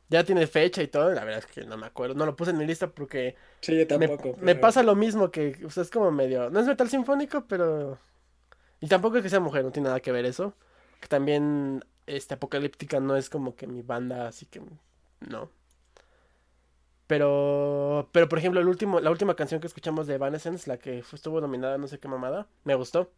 Ya 0.10 0.24
tiene 0.24 0.46
fecha 0.46 0.84
y 0.84 0.88
todo, 0.88 1.12
la 1.12 1.24
verdad 1.24 1.39
es 1.39 1.48
que 1.48 1.66
no 1.66 1.78
me 1.78 1.88
acuerdo, 1.88 2.14
no 2.14 2.28
lo 2.28 2.36
puse 2.36 2.52
en 2.52 2.58
mi 2.58 2.66
lista 2.68 2.88
porque 2.88 3.36
sí, 3.62 3.76
yo 3.76 3.88
tampoco, 3.88 4.36
me, 4.39 4.54
pasa 4.54 4.84
lo 4.84 4.93
mismo 4.93 5.32
que, 5.32 5.60
o 5.66 5.72
sea, 5.72 5.82
es 5.82 5.89
como 5.89 6.12
medio, 6.12 6.52
no 6.52 6.60
es 6.60 6.68
metal 6.68 6.89
sinfónico, 6.89 7.46
pero... 7.48 7.98
Y 8.82 8.88
tampoco 8.88 9.18
es 9.18 9.24
que 9.24 9.30
sea 9.30 9.39
mujer, 9.39 9.64
no 9.64 9.72
tiene 9.72 9.88
nada 9.88 10.00
que 10.02 10.12
ver 10.12 10.26
eso. 10.26 10.54
Que 11.02 11.08
también, 11.08 11.84
este, 12.06 12.36
Apocalíptica 12.36 13.00
no 13.00 13.16
es 13.16 13.32
como 13.32 13.56
que 13.56 13.66
mi 13.66 13.82
banda, 13.82 14.28
así 14.28 14.46
que 14.46 14.62
no. 15.22 15.50
Pero, 17.08 18.10
pero 18.12 18.28
por 18.28 18.39
ejemplo, 18.39 18.60
el 18.60 18.68
último, 18.68 19.00
la 19.00 19.12
última 19.12 19.36
canción 19.36 19.62
que 19.62 19.68
escuchamos 19.68 20.08
de 20.08 20.16
Evanescence, 20.16 20.70
la 20.70 20.78
que 20.78 21.00
estuvo 21.00 21.39
nominada 21.39 21.78
no 21.78 21.88
sé 21.88 22.00
qué 22.00 22.08
mamada, 22.08 22.48
me 22.64 22.76
gustó. 22.76 23.12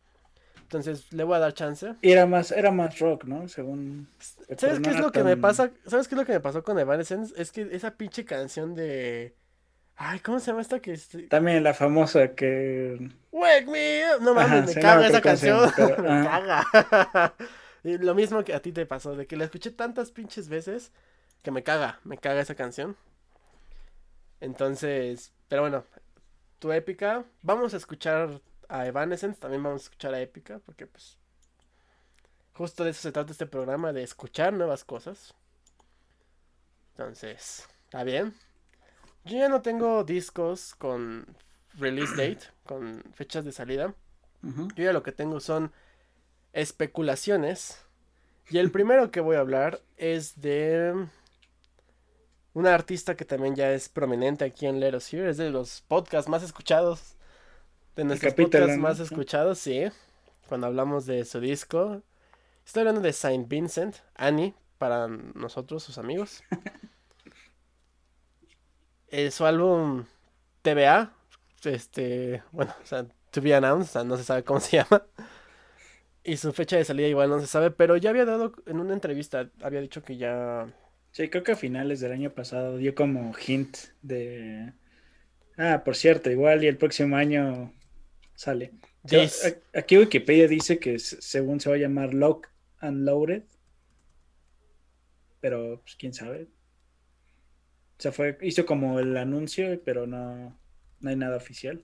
Entonces 0.68 1.14
le 1.14 1.24
voy 1.24 1.38
a 1.38 1.40
dar 1.40 1.54
chance. 1.54 1.96
Y 2.02 2.12
era 2.12 2.26
más, 2.26 2.52
era 2.52 2.72
más 2.72 3.00
rock, 3.00 3.24
¿no? 3.24 3.48
Según. 3.48 4.10
¿Sabes 4.58 4.82
qué 4.82 4.90
es 4.90 5.00
lo 5.00 5.14
que 5.14 5.24
me 5.24 5.38
pasa? 5.38 5.72
¿Sabes 5.86 6.10
qué 6.10 6.16
es 6.16 6.20
lo 6.20 6.26
que 6.26 6.34
me 6.34 6.42
pasó 6.42 6.62
con 6.62 6.78
Evanescence? 6.78 7.34
Es 7.42 7.54
que 7.54 7.70
esa 7.72 7.92
pinche 7.92 8.26
canción 8.26 8.76
de. 8.76 9.34
Ay, 9.96 10.20
¿cómo 10.20 10.42
se 10.42 10.48
llama 10.48 10.62
esta 10.62 10.82
que 10.82 10.98
También 11.30 11.64
la 11.64 11.74
famosa 11.74 12.36
que. 12.36 13.10
Wake 13.32 13.68
me 13.68 14.02
No 14.20 14.34
mames, 14.34 14.76
me 14.76 14.82
caga 14.82 15.08
esa 15.08 15.22
canción. 15.22 15.72
me 15.78 16.04
caga. 16.04 16.66
y 17.86 17.98
lo 17.98 18.14
mismo 18.14 18.44
que 18.44 18.54
a 18.54 18.62
ti 18.62 18.74
te 18.74 18.86
pasó, 18.86 19.16
de 19.16 19.26
que 19.26 19.38
la 19.38 19.46
escuché 19.46 19.72
tantas 19.72 20.12
pinches 20.12 20.50
veces 20.50 20.92
que 21.44 21.52
me 21.52 21.64
caga, 21.64 22.02
me 22.04 22.18
caga 22.18 22.42
esa 22.42 22.56
canción. 22.56 22.98
Entonces, 24.42 25.32
pero 25.48 25.62
bueno, 25.62 25.86
tu 26.60 26.74
épica. 26.74 27.24
Vamos 27.42 27.74
a 27.74 27.78
escuchar 27.78 28.42
a 28.70 28.86
Evanescence, 28.88 29.40
también 29.40 29.64
vamos 29.64 29.82
a 29.82 29.86
escuchar 29.86 30.14
a 30.14 30.22
Épica, 30.22 30.60
porque 30.66 30.88
pues 30.88 31.18
justo 32.54 32.84
de 32.84 32.92
eso 32.92 33.02
se 33.02 33.12
trata 33.12 33.32
este 33.32 33.46
programa, 33.46 33.94
de 33.94 34.04
escuchar 34.04 34.54
nuevas 34.54 34.84
cosas. 34.84 35.36
Entonces, 36.92 37.68
¿está 37.86 38.04
bien? 38.04 38.34
Yo 39.26 39.38
ya 39.38 39.50
no 39.50 39.62
tengo 39.62 40.04
discos 40.04 40.74
con 40.76 41.26
release 41.76 42.12
date, 42.18 42.48
con 42.66 43.04
fechas 43.14 43.46
de 43.46 43.52
salida. 43.52 43.94
Yo 44.42 44.84
ya 44.84 44.94
lo 44.94 45.04
que 45.04 45.12
tengo 45.12 45.40
son 45.40 45.72
especulaciones. 46.54 47.84
Y 48.50 48.60
el 48.60 48.72
primero 48.72 49.12
que 49.12 49.20
voy 49.20 49.36
a 49.36 49.42
hablar 49.42 49.82
es 49.98 50.40
de 50.40 51.08
una 52.54 52.74
artista 52.74 53.16
que 53.16 53.26
también 53.26 53.56
ya 53.56 53.72
es 53.74 53.90
prominente 53.90 54.46
aquí 54.46 54.66
en 54.66 54.80
Let 54.80 54.96
Us 54.96 55.14
Hear, 55.14 55.28
es 55.28 55.38
de 55.38 55.52
los 55.52 55.82
podcasts 55.82 56.30
más 56.30 56.44
escuchados 56.44 57.17
de 57.98 58.04
nuestros 58.04 58.36
podcasts 58.36 58.78
más 58.78 59.00
escuchados, 59.00 59.58
sí. 59.58 59.86
Cuando 60.48 60.68
hablamos 60.68 61.08
de 61.08 61.26
su 61.26 61.40
disco. 61.40 62.04
Estoy 62.64 62.82
hablando 62.82 63.02
de 63.02 63.12
Saint 63.12 63.50
Vincent, 63.50 63.96
Annie, 64.16 64.54
para 64.78 65.08
nosotros, 65.08 65.84
sus 65.84 65.98
amigos. 65.98 66.44
eh, 69.08 69.32
su 69.32 69.46
álbum 69.46 70.06
TVA, 70.62 71.12
este, 71.64 72.44
bueno, 72.52 72.74
o 72.84 72.86
sea, 72.86 73.08
To 73.32 73.42
Be 73.42 73.56
Announced, 73.56 73.90
o 73.90 73.94
sea, 73.94 74.04
no 74.04 74.16
se 74.16 74.24
sabe 74.24 74.44
cómo 74.44 74.60
se 74.60 74.78
llama. 74.78 75.04
Y 76.24 76.38
su 76.38 76.54
fecha 76.54 76.78
de 76.78 76.86
salida 76.86 77.08
igual 77.08 77.30
no 77.30 77.40
se 77.40 77.48
sabe, 77.48 77.72
pero 77.72 77.98
ya 77.98 78.12
había 78.12 78.26
dado 78.26 78.54
en 78.68 78.80
una 78.80 78.94
entrevista, 78.94 79.50
había 79.62 79.82
dicho 79.82 80.04
que 80.04 80.18
ya... 80.18 80.68
Sí, 81.12 81.30
creo 81.30 81.44
que 81.44 81.54
a 81.54 81.56
finales 81.56 82.00
del 82.00 82.12
año 82.12 82.30
pasado 82.30 82.78
dio 82.78 82.94
como 82.94 83.34
hint 83.36 83.78
de... 84.04 84.74
Ah, 85.58 85.82
por 85.84 85.96
cierto, 85.96 86.30
igual 86.30 86.64
y 86.64 86.68
el 86.68 86.78
próximo 86.78 87.16
año 87.16 87.74
sale. 88.38 88.72
aquí 89.74 89.98
Wikipedia 89.98 90.48
dice 90.48 90.80
que 90.80 91.00
según 91.00 91.60
se 91.60 91.70
va 91.70 91.76
a 91.76 91.80
llamar 91.80 92.14
Lock 92.14 92.48
and 92.80 93.04
Loaded. 93.04 93.44
Pero, 95.42 95.82
pues, 95.82 95.96
quién 95.96 96.14
sabe. 96.14 96.44
O 97.98 98.02
sea, 98.02 98.12
fue, 98.12 98.38
hizo 98.42 98.66
como 98.66 99.00
el 99.00 99.18
anuncio, 99.18 99.82
pero 99.84 100.06
no, 100.06 100.56
no 101.00 101.10
hay 101.10 101.16
nada 101.16 101.36
oficial. 101.38 101.84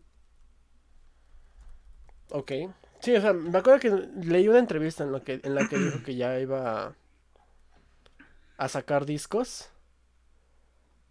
Ok. 2.30 2.52
Sí, 3.00 3.16
o 3.16 3.22
sea, 3.22 3.34
me 3.34 3.58
acuerdo 3.58 3.80
que 3.80 3.90
leí 4.24 4.48
una 4.48 4.60
entrevista 4.60 5.04
en, 5.04 5.12
lo 5.12 5.24
que, 5.24 5.42
en 5.44 5.56
la 5.56 5.68
que 5.68 5.78
dijo 5.78 6.04
que 6.04 6.16
ya 6.16 6.40
iba 6.40 6.88
a, 6.88 6.96
a 8.58 8.70
sacar 8.70 9.06
discos. 9.06 9.70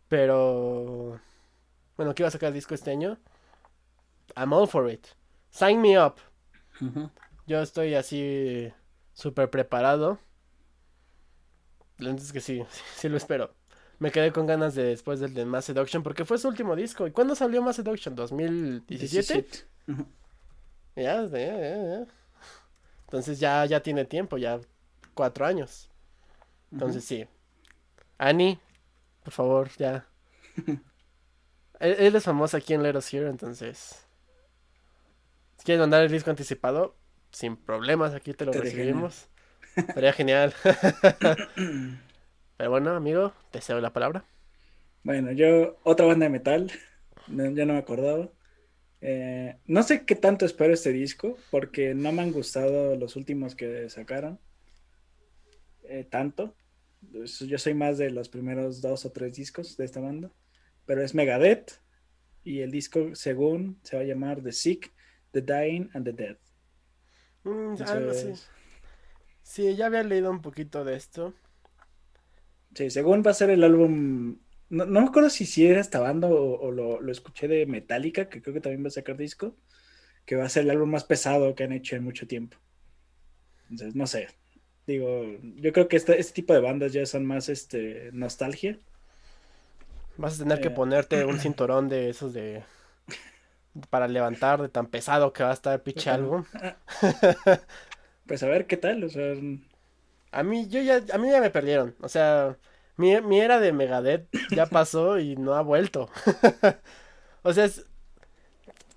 Pero... 0.09 1.21
Bueno, 1.97 2.15
que 2.15 2.23
iba 2.23 2.29
a 2.29 2.33
sacar 2.33 2.53
disco 2.53 2.75
este 2.75 2.93
año. 2.93 3.19
I'm 4.37 4.53
all 4.53 4.69
for 4.69 4.89
it. 4.89 5.07
Sign 5.53 5.81
me 5.81 6.03
up. 6.03 6.15
Yo 7.47 7.61
estoy 7.61 7.95
así 7.95 8.73
súper 9.13 9.51
preparado. 9.51 10.19
Entonces 11.99 12.33
que 12.33 12.41
sí, 12.41 12.65
sí, 12.97 13.09
lo 13.09 13.19
espero. 13.19 13.55
Me 13.99 14.11
quedé 14.11 14.33
con 14.33 14.47
ganas 14.47 14.75
de 14.75 14.85
después 14.85 15.21
del 15.21 15.35
de 15.35 15.45
Mass 15.45 15.67
Seduction 15.67 16.03
porque 16.03 16.25
fue 16.25 16.39
su 16.39 16.49
último 16.49 16.75
disco. 16.75 17.07
¿Y 17.07 17.13
cuándo 17.13 17.37
salió 17.37 17.63
Mass 17.63 17.77
Seduction? 17.77 18.17
¿2017? 18.17 19.67
Ya, 20.97 21.23
ya, 21.27 21.29
ya, 21.31 22.07
Entonces 23.05 23.39
ya, 23.39 23.65
ya 23.67 23.81
tiene 23.81 24.05
tiempo, 24.07 24.39
ya 24.39 24.59
cuatro 25.15 25.45
años. 25.47 25.91
Entonces 26.73 27.05
sí. 27.05 27.27
Annie, 28.19 28.59
por 29.23 29.33
favor, 29.33 29.71
ya. 29.77 30.07
él, 31.79 31.97
él, 31.99 32.17
es 32.17 32.25
famoso 32.25 32.57
aquí 32.57 32.73
en 32.73 32.83
Let 32.83 32.97
Us 32.97 33.13
Here, 33.13 33.29
entonces 33.29 34.07
si 35.63 35.67
quieres 35.67 35.81
mandar 35.81 36.03
el 36.03 36.11
disco 36.11 36.29
anticipado, 36.29 36.97
sin 37.31 37.57
problemas, 37.57 38.15
aquí 38.15 38.35
te 38.35 38.45
lo 38.45 38.51
recibimos. 38.51 39.29
Sería 39.95 40.13
genial. 40.13 40.53
Pero 42.57 42.69
bueno, 42.69 42.91
amigo, 42.97 43.33
te 43.53 43.61
cedo 43.61 43.81
la 43.81 43.93
palabra. 43.93 44.25
Bueno, 45.05 45.31
yo, 45.31 45.79
otra 45.85 46.07
banda 46.07 46.27
de 46.27 46.31
metal, 46.31 46.73
ya 47.29 47.65
no 47.65 47.75
me 47.75 47.79
acordaba. 47.79 48.29
Eh, 49.01 49.55
no 49.67 49.85
sé 49.85 50.05
qué 50.05 50.17
tanto 50.17 50.47
espero 50.47 50.75
este 50.75 50.91
disco, 50.91 51.39
porque 51.53 51.95
no 51.95 52.11
me 52.11 52.23
han 52.23 52.33
gustado 52.33 52.97
los 52.97 53.15
últimos 53.15 53.55
que 53.55 53.89
sacaron. 53.89 54.41
Eh, 55.85 56.03
tanto. 56.11 56.57
Yo 57.47 57.59
soy 57.59 57.75
más 57.75 57.99
de 57.99 58.11
los 58.11 58.29
primeros 58.29 58.83
dos 58.83 59.05
o 59.05 59.13
tres 59.13 59.37
discos 59.37 59.77
de 59.77 59.85
esta 59.85 60.01
banda. 60.01 60.29
Pero 60.87 61.05
es 61.05 61.15
Megadeth. 61.15 61.81
Y 62.43 62.63
el 62.63 62.73
disco, 62.73 63.15
según, 63.15 63.79
se 63.85 63.95
va 63.95 64.03
a 64.03 64.07
llamar 64.07 64.43
The 64.43 64.51
Sick 64.51 64.93
The 65.33 65.43
Dying 65.43 65.91
and 65.95 66.05
the 66.05 66.13
Dead. 66.13 66.37
Mm, 67.45 67.75
sí. 69.43 69.75
ya 69.75 69.87
había 69.87 70.03
leído 70.05 70.31
un 70.31 70.41
poquito 70.41 70.85
de 70.85 70.97
esto. 70.97 71.35
Sí, 72.75 72.91
según 72.91 73.23
va 73.27 73.33
a 73.33 73.35
ser 73.35 73.51
el 73.51 73.65
álbum. 73.65 74.39
No, 74.71 74.87
me 74.87 75.01
acuerdo 75.01 75.29
si, 75.29 75.45
si 75.45 75.67
era 75.67 75.81
esta 75.81 76.01
banda 76.01 76.29
o, 76.29 76.71
lo, 76.71 77.11
escuché 77.11 77.49
de 77.49 77.67
Metallica, 77.67 78.29
que 78.29 78.41
creo 78.41 78.55
que 78.55 78.61
también 78.61 78.85
va 78.85 78.89
a 78.89 78.91
sacar 78.91 79.17
disco. 79.17 79.57
Que 80.25 80.37
va 80.37 80.45
a 80.45 80.49
ser 80.49 80.65
el 80.65 80.71
álbum 80.71 80.91
más 80.91 81.05
pesado 81.05 81.55
que 81.55 81.65
han 81.65 81.73
hecho 81.73 81.97
en 81.97 82.05
mucho 82.05 82.27
tiempo. 82.27 82.57
Entonces, 83.71 83.95
no 83.97 84.07
sé. 84.07 84.29
Digo, 84.87 85.25
yo 85.43 85.73
creo 85.73 85.89
que 85.89 85.97
este, 85.97 86.19
este 86.19 86.35
tipo 86.35 86.55
de 86.55 86.61
bandas 86.61 86.93
ya 86.93 87.05
son 87.07 87.25
más 87.27 87.49
este 87.49 88.11
nostalgia. 88.13 88.79
Vas 90.17 90.37
a 90.41 90.45
tener 90.45 90.61
que 90.61 90.69
Eh. 90.69 90.71
ponerte 90.71 91.25
un 91.25 91.39
cinturón 91.41 91.89
de 91.89 92.11
esos 92.11 92.33
de... 92.33 92.65
Para 93.91 94.07
levantar 94.09 94.61
de 94.61 94.69
tan 94.69 94.87
pesado 94.87 95.33
que 95.33 95.43
va 95.45 95.51
a 95.51 95.55
estar 95.55 95.73
el 95.75 95.81
pinche 95.81 96.11
álbum. 96.11 96.45
Pues 98.27 98.43
a 98.43 98.47
ver 98.49 98.67
qué 98.67 98.77
tal, 98.77 99.05
o 99.05 99.09
sea, 99.09 99.35
A 100.31 100.43
mí, 100.43 100.69
yo 100.69 100.81
ya, 100.83 101.03
a 101.13 101.19
mí 101.19 101.31
ya 101.31 101.41
me 101.41 101.51
perdieron. 101.51 101.95
O 102.01 102.09
sea, 102.09 102.57
mi, 102.97 103.21
mi 103.21 103.41
era 103.41 103.61
de 103.61 103.73
Megadeth 103.73 104.29
ya 104.51 104.67
pasó 104.71 105.19
y 105.19 105.37
no 105.37 105.55
ha 105.55 105.63
vuelto. 105.63 106.09
O 107.45 107.53
sea, 107.53 107.65
es- 107.65 107.87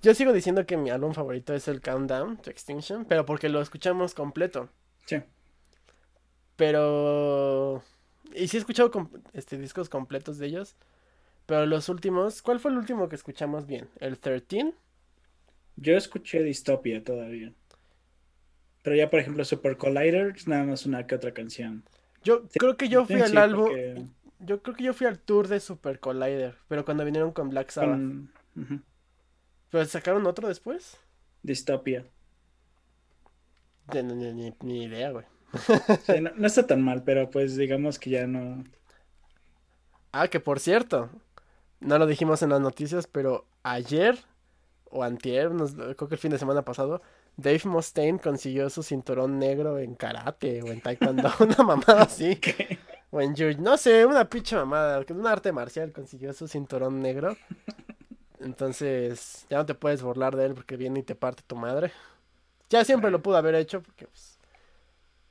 yo 0.01 0.13
sigo 0.13 0.31
diciendo 0.33 0.65
que 0.65 0.77
mi 0.77 0.89
álbum 0.89 1.13
favorito 1.13 1.53
es 1.53 1.67
el 1.67 1.81
Countdown 1.81 2.37
to 2.37 2.49
Extinction, 2.49 3.05
pero 3.05 3.25
porque 3.25 3.49
lo 3.49 3.61
escuchamos 3.61 4.13
completo. 4.13 4.69
sí. 5.05 5.17
Pero... 6.55 7.83
Y 8.33 8.47
sí 8.47 8.57
he 8.57 8.59
escuchado 8.59 8.91
com- 8.91 9.09
este, 9.33 9.57
discos 9.57 9.89
completos 9.89 10.37
de 10.37 10.47
ellos. 10.47 10.75
Pero 11.45 11.65
los 11.65 11.89
últimos... 11.89 12.41
¿Cuál 12.41 12.59
fue 12.59 12.71
el 12.71 12.77
último 12.77 13.07
que 13.09 13.15
escuchamos 13.15 13.65
bien? 13.67 13.89
¿El 13.99 14.19
13? 14.19 14.73
Yo 15.77 15.95
escuché 15.97 16.41
Dystopia 16.43 17.03
todavía. 17.03 17.53
Pero 18.81 18.95
ya, 18.95 19.09
por 19.09 19.19
ejemplo, 19.19 19.43
Super 19.45 19.77
Collider, 19.77 20.33
es 20.35 20.47
nada 20.47 20.63
más 20.63 20.85
una 20.85 21.05
que 21.07 21.15
otra 21.15 21.33
canción. 21.33 21.83
Yo 22.23 22.43
creo 22.57 22.77
que 22.77 22.89
yo 22.89 23.05
fui 23.05 23.17
Sí, 23.17 23.21
al 23.21 23.37
álbum... 23.37 23.65
porque 23.65 24.05
Yo 24.39 24.61
creo 24.61 24.75
que 24.75 24.83
yo 24.83 24.93
fui 24.93 25.07
al 25.07 25.19
tour 25.19 25.47
de 25.47 25.59
Super 25.59 25.99
Collider. 25.99 26.55
Pero 26.67 26.85
cuando 26.85 27.05
vinieron 27.05 27.31
con 27.31 27.49
Black 27.49 27.69
Sabbath. 27.71 27.97
con 27.99 28.31
¿Pero 29.69 29.85
sacaron 29.85 30.25
otro 30.25 30.47
después? 30.47 30.97
Dystopia. 31.43 32.05
De- 33.91 34.03
Ni, 34.03 34.13
ni- 34.15 34.33
ni- 34.33 34.55
ni 34.61 34.83
idea, 34.85 35.11
güey. 35.11 35.25
Sí, 36.05 36.13
no, 36.21 36.31
no 36.35 36.47
está 36.47 36.65
tan 36.67 36.81
mal, 36.81 37.03
pero 37.03 37.29
pues 37.29 37.55
digamos 37.55 37.99
que 37.99 38.09
ya 38.11 38.27
no. 38.27 38.63
Ah, 40.11 40.27
que 40.29 40.39
por 40.39 40.59
cierto, 40.59 41.09
no 41.85 41.97
lo 41.97 42.05
dijimos 42.07 42.41
en 42.41 42.49
las 42.49 42.61
noticias, 42.61 43.07
pero 43.07 43.45
ayer 43.63 44.17
o 44.91 45.03
antier, 45.03 45.51
nos- 45.51 45.73
creo 45.73 45.95
que 46.07 46.15
el 46.15 46.19
fin 46.19 46.31
de 46.31 46.37
semana 46.39 46.63
pasado, 46.63 47.01
Dave 47.37 47.61
Mustaine 47.65 48.19
consiguió 48.19 48.69
su 48.69 48.81
cinturón 48.83 49.39
negro 49.39 49.77
en 49.79 49.95
karate 49.95 50.61
o 50.63 50.67
en 50.67 50.81
taekwondo, 50.81 51.29
una 51.39 51.63
mamada 51.63 52.03
así, 52.03 52.37
¿Qué? 52.37 52.77
o 53.11 53.21
en 53.21 53.35
jiu- 53.35 53.57
no 53.57 53.77
sé, 53.77 54.05
una 54.05 54.29
pinche 54.29 54.55
mamada, 54.55 55.03
un 55.09 55.27
arte 55.27 55.51
marcial 55.51 55.91
consiguió 55.91 56.33
su 56.33 56.47
cinturón 56.47 57.01
negro. 57.01 57.35
Entonces, 58.39 59.45
ya 59.49 59.57
no 59.57 59.65
te 59.65 59.75
puedes 59.75 60.01
burlar 60.01 60.35
de 60.35 60.45
él 60.45 60.53
porque 60.53 60.77
viene 60.77 60.99
y 60.99 61.03
te 61.03 61.15
parte 61.15 61.43
tu 61.47 61.55
madre. 61.55 61.91
Ya 62.69 62.83
siempre 62.83 63.11
lo 63.11 63.21
pudo 63.21 63.37
haber 63.37 63.55
hecho 63.55 63.81
porque 63.81 64.07
pues, 64.07 64.37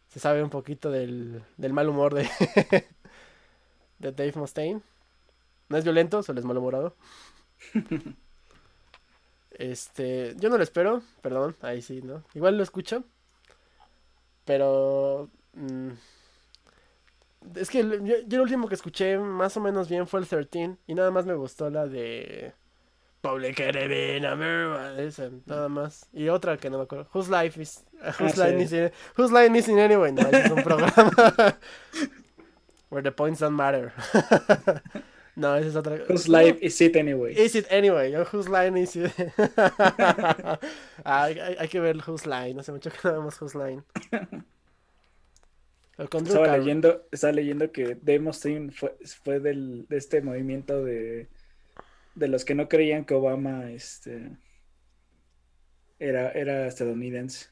se 0.08 0.20
sabe 0.20 0.42
un 0.42 0.50
poquito 0.50 0.90
del, 0.90 1.42
del 1.56 1.72
mal 1.72 1.88
humor 1.88 2.14
de, 2.14 2.28
de 3.98 4.12
Dave 4.12 4.32
Mustaine. 4.36 4.80
No 5.68 5.76
es 5.78 5.84
violento, 5.84 6.22
solo 6.22 6.40
es 6.40 6.46
malhumorado. 6.46 6.96
Este, 9.56 10.34
yo 10.38 10.48
no 10.50 10.56
lo 10.56 10.64
espero, 10.64 11.00
perdón, 11.22 11.54
ahí 11.62 11.80
sí, 11.80 12.02
¿no? 12.02 12.24
Igual 12.34 12.56
lo 12.56 12.64
escucho, 12.64 13.04
pero 14.44 15.30
mm, 15.52 15.90
es 17.54 17.70
que 17.70 17.82
yo, 17.82 18.16
yo 18.26 18.36
el 18.36 18.40
último 18.40 18.66
que 18.66 18.74
escuché 18.74 19.16
más 19.16 19.56
o 19.56 19.60
menos 19.60 19.88
bien 19.88 20.08
fue 20.08 20.18
el 20.20 20.26
13 20.26 20.76
y 20.88 20.94
nada 20.96 21.12
más 21.12 21.24
me 21.24 21.34
gustó 21.34 21.70
la 21.70 21.86
de 21.86 22.52
Public 23.20 23.60
Enemy 23.60 24.98
esa, 24.98 25.30
nada 25.46 25.68
más. 25.68 26.08
Y 26.12 26.28
otra 26.30 26.56
que 26.56 26.68
no 26.68 26.78
me 26.78 26.84
acuerdo, 26.84 27.08
Whose 27.14 27.30
Life 27.30 27.62
is 27.62 27.84
Whose 28.18 28.42
Ah, 28.42 28.48
Line 28.48 28.58
sí. 28.58 28.64
is 28.64 28.72
in, 28.72 28.92
Whose 29.16 29.32
Line 29.32 29.56
is 29.56 29.68
in 29.68 29.78
Anyway, 29.78 30.10
no, 30.10 30.22
es 30.22 30.50
un 30.50 30.62
programa 30.64 30.90
Where 32.90 33.02
the 33.04 33.12
points 33.12 33.38
don't 33.38 33.54
matter. 33.54 33.92
No, 35.36 35.56
esa 35.56 35.68
es 35.68 35.76
otra. 35.76 36.04
Whose 36.08 36.28
life 36.28 36.58
is 36.60 36.80
it 36.80 36.96
anyway? 36.96 37.34
Is 37.36 37.54
it 37.54 37.66
anyway? 37.70 38.12
Whose 38.32 38.48
line 38.48 38.76
is 38.76 38.96
it? 38.96 39.12
Ah, 41.04 41.24
hay, 41.26 41.68
que 41.68 41.80
ver 41.80 41.96
Whose 42.06 42.26
line. 42.26 42.58
Hace 42.58 42.72
mucho 42.72 42.90
que 42.90 42.98
no 43.04 43.12
vemos 43.12 43.40
Whose 43.40 43.58
line. 43.58 43.82
Estaba 45.96 46.58
leyendo, 46.58 47.06
estaba 47.12 47.32
leyendo 47.34 47.70
que 47.70 47.94
Dave 47.94 48.18
Mustaine 48.18 48.72
fue, 48.72 48.96
fue 49.22 49.38
del, 49.38 49.86
de 49.88 49.96
este 49.96 50.22
movimiento 50.22 50.82
de, 50.82 51.28
de 52.16 52.28
los 52.28 52.44
que 52.44 52.56
no 52.56 52.68
creían 52.68 53.04
que 53.04 53.14
Obama 53.14 53.70
este, 53.70 54.36
era, 56.00 56.32
era 56.32 56.66
estadounidense. 56.66 57.46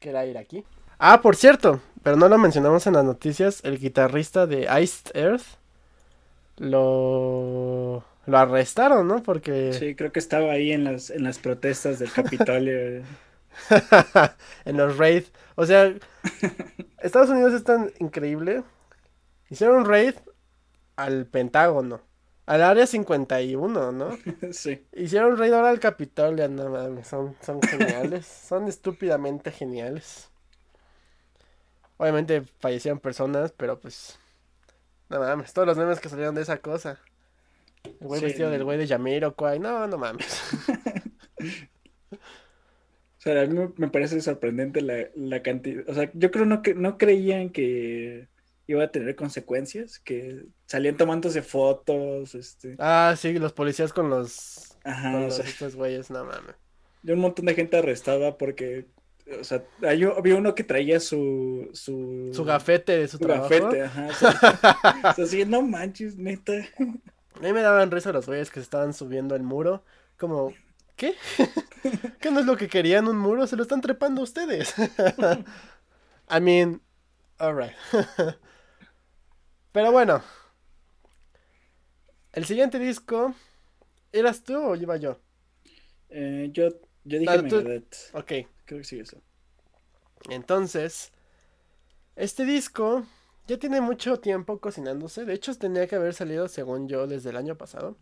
que 0.00 0.10
era 0.10 0.26
iraquí. 0.26 0.64
Ah, 0.98 1.20
por 1.22 1.36
cierto, 1.36 1.80
pero 2.02 2.16
no 2.16 2.28
lo 2.28 2.38
mencionamos 2.38 2.86
en 2.86 2.94
las 2.94 3.04
noticias, 3.04 3.60
el 3.64 3.78
guitarrista 3.78 4.46
de 4.46 4.68
Iced 4.82 5.14
Earth 5.14 5.44
lo 6.56 8.04
lo 8.26 8.38
arrestaron, 8.38 9.08
¿no? 9.08 9.22
Porque 9.22 9.72
Sí, 9.72 9.94
creo 9.96 10.12
que 10.12 10.20
estaba 10.20 10.52
ahí 10.52 10.72
en 10.72 10.84
las, 10.84 11.10
en 11.10 11.24
las 11.24 11.38
protestas 11.38 11.98
del 11.98 12.12
Capitolio. 12.12 13.02
en 14.64 14.76
los 14.76 14.96
raid, 14.98 15.24
o 15.56 15.66
sea, 15.66 15.94
Estados 17.02 17.30
Unidos 17.30 17.54
es 17.54 17.64
tan 17.64 17.92
increíble. 17.98 18.62
Hicieron 19.50 19.78
un 19.78 19.86
raid 19.86 20.14
al 20.96 21.26
Pentágono, 21.26 22.02
al 22.46 22.62
área 22.62 22.86
51, 22.86 23.92
¿no? 23.92 24.18
sí. 24.52 24.86
Hicieron 24.92 25.38
raid 25.38 25.52
ahora 25.54 25.70
al 25.70 25.80
Capitolio, 25.80 26.48
no 26.48 26.70
mames, 26.70 27.08
son, 27.08 27.36
son 27.42 27.62
geniales, 27.62 28.26
son 28.26 28.68
estúpidamente 28.68 29.50
geniales. 29.52 30.30
Obviamente 32.00 32.40
fallecieron 32.60 32.98
personas, 32.98 33.52
pero 33.52 33.78
pues, 33.78 34.18
no 35.10 35.20
mames, 35.20 35.52
todos 35.52 35.68
los 35.68 35.76
memes 35.76 36.00
que 36.00 36.08
salieron 36.08 36.34
de 36.34 36.40
esa 36.40 36.56
cosa. 36.62 36.98
El 37.84 38.06
güey 38.06 38.20
Sí. 38.20 38.26
vestido 38.26 38.48
del 38.50 38.64
güey 38.64 38.78
de 38.78 38.88
Jamiroquai, 38.88 39.58
no, 39.58 39.86
no 39.86 39.98
mames. 39.98 40.40
O 42.12 43.22
sea, 43.22 43.42
a 43.42 43.46
mí 43.46 43.70
me- 43.76 43.88
parece 43.88 44.18
sorprendente 44.22 44.80
la, 44.80 45.08
la 45.14 45.42
cantidad. 45.42 45.84
O 45.88 45.92
sea, 45.94 46.10
yo 46.14 46.30
creo 46.30 46.46
no 46.46 46.62
que 46.62 46.74
no 46.74 46.96
creían 46.96 47.50
que 47.50 48.28
iba 48.66 48.84
a 48.84 48.90
tener 48.90 49.14
consecuencias, 49.14 49.98
que 49.98 50.46
salían 50.66 50.96
tomándose 50.96 51.42
fotos, 51.42 52.34
este, 52.34 52.76
Ah, 52.78 53.14
sí, 53.18 53.38
los 53.38 53.52
policías 53.52 53.92
con 53.92 54.08
los, 54.08 54.78
ajá, 54.84 55.12
con 55.12 55.22
los 55.24 55.34
sea, 55.34 55.44
estos 55.44 55.76
güeyes, 55.76 56.10
no 56.10 56.24
mames. 56.24 56.54
y 57.02 57.10
un 57.10 57.18
montón 57.20 57.44
de 57.44 57.54
gente 57.54 57.76
arrestada 57.76 58.38
porque, 58.38 58.86
o 59.38 59.44
sea, 59.44 59.62
hay 59.82 60.02
había 60.04 60.36
uno 60.36 60.54
que 60.54 60.64
traía 60.64 60.98
su 61.00 61.68
su, 61.72 62.30
Su 62.32 62.44
gafete 62.44 62.96
de 62.98 63.08
su, 63.08 63.18
su 63.18 63.24
trabajo. 63.24 63.48
gafete, 63.48 63.82
ajá, 63.82 64.06
o 64.08 64.12
sea, 64.14 64.30
o 65.10 65.14
sea, 65.14 65.26
sí, 65.26 65.44
no 65.44 65.62
manches, 65.62 66.16
neta. 66.16 66.52
A 66.54 67.40
mí 67.40 67.52
me 67.52 67.60
daban 67.62 67.90
risa 67.90 68.12
los 68.12 68.26
güeyes 68.26 68.50
que 68.50 68.60
se 68.60 68.64
estaban 68.64 68.92
subiendo 68.92 69.34
el 69.36 69.42
muro. 69.42 69.84
Como, 70.18 70.52
¿qué? 70.96 71.14
¿Qué 72.20 72.30
no 72.30 72.40
es 72.40 72.46
lo 72.46 72.56
que 72.56 72.68
querían 72.68 73.08
un 73.08 73.18
muro? 73.18 73.46
Se 73.46 73.56
lo 73.56 73.62
están 73.62 73.80
trepando 73.80 74.20
ustedes. 74.22 74.74
I 76.30 76.40
mean, 76.40 76.80
alright. 77.38 77.72
Pero 79.72 79.92
bueno. 79.92 80.22
El 82.32 82.44
siguiente 82.44 82.78
disco. 82.78 83.34
¿Eras 84.12 84.42
tú 84.42 84.56
o 84.58 84.76
iba 84.76 84.96
yo? 84.96 85.18
Eh, 86.10 86.50
yo 86.52 86.68
yo 87.04 87.18
dije 87.18 87.30
Ah, 87.32 87.42
tú- 87.48 87.84
Ok. 88.12 88.32
Creo 88.70 88.80
que 88.82 88.84
sí 88.84 89.00
eso. 89.00 89.18
Entonces, 90.28 91.10
este 92.14 92.44
disco 92.44 93.02
ya 93.48 93.58
tiene 93.58 93.80
mucho 93.80 94.20
tiempo 94.20 94.60
cocinándose. 94.60 95.24
De 95.24 95.34
hecho, 95.34 95.52
tenía 95.56 95.88
que 95.88 95.96
haber 95.96 96.14
salido, 96.14 96.46
según 96.46 96.86
yo, 96.86 97.08
desde 97.08 97.30
el 97.30 97.36
año 97.36 97.56
pasado. 97.56 97.96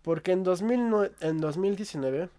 Porque 0.00 0.32
en, 0.32 0.42
2009 0.42 1.12
en 1.20 1.38
2019, 1.38 2.30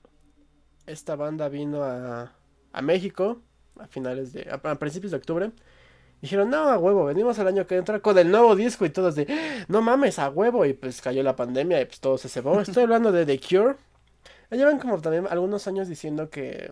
esta 0.87 1.15
banda 1.15 1.49
vino 1.49 1.83
a, 1.83 2.33
a 2.71 2.81
México 2.81 3.41
a 3.77 3.85
finales 3.85 4.33
de, 4.33 4.49
a, 4.49 4.57
principios 4.79 5.11
de 5.11 5.17
octubre. 5.17 5.51
Dijeron, 6.19 6.49
no, 6.49 6.67
a 6.69 6.79
huevo, 6.79 7.05
venimos 7.05 7.37
el 7.37 7.45
año 7.45 7.67
que 7.67 7.75
entra 7.75 7.99
con 7.99 8.17
el 8.17 8.31
nuevo 8.31 8.55
disco 8.55 8.85
y 8.85 8.89
todos 8.89 9.13
de, 9.13 9.27
"Ah, 9.29 9.65
no 9.67 9.83
mames, 9.83 10.17
a 10.17 10.31
huevo. 10.31 10.65
Y 10.65 10.73
pues 10.73 10.99
cayó 10.99 11.21
la 11.21 11.35
pandemia 11.35 11.79
y 11.79 11.85
pues 11.85 11.99
todo 11.99 12.17
se 12.17 12.27
cebó. 12.27 12.59
Estoy 12.59 12.83
hablando 12.83 13.11
de 13.11 13.23
The 13.23 13.39
Cure. 13.39 13.75
Llevan 14.49 14.79
como 14.79 14.99
también 14.99 15.27
algunos 15.29 15.67
años 15.67 15.87
diciendo 15.87 16.31
que 16.31 16.71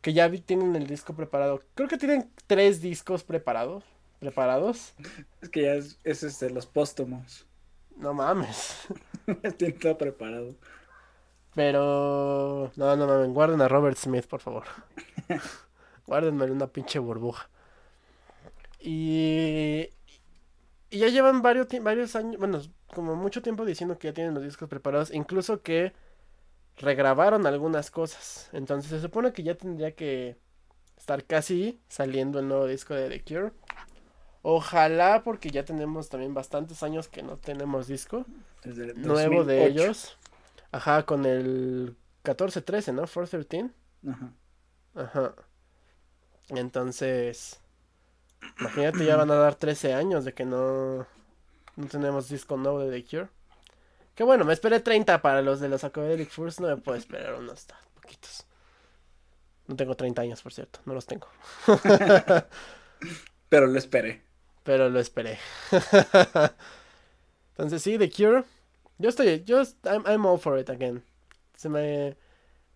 que 0.00 0.12
ya 0.12 0.30
tienen 0.30 0.76
el 0.76 0.86
disco 0.86 1.14
preparado. 1.14 1.62
Creo 1.74 1.88
que 1.88 1.98
tienen 1.98 2.30
tres 2.46 2.80
discos 2.80 3.24
preparados. 3.24 3.84
Preparados. 4.20 4.94
Es 5.40 5.48
que 5.48 5.62
ya 5.62 5.74
es, 5.74 5.98
es 6.04 6.22
este, 6.22 6.50
los 6.50 6.66
póstumos. 6.66 7.46
No 7.96 8.14
mames. 8.14 8.88
Tienen 9.56 9.78
todo 9.78 9.98
preparado. 9.98 10.54
Pero 11.54 12.70
no, 12.76 12.96
no 12.96 13.06
mames, 13.06 13.30
guarden 13.30 13.60
a 13.60 13.68
Robert 13.68 13.96
Smith, 13.96 14.26
por 14.26 14.40
favor. 14.40 14.64
Guárdenme 16.06 16.44
en 16.44 16.52
una 16.52 16.68
pinche 16.68 16.98
burbuja. 16.98 17.48
Y 18.80 19.88
y 20.90 20.98
ya 20.98 21.08
llevan 21.08 21.42
varios 21.42 21.68
varios 21.82 22.16
años, 22.16 22.38
bueno, 22.38 22.60
como 22.94 23.14
mucho 23.14 23.42
tiempo 23.42 23.64
diciendo 23.64 23.98
que 23.98 24.08
ya 24.08 24.14
tienen 24.14 24.34
los 24.34 24.42
discos 24.42 24.68
preparados, 24.68 25.12
incluso 25.12 25.62
que 25.62 25.92
regrabaron 26.78 27.46
algunas 27.46 27.90
cosas. 27.90 28.48
Entonces 28.52 28.90
se 28.90 29.00
supone 29.00 29.32
que 29.32 29.42
ya 29.42 29.54
tendría 29.56 29.94
que 29.94 30.36
estar 30.96 31.24
casi 31.24 31.80
saliendo 31.88 32.38
el 32.40 32.48
nuevo 32.48 32.66
disco 32.66 32.94
de 32.94 33.08
The 33.08 33.22
Cure. 33.24 33.52
Ojalá, 34.42 35.22
porque 35.24 35.50
ya 35.50 35.64
tenemos 35.64 36.08
también 36.08 36.34
bastantes 36.34 36.82
años 36.82 37.08
que 37.08 37.22
no 37.22 37.36
tenemos 37.38 37.86
disco 37.86 38.24
Desde 38.62 38.94
nuevo 38.94 39.44
de 39.44 39.60
2008. 39.60 39.64
ellos. 39.66 40.18
Ajá, 40.72 41.04
con 41.04 41.26
el 41.26 41.96
14-13, 42.24 42.94
¿no? 42.94 43.02
413. 43.02 43.70
Ajá. 44.08 44.32
Ajá. 44.94 45.34
Entonces, 46.50 47.60
imagínate, 48.60 49.04
ya 49.04 49.16
van 49.16 49.30
a 49.30 49.34
dar 49.36 49.54
13 49.56 49.94
años 49.94 50.24
de 50.24 50.32
que 50.34 50.44
no, 50.44 51.06
no 51.76 51.86
tenemos 51.90 52.28
disco 52.28 52.56
nuevo 52.56 52.80
de 52.80 52.90
The 53.02 53.08
Cure. 53.08 53.28
Que 54.18 54.24
bueno, 54.24 54.44
me 54.44 54.52
esperé 54.52 54.80
30 54.80 55.22
para 55.22 55.42
los 55.42 55.60
de 55.60 55.68
los 55.68 55.84
Academic 55.84 56.28
Furs, 56.28 56.58
no 56.58 56.66
me 56.66 56.76
puedo 56.76 56.98
esperar 56.98 57.34
unos 57.34 57.66
tan 57.66 57.78
poquitos. 57.94 58.44
No 59.68 59.76
tengo 59.76 59.94
30 59.94 60.22
años, 60.22 60.42
por 60.42 60.52
cierto, 60.52 60.80
no 60.86 60.94
los 60.94 61.06
tengo. 61.06 61.28
Pero 63.48 63.68
lo 63.68 63.78
esperé. 63.78 64.20
Pero 64.64 64.90
lo 64.90 64.98
esperé. 64.98 65.38
Entonces 67.50 67.80
sí, 67.80 67.96
The 67.96 68.10
Cure. 68.10 68.42
Yo 68.98 69.08
estoy, 69.08 69.44
yo, 69.44 69.62
I'm, 69.84 70.02
I'm 70.04 70.26
all 70.26 70.40
for 70.40 70.58
it 70.58 70.68
again. 70.68 71.04
Se 71.54 71.68
me, 71.68 72.08
es 72.08 72.16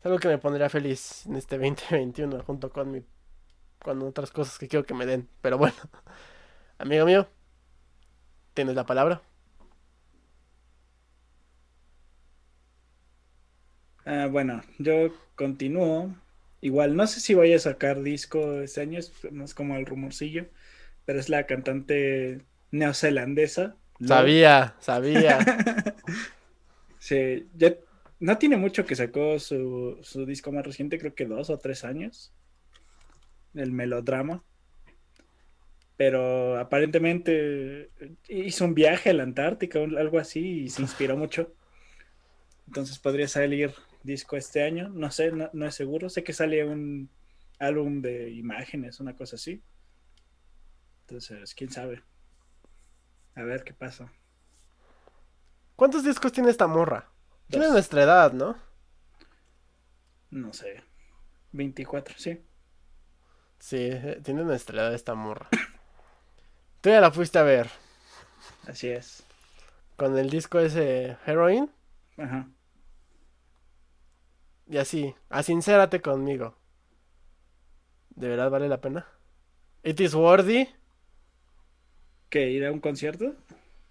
algo 0.05 0.21
que 0.21 0.29
me 0.29 0.39
pondría 0.39 0.69
feliz 0.69 1.27
en 1.27 1.35
este 1.35 1.59
2021 1.59 2.41
junto 2.45 2.71
con 2.71 2.93
mi, 2.93 3.03
con 3.81 4.01
otras 4.03 4.31
cosas 4.31 4.61
que 4.61 4.69
quiero 4.69 4.87
que 4.87 4.95
me 4.95 5.07
den. 5.07 5.29
Pero 5.41 5.59
bueno, 5.59 5.75
amigo 6.79 7.05
mío, 7.05 7.27
tienes 8.55 8.77
la 8.77 8.87
palabra. 8.87 9.23
Ah, 14.05 14.29
bueno, 14.31 14.63
yo 14.79 15.13
continúo. 15.35 16.15
Igual, 16.61 16.97
no 16.97 17.07
sé 17.07 17.21
si 17.21 17.35
voy 17.35 17.53
a 17.53 17.59
sacar 17.59 18.03
disco 18.03 18.61
este 18.61 18.81
año, 18.81 18.99
es 18.99 19.13
más 19.33 19.55
como 19.55 19.77
el 19.77 19.87
rumorcillo, 19.87 20.47
pero 21.05 21.19
es 21.19 21.29
la 21.29 21.47
cantante 21.47 22.43
neozelandesa. 22.71 23.77
Sabía, 24.05 24.77
sabía. 24.81 25.39
Sí, 26.99 27.49
ya 27.57 27.75
no 28.21 28.39
tiene 28.39 28.57
mucho 28.57 28.85
que 28.87 28.95
sacó 28.95 29.41
su, 29.41 29.99
su 30.03 30.25
disco 30.25 30.53
más 30.53 30.65
reciente, 30.65 31.01
creo 31.01 31.17
que 31.17 31.27
dos 31.27 31.51
o 31.51 31.59
tres 31.59 31.83
años. 31.85 32.33
El 33.55 33.73
melodrama. 33.73 34.45
Pero 35.97 36.61
aparentemente 36.61 37.91
hizo 38.29 38.65
un 38.67 38.75
viaje 38.75 39.11
a 39.11 39.15
la 39.15 39.25
Antártica 39.25 39.81
algo 39.81 40.21
así 40.21 40.63
y 40.63 40.69
se 40.69 40.83
inspiró 40.83 41.17
mucho. 41.17 41.53
Entonces 42.69 43.01
podría 43.01 43.27
salir 43.27 43.75
disco 44.03 44.37
este 44.37 44.63
año. 44.63 44.89
No 44.89 45.11
sé, 45.11 45.33
no, 45.33 45.51
no 45.53 45.67
es 45.67 45.75
seguro. 45.75 46.09
Sé 46.09 46.23
que 46.25 46.33
sale 46.33 46.65
un 46.65 47.11
álbum 47.59 48.01
de 48.03 48.31
imágenes, 48.31 49.01
una 49.01 49.15
cosa 49.17 49.37
así. 49.37 49.63
Entonces, 51.03 51.55
quién 51.55 51.71
sabe. 51.71 52.03
A 53.35 53.43
ver 53.43 53.65
qué 53.65 53.73
pasa. 53.73 54.13
¿Cuántos 55.77 56.05
discos 56.05 56.33
tiene 56.33 56.51
esta 56.51 56.67
morra? 56.67 57.09
Tiene 57.49 57.69
nuestra 57.69 58.03
edad, 58.03 58.33
¿no? 58.33 58.57
No 60.31 60.53
sé. 60.53 60.83
24, 61.53 62.15
sí. 62.19 62.41
Sí, 63.59 63.77
eh, 63.93 64.21
tiene 64.25 64.43
nuestra 64.45 64.83
edad 64.83 64.95
esta 64.95 65.15
morra. 65.15 65.49
Tú 66.81 66.91
ya 66.91 67.01
la 67.01 67.13
fuiste 67.13 67.39
a 67.39 67.43
ver 67.45 67.71
Así 68.67 68.89
es. 68.89 69.23
con 69.97 70.19
el 70.19 70.31
disco 70.31 70.59
ese 70.59 71.17
Heroin 71.27 71.71
Ajá. 72.19 72.49
Y 74.67 74.79
así, 74.79 75.15
a 75.29 75.43
sincérate 75.43 76.01
conmigo. 76.01 76.57
¿De 78.15 78.29
verdad 78.29 78.51
vale 78.51 78.69
la 78.69 78.81
pena? 78.81 79.07
It 79.83 80.01
is 80.01 80.15
worthy. 80.15 80.69
¿Qué? 82.29 82.51
¿Ir 82.51 82.65
a 82.65 82.73
un 82.73 82.81
concierto? 82.81 83.35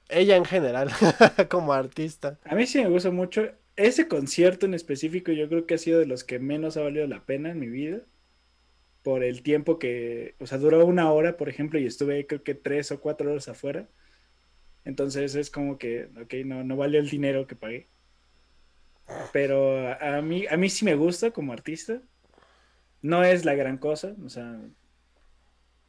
Ella 0.09 0.35
en 0.35 0.45
general, 0.45 0.89
como 1.49 1.73
artista. 1.73 2.39
A 2.43 2.55
mí 2.55 2.65
sí 2.65 2.81
me 2.81 2.89
gusta 2.89 3.11
mucho. 3.11 3.49
Ese 3.75 4.07
concierto 4.07 4.65
en 4.65 4.73
específico 4.73 5.31
yo 5.31 5.47
creo 5.47 5.65
que 5.65 5.75
ha 5.75 5.77
sido 5.77 5.99
de 5.99 6.05
los 6.05 6.23
que 6.23 6.39
menos 6.39 6.77
ha 6.77 6.81
valido 6.81 7.07
la 7.07 7.25
pena 7.25 7.51
en 7.51 7.59
mi 7.59 7.67
vida. 7.67 8.01
Por 9.03 9.23
el 9.23 9.41
tiempo 9.41 9.79
que, 9.79 10.35
o 10.39 10.45
sea, 10.45 10.57
duró 10.59 10.85
una 10.85 11.11
hora, 11.11 11.37
por 11.37 11.49
ejemplo, 11.49 11.79
y 11.79 11.85
estuve 11.85 12.27
creo 12.27 12.43
que 12.43 12.53
tres 12.55 12.91
o 12.91 12.99
cuatro 12.99 13.31
horas 13.31 13.47
afuera. 13.47 13.87
Entonces 14.85 15.35
es 15.35 15.49
como 15.49 15.77
que, 15.77 16.09
ok, 16.21 16.33
no, 16.45 16.63
no 16.63 16.75
valió 16.77 16.99
el 16.99 17.09
dinero 17.09 17.47
que 17.47 17.55
pagué. 17.55 17.87
Pero 19.31 19.91
a, 19.99 20.21
mí, 20.21 20.45
a 20.49 20.57
mí 20.57 20.69
sí 20.69 20.85
me 20.85 20.95
gusta 20.95 21.31
como 21.31 21.53
artista. 21.53 22.01
No 23.01 23.23
es 23.23 23.45
la 23.45 23.55
gran 23.55 23.77
cosa, 23.77 24.15
o 24.23 24.29
sea, 24.29 24.59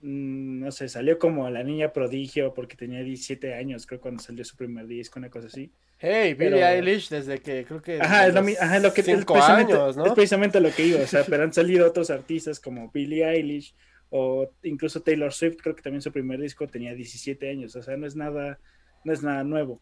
mm, 0.00 0.60
no 0.60 0.72
sé, 0.72 0.88
salió 0.88 1.18
como 1.18 1.48
la 1.50 1.62
niña 1.62 1.92
prodigio 1.92 2.54
porque 2.54 2.76
tenía 2.76 3.02
17 3.02 3.54
años, 3.54 3.86
creo, 3.86 4.00
cuando 4.00 4.22
salió 4.22 4.44
su 4.44 4.56
primer 4.56 4.86
disco, 4.86 5.18
una 5.18 5.28
cosa 5.28 5.48
así. 5.48 5.70
Hey, 5.98 6.34
Billie 6.34 6.54
Pero- 6.54 6.66
Eilish 6.66 7.10
desde 7.10 7.38
que 7.38 7.64
creo 7.64 7.82
que... 7.82 8.00
Ajá, 8.00 8.26
es 8.26 8.34
lo, 8.34 8.40
ajá, 8.40 8.80
que 8.94 9.00
es 9.02 9.24
precisamente, 9.24 9.72
años, 9.74 9.96
¿no? 9.96 10.06
es 10.06 10.12
precisamente 10.14 10.60
lo 10.60 10.70
que 10.70 10.86
iba, 10.86 11.00
o 11.00 11.06
sea, 11.06 11.22
pero 11.28 11.44
han 11.44 11.52
salido 11.52 11.86
otros 11.86 12.10
artistas 12.10 12.58
como 12.58 12.90
Billie 12.90 13.24
Eilish 13.24 13.74
o 14.08 14.50
incluso 14.62 15.02
Taylor 15.02 15.32
Swift, 15.32 15.58
creo 15.62 15.76
que 15.76 15.82
también 15.82 16.02
su 16.02 16.12
primer 16.12 16.40
disco 16.40 16.66
tenía 16.66 16.94
17 16.94 17.48
años, 17.48 17.76
o 17.76 17.82
sea, 17.82 17.96
no 17.96 18.06
es 18.06 18.16
nada, 18.16 18.58
no 19.04 19.12
es 19.12 19.22
nada 19.22 19.44
nuevo. 19.44 19.80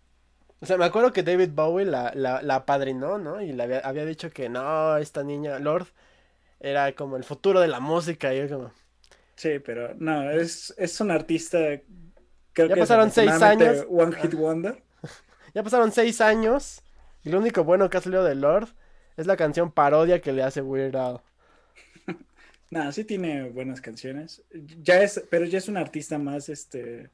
O 0.60 0.66
sea, 0.66 0.76
me 0.76 0.84
acuerdo 0.84 1.12
que 1.12 1.22
David 1.22 1.50
Bowie 1.54 1.86
la, 1.86 2.12
la, 2.14 2.42
la 2.42 2.56
apadrinó, 2.56 3.18
¿no? 3.18 3.40
Y 3.40 3.52
le 3.52 3.62
había, 3.62 3.78
había 3.80 4.04
dicho 4.04 4.30
que 4.30 4.48
no, 4.48 4.96
esta 4.98 5.22
niña, 5.24 5.58
Lord, 5.58 5.88
era 6.60 6.94
como 6.94 7.16
el 7.16 7.24
futuro 7.24 7.60
de 7.60 7.68
la 7.68 7.80
música. 7.80 8.34
Y 8.34 8.40
yo 8.48 8.48
como, 8.58 8.72
Sí, 9.36 9.58
pero 9.60 9.94
no, 9.96 10.30
es, 10.30 10.74
es 10.76 11.00
un 11.00 11.10
artista, 11.10 11.58
creo 12.52 12.68
Ya 12.68 12.72
que 12.72 12.80
pasaron 12.80 13.10
seis 13.10 13.42
años. 13.42 13.86
One 13.88 14.14
Hit 14.16 14.34
Wonder. 14.34 14.82
ya 15.54 15.62
pasaron 15.62 15.92
seis 15.92 16.20
años 16.20 16.82
y 17.22 17.30
lo 17.30 17.38
único 17.38 17.64
bueno 17.64 17.90
que 17.90 17.96
ha 17.98 18.00
salido 18.00 18.24
de 18.24 18.34
Lord 18.34 18.68
es 19.16 19.26
la 19.26 19.36
canción 19.36 19.72
parodia 19.72 20.20
que 20.20 20.32
le 20.32 20.42
hace 20.42 20.62
Weird 20.62 20.96
Al. 20.96 21.22
No, 22.70 22.92
sí 22.92 23.04
tiene 23.04 23.48
buenas 23.50 23.80
canciones. 23.80 24.44
Ya 24.82 25.02
es, 25.02 25.24
pero 25.28 25.44
ya 25.44 25.58
es 25.58 25.68
un 25.68 25.76
artista 25.76 26.18
más, 26.18 26.48
este, 26.48 27.10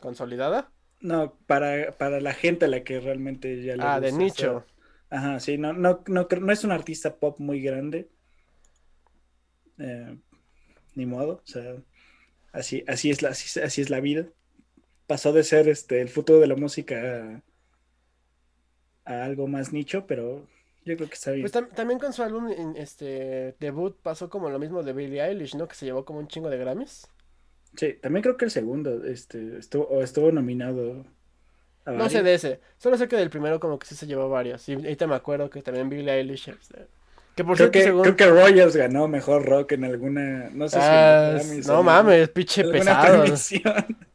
¿Consolidada? 0.00 0.72
No, 1.00 1.36
para, 1.46 1.92
para 1.98 2.20
la 2.20 2.32
gente 2.34 2.64
a 2.66 2.68
la 2.68 2.84
que 2.84 3.00
realmente 3.00 3.62
ya 3.62 3.76
le 3.76 3.84
Ah, 3.84 4.00
de 4.00 4.12
nicho. 4.12 4.56
o 4.56 4.60
sea, 4.60 4.66
Ajá, 5.18 5.40
sí, 5.40 5.56
no, 5.58 5.72
no, 5.72 6.02
no, 6.08 6.26
no 6.40 6.52
es 6.52 6.64
un 6.64 6.72
artista 6.72 7.16
pop 7.16 7.38
muy 7.38 7.60
grande. 7.62 8.10
Eh, 9.78 10.16
ni 10.96 11.06
modo, 11.06 11.34
o 11.34 11.46
sea, 11.46 11.76
así, 12.52 12.84
así 12.88 13.10
es 13.10 13.22
la, 13.22 13.30
así, 13.30 13.60
así 13.60 13.82
es 13.82 13.90
la 13.90 14.00
vida. 14.00 14.26
Pasó 15.06 15.32
de 15.32 15.44
ser 15.44 15.68
este 15.68 16.00
el 16.02 16.08
futuro 16.08 16.40
de 16.40 16.48
la 16.48 16.56
música 16.56 17.42
a, 19.04 19.12
a 19.12 19.24
algo 19.24 19.46
más 19.46 19.72
nicho, 19.72 20.06
pero 20.06 20.46
yo 20.84 20.96
creo 20.96 21.08
que 21.08 21.14
está 21.14 21.30
bien. 21.32 21.42
Pues 21.42 21.54
tam- 21.54 21.70
también 21.74 21.98
con 21.98 22.12
su 22.12 22.22
álbum 22.22 22.48
este 22.76 23.56
debut 23.60 23.96
pasó 24.02 24.28
como 24.30 24.50
lo 24.50 24.58
mismo 24.58 24.82
de 24.82 24.92
Billie 24.92 25.22
Eilish, 25.22 25.54
¿no? 25.56 25.68
Que 25.68 25.74
se 25.74 25.86
llevó 25.86 26.04
como 26.04 26.18
un 26.18 26.28
chingo 26.28 26.50
de 26.50 26.58
Grammys. 26.58 27.08
Sí, 27.76 27.94
también 28.00 28.22
creo 28.22 28.36
que 28.36 28.46
el 28.46 28.50
segundo 28.50 29.04
este, 29.04 29.58
estuvo, 29.58 30.02
estuvo 30.02 30.32
nominado 30.32 31.04
a 31.84 31.92
No 31.92 32.08
sé 32.08 32.22
de 32.22 32.34
ese, 32.34 32.60
solo 32.78 32.96
sé 32.98 33.08
que 33.08 33.16
del 33.16 33.30
primero 33.30 33.60
como 33.60 33.78
que 33.78 33.86
sí 33.86 33.94
se 33.94 34.06
llevó 34.06 34.28
varios. 34.28 34.68
Y 34.68 34.74
ahorita 34.74 35.06
me 35.06 35.14
acuerdo 35.14 35.50
que 35.50 35.62
también 35.62 35.88
Billie 35.88 36.12
Eilish, 36.12 36.48
este, 36.48 36.88
que 37.34 37.44
por 37.44 37.56
Creo 37.56 37.70
cierto, 37.70 37.72
que, 37.72 37.82
según... 37.82 38.02
creo 38.02 38.16
que 38.16 38.26
Rogers 38.26 38.76
ganó 38.76 39.08
mejor 39.08 39.44
rock 39.46 39.72
en 39.72 39.84
alguna, 39.84 40.50
no 40.50 40.68
sé 40.68 40.82
si 40.82 40.88
Ah, 40.90 41.38
o 41.40 41.62
no 41.72 41.82
mames, 41.82 42.28
pinche 42.30 42.64
pesado. 42.64 43.24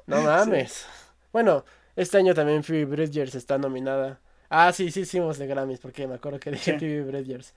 No 0.07 0.21
mames. 0.21 0.85
Bueno, 1.31 1.65
este 1.95 2.17
año 2.17 2.33
también 2.33 2.63
Phoebe 2.63 2.85
Bridgers 2.85 3.35
está 3.35 3.57
nominada. 3.57 4.19
Ah, 4.49 4.71
sí, 4.73 4.91
sí 4.91 5.01
hicimos 5.01 5.37
de 5.37 5.47
Grammys, 5.47 5.79
porque 5.79 6.07
me 6.07 6.15
acuerdo 6.15 6.39
que 6.39 6.51
dije 6.51 6.73
Sí. 6.73 6.79
Phoebe 6.79 7.03
Bridgers. 7.03 7.53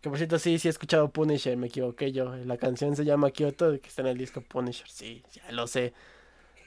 Que 0.00 0.08
por 0.08 0.16
cierto, 0.18 0.38
sí, 0.38 0.58
sí 0.58 0.68
he 0.68 0.70
escuchado 0.70 1.10
Punisher, 1.12 1.56
me 1.56 1.66
equivoqué 1.66 2.12
yo. 2.12 2.36
La 2.36 2.56
canción 2.56 2.94
se 2.94 3.04
llama 3.04 3.30
Kyoto, 3.32 3.72
que 3.80 3.88
está 3.88 4.02
en 4.02 4.08
el 4.08 4.18
disco 4.18 4.40
Punisher. 4.42 4.88
Sí, 4.88 5.24
ya 5.32 5.50
lo 5.52 5.66
sé. 5.66 5.92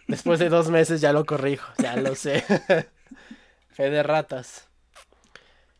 Después 0.07 0.39
de 0.39 0.49
dos 0.49 0.69
meses 0.69 0.99
ya 0.99 1.13
lo 1.13 1.25
corrijo, 1.25 1.71
ya 1.77 1.95
lo 1.95 2.15
sé. 2.15 2.43
Fe 3.69 3.89
de 3.89 4.03
ratas. 4.03 4.67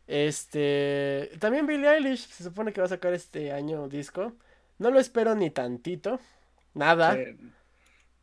Este, 0.06 1.30
también 1.38 1.66
Billie 1.66 1.88
Eilish 1.88 2.26
se 2.28 2.44
supone 2.44 2.72
que 2.72 2.80
va 2.80 2.86
a 2.86 2.90
sacar 2.90 3.12
este 3.14 3.52
año 3.52 3.88
disco. 3.88 4.34
No 4.78 4.90
lo 4.90 4.98
espero 4.98 5.34
ni 5.34 5.50
tantito. 5.50 6.20
Nada. 6.74 7.14
Eh, 7.14 7.36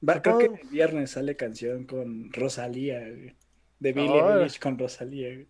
va- 0.07 0.21
creo 0.21 0.39
que 0.39 0.45
el 0.45 0.69
viernes 0.69 1.11
sale 1.11 1.35
canción 1.35 1.85
con 1.85 2.31
Rosalía, 2.33 2.99
güey, 2.99 3.35
de 3.79 3.93
Billie 3.93 4.21
Oh. 4.21 4.39
Eilish 4.39 4.59
con 4.59 4.77
Rosalía. 4.77 5.29
güey. 5.33 5.47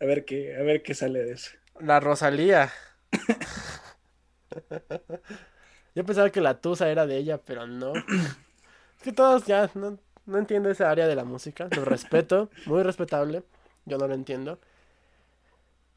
A 0.00 0.04
ver 0.04 0.24
qué, 0.24 0.56
a 0.56 0.62
ver 0.62 0.82
qué 0.82 0.94
sale 0.94 1.24
de 1.24 1.32
eso. 1.32 1.50
La 1.80 2.00
Rosalía. 2.00 2.70
Yo 5.94 6.04
pensaba 6.04 6.30
que 6.30 6.40
la 6.40 6.60
Tusa 6.60 6.90
era 6.90 7.06
de 7.06 7.16
ella, 7.16 7.38
pero 7.38 7.66
no. 7.66 7.92
Es 7.94 9.02
que 9.02 9.12
todos 9.12 9.46
ya 9.46 9.70
no, 9.74 9.98
no 10.26 10.38
entiendo 10.38 10.70
esa 10.70 10.90
área 10.90 11.06
de 11.06 11.16
la 11.16 11.24
música. 11.24 11.68
Lo 11.74 11.84
respeto, 11.84 12.50
muy 12.66 12.82
respetable. 12.82 13.42
Yo 13.86 13.98
no 13.98 14.06
lo 14.06 14.14
entiendo. 14.14 14.58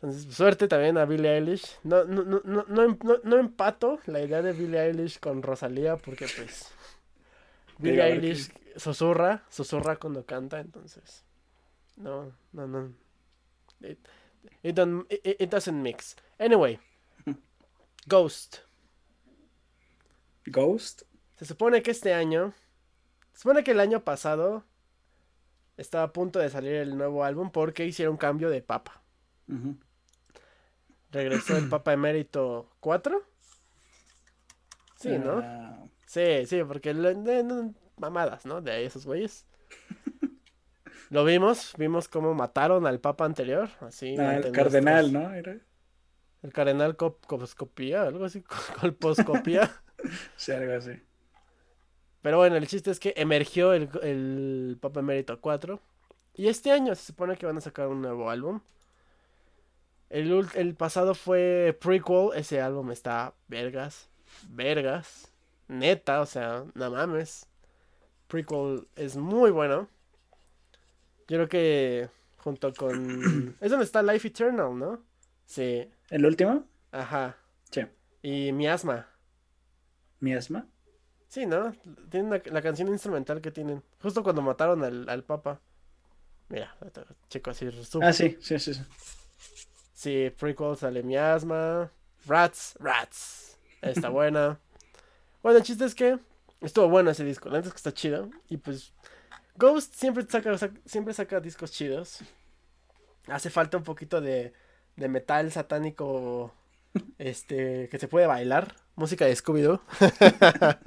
Entonces, 0.02 0.34
suerte 0.34 0.68
también 0.68 0.98
a 0.98 1.06
Billie 1.06 1.30
Eilish. 1.38 1.78
No, 1.84 2.04
no, 2.06 2.24
no, 2.24 2.42
no, 2.44 2.66
no, 2.68 2.98
no- 3.24 3.38
empato 3.38 4.00
la 4.08 4.22
idea 4.22 4.42
de 4.42 4.54
Billie 4.54 4.80
Eilish 4.80 5.20
con 5.20 5.44
Rosalía 5.44 5.98
porque 5.98 6.26
pues 6.36 6.72
Billie 7.78 8.02
Eilish 8.04 8.52
susurra, 8.78 9.44
susurra 9.50 9.98
cuando 9.98 10.26
canta, 10.26 10.60
entonces. 10.60 11.24
No, 11.98 12.32
no, 12.54 12.68
no. 12.68 12.94
It, 13.82 13.98
it, 14.64 14.80
it 15.40 15.50
doesn't 15.50 15.82
mix. 15.82 16.16
Anyway. 16.40 16.80
Ghost. 18.08 18.58
Ghost. 20.46 21.04
Se 21.38 21.46
supone 21.46 21.82
que 21.82 21.92
este 21.92 22.14
año. 22.14 22.54
Se 23.34 23.42
supone 23.42 23.64
que 23.64 23.72
el 23.72 23.80
año 23.80 24.04
pasado 24.04 24.64
estaba 25.78 26.04
a 26.06 26.14
punto 26.14 26.40
de 26.40 26.50
salir 26.50 26.76
el 26.76 26.98
nuevo 26.98 27.24
álbum 27.24 27.52
porque 27.52 27.86
hicieron 27.86 28.18
cambio 28.18 28.50
de 28.50 28.62
papa. 28.62 29.02
Regresó 31.12 31.58
el 31.58 31.68
Papa 31.68 31.94
Emérito 31.94 32.70
4. 32.80 33.22
Sí, 34.96 35.18
¿no? 35.18 35.42
Ah. 35.44 35.84
Sí, 36.06 36.46
sí, 36.46 36.64
porque 36.64 36.94
mamadas, 37.98 38.46
¿no? 38.46 38.62
De 38.62 38.86
esos 38.86 39.06
güeyes. 39.06 39.46
Lo 41.10 41.26
vimos, 41.26 41.74
vimos 41.78 42.08
cómo 42.08 42.34
mataron 42.34 42.88
al 42.88 43.00
Papa 43.00 43.26
anterior, 43.26 43.70
así. 43.82 44.16
Ah, 44.18 44.38
el 44.38 44.52
cardenal, 44.52 45.12
¿no? 45.12 45.32
El 46.42 46.52
cardenal 46.52 46.96
colposcopía, 46.96 48.04
algo 48.04 48.26
así, 48.26 48.44
colposcopía. 48.80 49.72
sí, 50.36 50.52
algo 50.52 50.74
así. 50.74 50.92
Pero 52.22 52.38
bueno, 52.38 52.56
el 52.56 52.68
chiste 52.68 52.92
es 52.92 53.00
que 53.00 53.14
emergió 53.18 53.74
el, 53.74 53.90
el 54.04 54.78
Papa 54.80 55.00
Emérito 55.00 55.40
4. 55.40 55.80
Y 56.36 56.48
este 56.48 56.72
año 56.72 56.96
se 56.96 57.06
supone 57.06 57.36
que 57.36 57.46
van 57.46 57.58
a 57.58 57.62
sacar 57.62 57.88
un 57.88 58.02
nuevo 58.02 58.30
álbum. 58.30 58.62
El, 60.10 60.48
el 60.56 60.76
pasado 60.76 61.16
fue 61.16 61.78
Prequel. 61.80 62.30
Ese 62.36 62.62
álbum 62.62 62.92
está 62.92 63.34
vergas. 63.48 64.10
Vergas. 64.50 65.32
Neta, 65.68 66.22
o 66.22 66.26
sea, 66.26 66.66
no 66.74 66.92
mames. 66.92 67.48
Prequel 68.28 68.88
es 68.96 69.18
muy 69.18 69.52
bueno. 69.52 69.88
Yo 71.28 71.38
creo 71.38 71.50
que 71.50 72.10
junto 72.38 72.74
con... 72.74 73.56
es 73.62 73.72
donde 73.72 73.86
está 73.86 74.04
Life 74.04 74.28
Eternal, 74.28 74.78
¿no? 74.78 75.02
Sí. 75.46 75.90
¿El 76.12 76.26
último? 76.26 76.66
Ajá. 76.92 77.38
Sí. 77.72 77.82
Y 78.22 78.52
Miasma. 78.52 79.08
¿Miasma? 80.20 80.68
Sí, 81.30 81.46
¿no? 81.46 81.74
Tienen 82.10 82.30
la, 82.30 82.62
canción 82.62 82.90
instrumental 82.90 83.40
que 83.40 83.50
tienen. 83.50 83.82
Justo 84.02 84.22
cuando 84.22 84.42
mataron 84.42 84.84
al, 84.84 85.08
al 85.08 85.24
Papa. 85.24 85.62
Mira, 86.50 86.76
checo 87.30 87.52
así. 87.52 87.70
Ah, 88.02 88.12
sí, 88.12 88.38
sí, 88.42 88.60
sí, 88.60 88.74
sí. 88.74 88.82
Sí, 89.94 90.34
prequel 90.38 90.76
sale 90.76 91.02
Miasma. 91.02 91.90
Rats, 92.28 92.76
Rats. 92.78 93.58
Está 93.82 94.10
buena. 94.10 94.60
bueno, 95.42 95.60
el 95.60 95.64
chiste 95.64 95.86
es 95.86 95.96
que 95.96 96.20
estuvo 96.60 96.90
bueno 96.90 97.12
ese 97.12 97.24
disco. 97.24 97.48
La 97.48 97.60
neta 97.60 97.70
es 97.70 97.74
que 97.74 97.78
está 97.78 97.94
chido. 97.94 98.30
Y 98.50 98.58
pues, 98.58 98.94
Ghost 99.56 99.94
siempre 99.94 100.26
saca, 100.28 100.58
siempre 100.86 101.14
saca 101.14 101.40
discos 101.40 101.72
chidos. 101.72 102.20
Hace 103.28 103.50
falta 103.50 103.78
un 103.78 103.84
poquito 103.86 104.20
de, 104.20 104.52
de 105.02 105.10
metal 105.10 105.52
satánico. 105.52 106.54
Este, 107.18 107.90
que 107.90 108.00
se 108.00 108.08
puede 108.08 108.28
bailar. 108.28 108.76
Música 108.96 109.26
de 109.26 109.36
Scooby-Doo. 109.36 109.82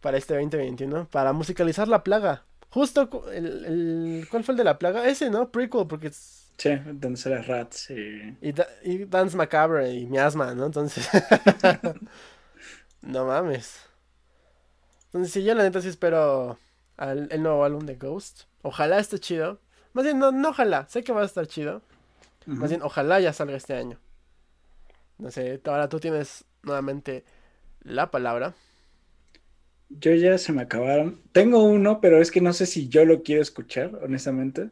para 0.00 0.16
este 0.16 0.34
2021 0.34 1.08
para 1.08 1.32
musicalizar 1.32 1.88
la 1.88 2.04
plaga. 2.04 2.44
Justo 2.70 3.30
el, 3.32 3.64
el 3.64 4.28
¿cuál 4.30 4.44
fue 4.44 4.52
el 4.52 4.58
de 4.58 4.64
la 4.64 4.78
plaga? 4.78 5.08
Ese, 5.08 5.30
¿no? 5.30 5.50
Prequel 5.50 5.86
porque 5.86 6.08
es 6.08 6.48
Sí, 6.58 6.70
donde 6.86 7.16
sale 7.16 7.40
Rats 7.40 7.88
y... 7.90 8.36
Y, 8.82 9.04
Dance 9.04 9.36
Macabre 9.36 9.92
y 9.92 10.06
Miasma, 10.06 10.54
¿no? 10.54 10.66
Entonces... 10.66 11.08
no 13.02 13.26
mames. 13.26 13.78
Entonces 15.06 15.32
sí, 15.32 15.44
yo 15.44 15.54
la 15.54 15.62
neta 15.62 15.80
sí 15.80 15.88
espero 15.88 16.58
el 16.98 17.42
nuevo 17.42 17.64
álbum 17.64 17.86
de 17.86 17.94
Ghost. 17.94 18.42
Ojalá 18.62 18.98
esté 18.98 19.20
chido. 19.20 19.60
Más 19.92 20.04
bien, 20.04 20.18
no, 20.18 20.32
no 20.32 20.48
ojalá. 20.48 20.88
Sé 20.88 21.04
que 21.04 21.12
va 21.12 21.22
a 21.22 21.26
estar 21.26 21.46
chido. 21.46 21.80
Más 22.56 22.70
bien, 22.70 22.82
ojalá 22.82 23.20
ya 23.20 23.32
salga 23.32 23.56
este 23.56 23.74
año. 23.74 24.00
No 25.18 25.30
sé, 25.30 25.60
ahora 25.64 25.88
tú 25.88 26.00
tienes 26.00 26.46
nuevamente 26.62 27.24
la 27.82 28.10
palabra. 28.10 28.54
Yo 29.90 30.14
ya 30.14 30.38
se 30.38 30.52
me 30.52 30.62
acabaron. 30.62 31.22
Tengo 31.32 31.64
uno, 31.64 32.00
pero 32.00 32.20
es 32.20 32.30
que 32.30 32.40
no 32.40 32.52
sé 32.52 32.66
si 32.66 32.88
yo 32.88 33.04
lo 33.04 33.22
quiero 33.22 33.42
escuchar, 33.42 33.94
honestamente. 33.96 34.70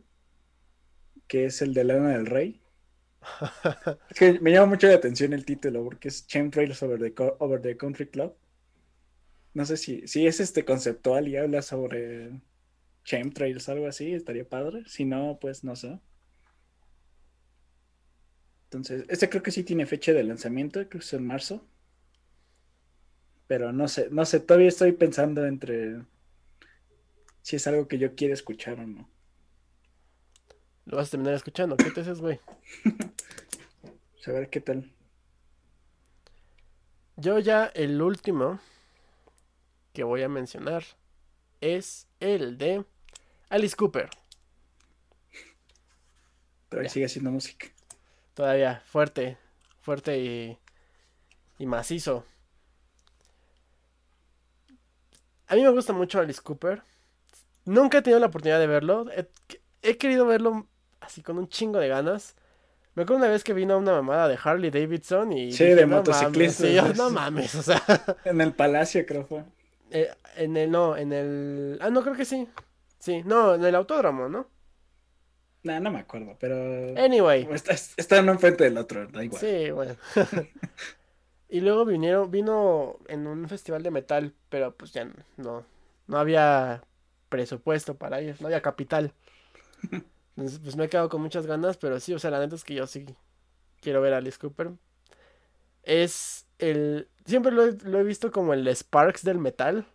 Que 1.27 1.47
es 1.47 1.61
el 1.63 1.75
de 1.75 1.85
Lana 1.85 2.11
del 2.11 2.27
Rey. 2.27 2.61
es 4.11 4.19
que 4.19 4.41
me 4.41 4.53
llama 4.53 4.67
mucho 4.67 4.87
la 4.87 4.95
atención 4.95 5.33
el 5.33 5.45
título, 5.45 5.85
porque 5.85 6.09
es 6.09 6.27
Chemtrails 6.27 6.83
over 6.83 6.99
the, 6.99 7.15
over 7.39 7.61
the 7.61 7.77
Country 7.77 8.07
Club. 8.07 8.35
No 9.55 9.65
sé 9.67 9.77
si, 9.77 10.07
si 10.07 10.27
es 10.27 10.41
este 10.41 10.65
conceptual 10.65 11.29
y 11.29 11.37
habla 11.37 11.63
sobre 11.63 12.41
chemtrails, 13.05 13.69
algo 13.69 13.87
así, 13.87 14.13
estaría 14.13 14.49
padre. 14.49 14.85
Si 14.87 15.05
no, 15.05 15.39
pues 15.41 15.65
no 15.65 15.77
sé. 15.77 15.99
Entonces, 18.67 19.05
este 19.09 19.29
creo 19.29 19.43
que 19.43 19.51
sí 19.51 19.65
tiene 19.65 19.87
fecha 19.87 20.13
de 20.13 20.25
lanzamiento, 20.25 20.81
creo 20.81 21.01
que 21.01 21.07
es 21.07 21.13
en 21.13 21.27
marzo. 21.27 21.65
Pero 23.47 23.73
no 23.73 23.89
sé, 23.89 24.09
no 24.11 24.25
sé, 24.25 24.41
todavía 24.41 24.69
estoy 24.69 24.93
pensando 24.93 25.47
entre 25.47 26.03
si 27.43 27.57
es 27.57 27.67
algo 27.67 27.87
que 27.87 27.99
yo 27.99 28.15
quiero 28.17 28.35
escuchar 28.35 28.81
o 28.81 28.87
no. 28.87 29.09
Lo 30.85 30.97
vas 30.97 31.09
a 31.09 31.11
terminar 31.13 31.35
escuchando, 31.35 31.77
¿qué 31.77 31.91
te 31.91 32.01
haces, 32.01 32.21
güey? 32.21 32.41
a 34.27 34.33
ver 34.33 34.51
qué 34.51 34.61
tal. 34.61 34.91
Yo 37.17 37.39
ya 37.39 37.67
el 37.67 38.03
último 38.03 38.61
que 39.93 40.05
voy 40.05 40.23
a 40.23 40.29
mencionar 40.29 40.85
es 41.61 42.07
el 42.21 42.59
de 42.59 42.85
Alice 43.49 43.77
Cooper. 43.77 44.11
Pero 46.69 46.89
sigue 46.89 47.07
haciendo 47.07 47.31
música. 47.31 47.69
Todavía, 48.37 48.83
fuerte, 48.85 49.39
fuerte 49.81 50.19
y, 50.19 50.59
y 51.59 51.65
macizo. 51.65 52.27
A 55.47 55.55
mí 55.55 55.63
me 55.63 55.71
gusta 55.71 55.95
mucho 55.95 56.21
Alice 56.21 56.43
Cooper. 56.43 56.83
Nunca 57.65 57.97
he 57.97 58.03
tenido 58.03 58.21
la 58.21 58.27
oportunidad 58.27 58.61
de 58.61 58.67
verlo. 58.67 59.07
He, 59.81 59.97
querido 59.97 60.27
verlo 60.27 60.67
así 61.01 61.23
con 61.23 61.39
un 61.39 61.49
chingo 61.49 61.79
de 61.79 61.89
ganas. 61.89 62.37
Me 62.95 63.05
acuerdo 63.05 63.25
una 63.25 63.33
vez 63.33 63.43
que 63.43 63.55
vino 63.55 63.79
una 63.79 63.93
mamada 63.93 64.29
de 64.29 64.39
Harley 64.43 64.71
Davidson 64.71 65.33
y... 65.33 65.53
Sí, 65.53 65.65
de 65.65 65.87
motociclistas. 65.87 66.95
no 66.95 67.09
mames, 67.09 67.55
o 67.55 67.63
sea... 67.63 67.83
En 68.27 68.43
el 68.43 68.53
Palacio 68.53 69.07
creo 69.07 69.25
fue. 69.25 69.45
Eh, 69.91 70.11
en 70.37 70.59
el, 70.59 70.71
no, 70.71 70.95
en 70.95 71.15
el... 71.15 71.79
Ah, 71.81 71.89
no, 71.89 72.03
creo 72.03 72.15
que 72.15 72.27
sí. 72.27 72.47
Sí, 72.99 73.23
no, 73.25 73.55
en 73.55 73.65
el 73.65 73.75
autódromo, 73.75 74.29
¿no? 74.29 74.47
No, 75.67 75.81
no 75.81 75.91
me 75.91 75.99
acuerdo, 75.99 76.37
pero... 76.39 76.57
Anyway. 76.97 77.49
Está, 77.53 77.75
está 77.75 78.21
uno 78.21 78.33
enfrente 78.33 78.65
del 78.65 78.79
otro, 78.79 79.07
da 79.09 79.25
igual. 79.25 79.41
Sí, 79.41 79.71
bueno. 79.71 79.97
Y 81.49 81.61
luego 81.61 81.85
vinieron, 81.85 82.31
vino 82.31 82.99
en 83.07 83.27
un 83.27 83.49
festival 83.49 83.83
de 83.83 83.93
metal, 83.93 84.35
pero 84.49 84.77
pues 84.77 84.93
ya 84.93 85.09
no, 85.37 85.65
no 86.09 86.19
había 86.19 86.83
presupuesto 87.29 87.97
para 87.97 88.21
ir, 88.21 88.37
no 88.41 88.49
había 88.49 88.63
capital. 88.63 89.13
Entonces, 90.37 90.59
pues 90.59 90.77
me 90.77 90.85
he 90.85 90.89
quedado 90.89 91.09
con 91.09 91.23
muchas 91.23 91.47
ganas, 91.47 91.77
pero 91.77 92.01
sí, 92.01 92.13
o 92.15 92.19
sea, 92.19 92.31
la 92.31 92.41
neta 92.41 92.57
es 92.57 92.65
que 92.65 92.75
yo 92.75 92.87
sí 92.87 93.07
quiero 93.81 94.01
ver 94.01 94.15
a 94.15 94.17
Alice 94.17 94.39
Cooper. 94.39 94.73
Es 95.85 96.47
el. 96.59 97.09
Siempre 97.25 97.53
lo 97.53 97.65
he, 97.65 98.05
visto 98.05 98.33
como 98.33 98.53
el 98.53 98.67
Sparks 98.69 99.23
del 99.23 99.39
metal. 99.39 99.87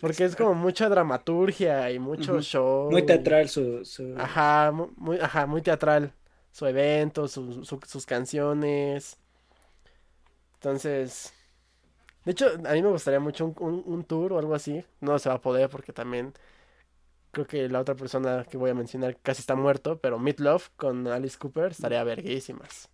Porque 0.00 0.24
es 0.24 0.36
como 0.36 0.54
mucha 0.54 0.88
dramaturgia 0.88 1.90
y 1.90 1.98
mucho 1.98 2.40
show. 2.40 2.90
Muy 2.90 3.04
teatral 3.04 3.48
su, 3.48 3.84
su, 3.84 4.14
Ajá, 4.18 4.72
muy, 4.72 5.18
ajá, 5.18 5.46
muy 5.46 5.62
teatral. 5.62 6.12
Su 6.52 6.66
evento, 6.66 7.28
sus 7.28 8.06
canciones. 8.06 9.16
Entonces, 10.54 11.32
de 12.24 12.32
hecho, 12.32 12.46
a 12.66 12.72
mí 12.72 12.82
me 12.82 12.88
gustaría 12.88 13.18
mucho 13.18 13.46
un, 13.58 14.04
tour 14.04 14.32
o 14.32 14.38
algo 14.38 14.54
así. 14.54 14.84
No 15.00 15.18
se 15.18 15.28
va 15.28 15.36
a 15.36 15.40
poder 15.40 15.68
porque 15.68 15.92
también 15.92 16.32
creo 17.32 17.46
que 17.46 17.68
la 17.68 17.80
otra 17.80 17.94
persona 17.94 18.44
que 18.48 18.56
voy 18.56 18.70
a 18.70 18.74
mencionar 18.74 19.16
casi 19.22 19.40
está 19.40 19.56
muerto, 19.56 19.98
pero 19.98 20.18
Meat 20.18 20.38
Love 20.38 20.70
con 20.76 21.06
Alice 21.08 21.38
Cooper 21.38 21.72
estaría 21.72 22.04
verguísimas. 22.04 22.88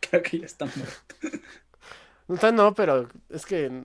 Creo 0.00 0.22
que 0.22 0.40
ya 0.40 0.46
está 0.46 0.66
muerto. 0.66 1.40
No, 2.26 2.52
no, 2.52 2.74
pero 2.74 3.08
es 3.28 3.46
que 3.46 3.84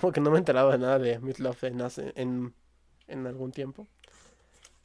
como 0.00 0.12
que 0.12 0.20
no 0.20 0.30
me 0.30 0.36
he 0.36 0.38
enterado 0.38 0.70
de 0.70 0.78
nada 0.78 0.98
de 0.98 1.18
Meat 1.18 1.38
Love 1.38 1.64
en, 1.64 2.54
en, 3.06 3.26
algún 3.26 3.52
tiempo. 3.52 3.86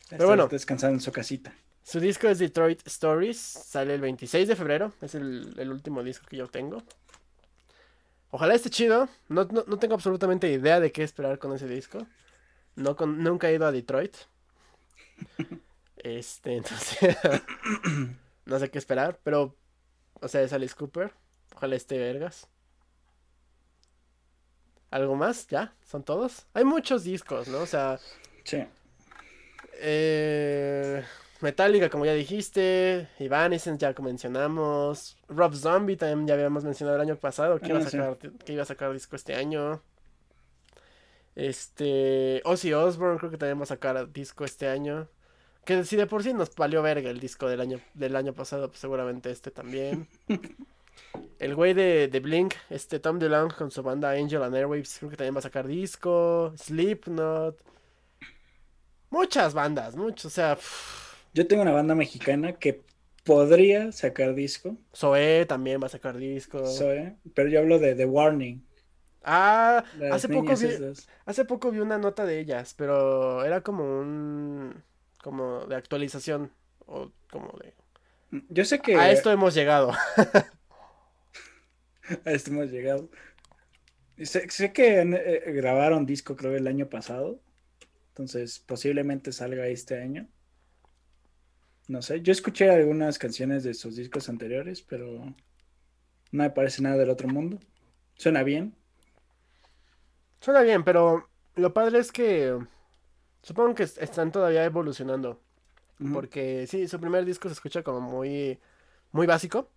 Pero 0.09 0.27
bueno. 0.27 0.47
Descansando 0.47 0.95
en 0.95 1.01
su 1.01 1.11
casita. 1.11 1.53
Su 1.83 1.99
disco 1.99 2.27
es 2.27 2.39
Detroit 2.39 2.85
Stories, 2.87 3.37
sale 3.39 3.95
el 3.95 4.01
26 4.01 4.47
de 4.47 4.55
febrero, 4.55 4.93
es 5.01 5.15
el, 5.15 5.53
el 5.57 5.71
último 5.71 6.01
disco 6.01 6.25
que 6.29 6.37
yo 6.37 6.47
tengo. 6.47 6.81
Ojalá 8.35 8.55
esté 8.55 8.71
chido. 8.71 9.09
No, 9.29 9.47
tengo 9.47 9.93
absolutamente 9.93 10.51
idea 10.51 10.79
de 10.79 10.91
qué 10.91 11.03
esperar 11.03 11.37
con 11.37 11.53
ese 11.53 11.67
disco. 11.67 12.07
No 12.75 12.95
nunca 13.05 13.47
he 13.47 13.53
ido 13.53 13.67
a 13.67 13.71
Detroit. 13.71 14.15
Este, 15.97 16.57
entonces. 16.57 17.15
no 18.45 18.59
sé 18.59 18.69
qué 18.69 18.77
esperar. 18.77 19.19
Pero. 19.23 19.55
O 20.19 20.27
sea, 20.27 20.41
es 20.41 20.51
Alice 20.51 20.75
Cooper. 20.75 21.13
Ojalá 21.55 21.75
esté 21.75 21.97
vergas. 21.97 22.49
¿Algo 24.93 25.15
más? 25.15 25.47
¿Ya? 25.47 25.73
¿Son 25.89 26.03
todos? 26.03 26.45
Hay 26.53 26.63
muchos 26.65 27.03
discos, 27.03 27.47
¿no? 27.47 27.61
O 27.61 27.65
sea... 27.65 27.99
Sí. 28.43 28.63
Eh, 29.79 31.03
Metallica, 31.41 31.89
como 31.89 32.05
ya 32.05 32.13
dijiste. 32.13 33.07
Evanescence, 33.17 33.81
ya 33.81 33.95
mencionamos. 34.03 35.17
Rob 35.29 35.55
Zombie 35.55 35.97
también 35.97 36.27
ya 36.27 36.35
habíamos 36.35 36.63
mencionado 36.63 36.97
el 36.97 37.01
año 37.09 37.15
pasado. 37.15 37.57
Que, 37.59 37.69
iba, 37.69 37.79
a 37.79 37.81
Ah, 37.81 37.85
sí. 37.85 37.97
sacar, 37.97 38.17
que 38.17 38.53
iba 38.53 38.61
a 38.61 38.65
sacar 38.67 38.93
disco 38.93 39.15
este 39.15 39.33
año. 39.33 39.81
Este. 41.35 42.43
Ozzy 42.45 42.73
Osbourne, 42.73 43.17
creo 43.17 43.31
que 43.31 43.37
también 43.39 43.57
va 43.57 43.63
a 43.63 43.65
sacar 43.65 44.11
disco 44.13 44.45
este 44.45 44.67
año. 44.67 45.09
Que 45.65 45.83
si 45.85 45.95
de 45.95 46.05
por 46.05 46.21
sí 46.21 46.33
nos 46.35 46.53
valió 46.53 46.83
verga 46.83 47.09
el 47.09 47.19
disco 47.19 47.49
del 47.49 47.61
año, 47.61 47.79
del 47.95 48.15
año 48.15 48.33
pasado, 48.33 48.67
pues 48.67 48.79
seguramente 48.79 49.31
este 49.31 49.49
también. 49.49 50.07
El 51.39 51.55
güey 51.55 51.73
de, 51.73 52.07
de 52.07 52.19
Blink, 52.19 52.55
este 52.69 52.99
Tom 52.99 53.19
DeLonge 53.19 53.55
con 53.55 53.69
su 53.69 53.83
banda 53.83 54.11
Angel 54.11 54.43
and 54.43 54.55
Airwaves, 54.55 54.97
creo 54.97 55.11
que 55.11 55.17
también 55.17 55.35
va 55.35 55.39
a 55.39 55.43
sacar 55.43 55.67
disco. 55.67 56.53
Slipknot. 56.57 57.57
Muchas 59.09 59.53
bandas, 59.53 59.95
muchos, 59.95 60.25
o 60.25 60.29
sea, 60.29 60.55
pff, 60.55 61.13
Yo 61.33 61.45
tengo 61.45 61.61
una 61.61 61.71
banda 61.71 61.93
mexicana 61.93 62.53
que 62.53 62.81
podría 63.23 63.91
sacar 63.91 64.33
disco, 64.33 64.75
Zoé 64.95 65.45
también 65.45 65.79
va 65.81 65.85
a 65.85 65.89
sacar 65.89 66.17
disco. 66.17 66.65
Zoe, 66.65 67.15
pero 67.35 67.49
yo 67.49 67.59
hablo 67.59 67.77
de 67.77 67.93
The 67.95 68.05
Warning. 68.05 68.65
Ah, 69.23 69.83
las 69.99 70.13
hace 70.15 70.29
poco 70.29 70.55
vi, 70.55 70.65
esas. 70.65 71.07
hace 71.25 71.45
poco 71.45 71.71
vi 71.71 71.79
una 71.79 71.97
nota 71.97 72.25
de 72.25 72.39
ellas, 72.39 72.73
pero 72.75 73.45
era 73.45 73.61
como 73.61 73.83
un 73.83 74.83
como 75.21 75.65
de 75.65 75.75
actualización 75.75 76.51
o 76.85 77.11
como 77.31 77.57
de 77.59 77.73
Yo 78.49 78.65
sé 78.65 78.79
que 78.79 78.95
a 78.95 79.11
esto 79.11 79.31
hemos 79.31 79.53
llegado. 79.53 79.93
a 82.25 82.31
esto 82.31 82.51
hemos 82.51 82.71
llegado. 82.71 83.09
Sé, 84.17 84.49
sé 84.49 84.73
que 84.73 85.01
eh, 85.01 85.51
grabaron 85.53 86.05
disco, 86.05 86.35
creo, 86.35 86.55
el 86.55 86.67
año 86.67 86.89
pasado. 86.89 87.41
Entonces, 88.09 88.59
posiblemente 88.59 89.31
salga 89.33 89.67
este 89.67 90.01
año. 90.01 90.29
No 91.87 92.01
sé, 92.01 92.21
yo 92.21 92.33
escuché 92.33 92.69
algunas 92.69 93.17
canciones 93.17 93.63
de 93.63 93.73
sus 93.73 93.95
discos 93.95 94.27
anteriores, 94.29 94.81
pero 94.81 95.07
no 96.33 96.43
me 96.43 96.49
parece 96.49 96.81
nada 96.81 96.97
del 96.97 97.09
otro 97.09 97.29
mundo. 97.29 97.59
Suena 98.15 98.43
bien. 98.43 98.75
Suena 100.41 100.61
bien, 100.61 100.83
pero 100.83 101.29
lo 101.55 101.73
padre 101.73 101.99
es 101.99 102.11
que 102.11 102.57
supongo 103.43 103.75
que 103.75 103.83
est- 103.85 103.99
están 104.01 104.31
todavía 104.33 104.65
evolucionando, 104.65 105.41
porque 106.11 106.67
sí, 106.67 106.87
su 106.89 106.99
primer 107.01 107.25
disco 107.25 107.49
se 107.49 107.55
escucha 107.55 107.83
como 107.83 108.01
muy 108.01 108.59
muy 109.13 109.27
básico. 109.27 109.71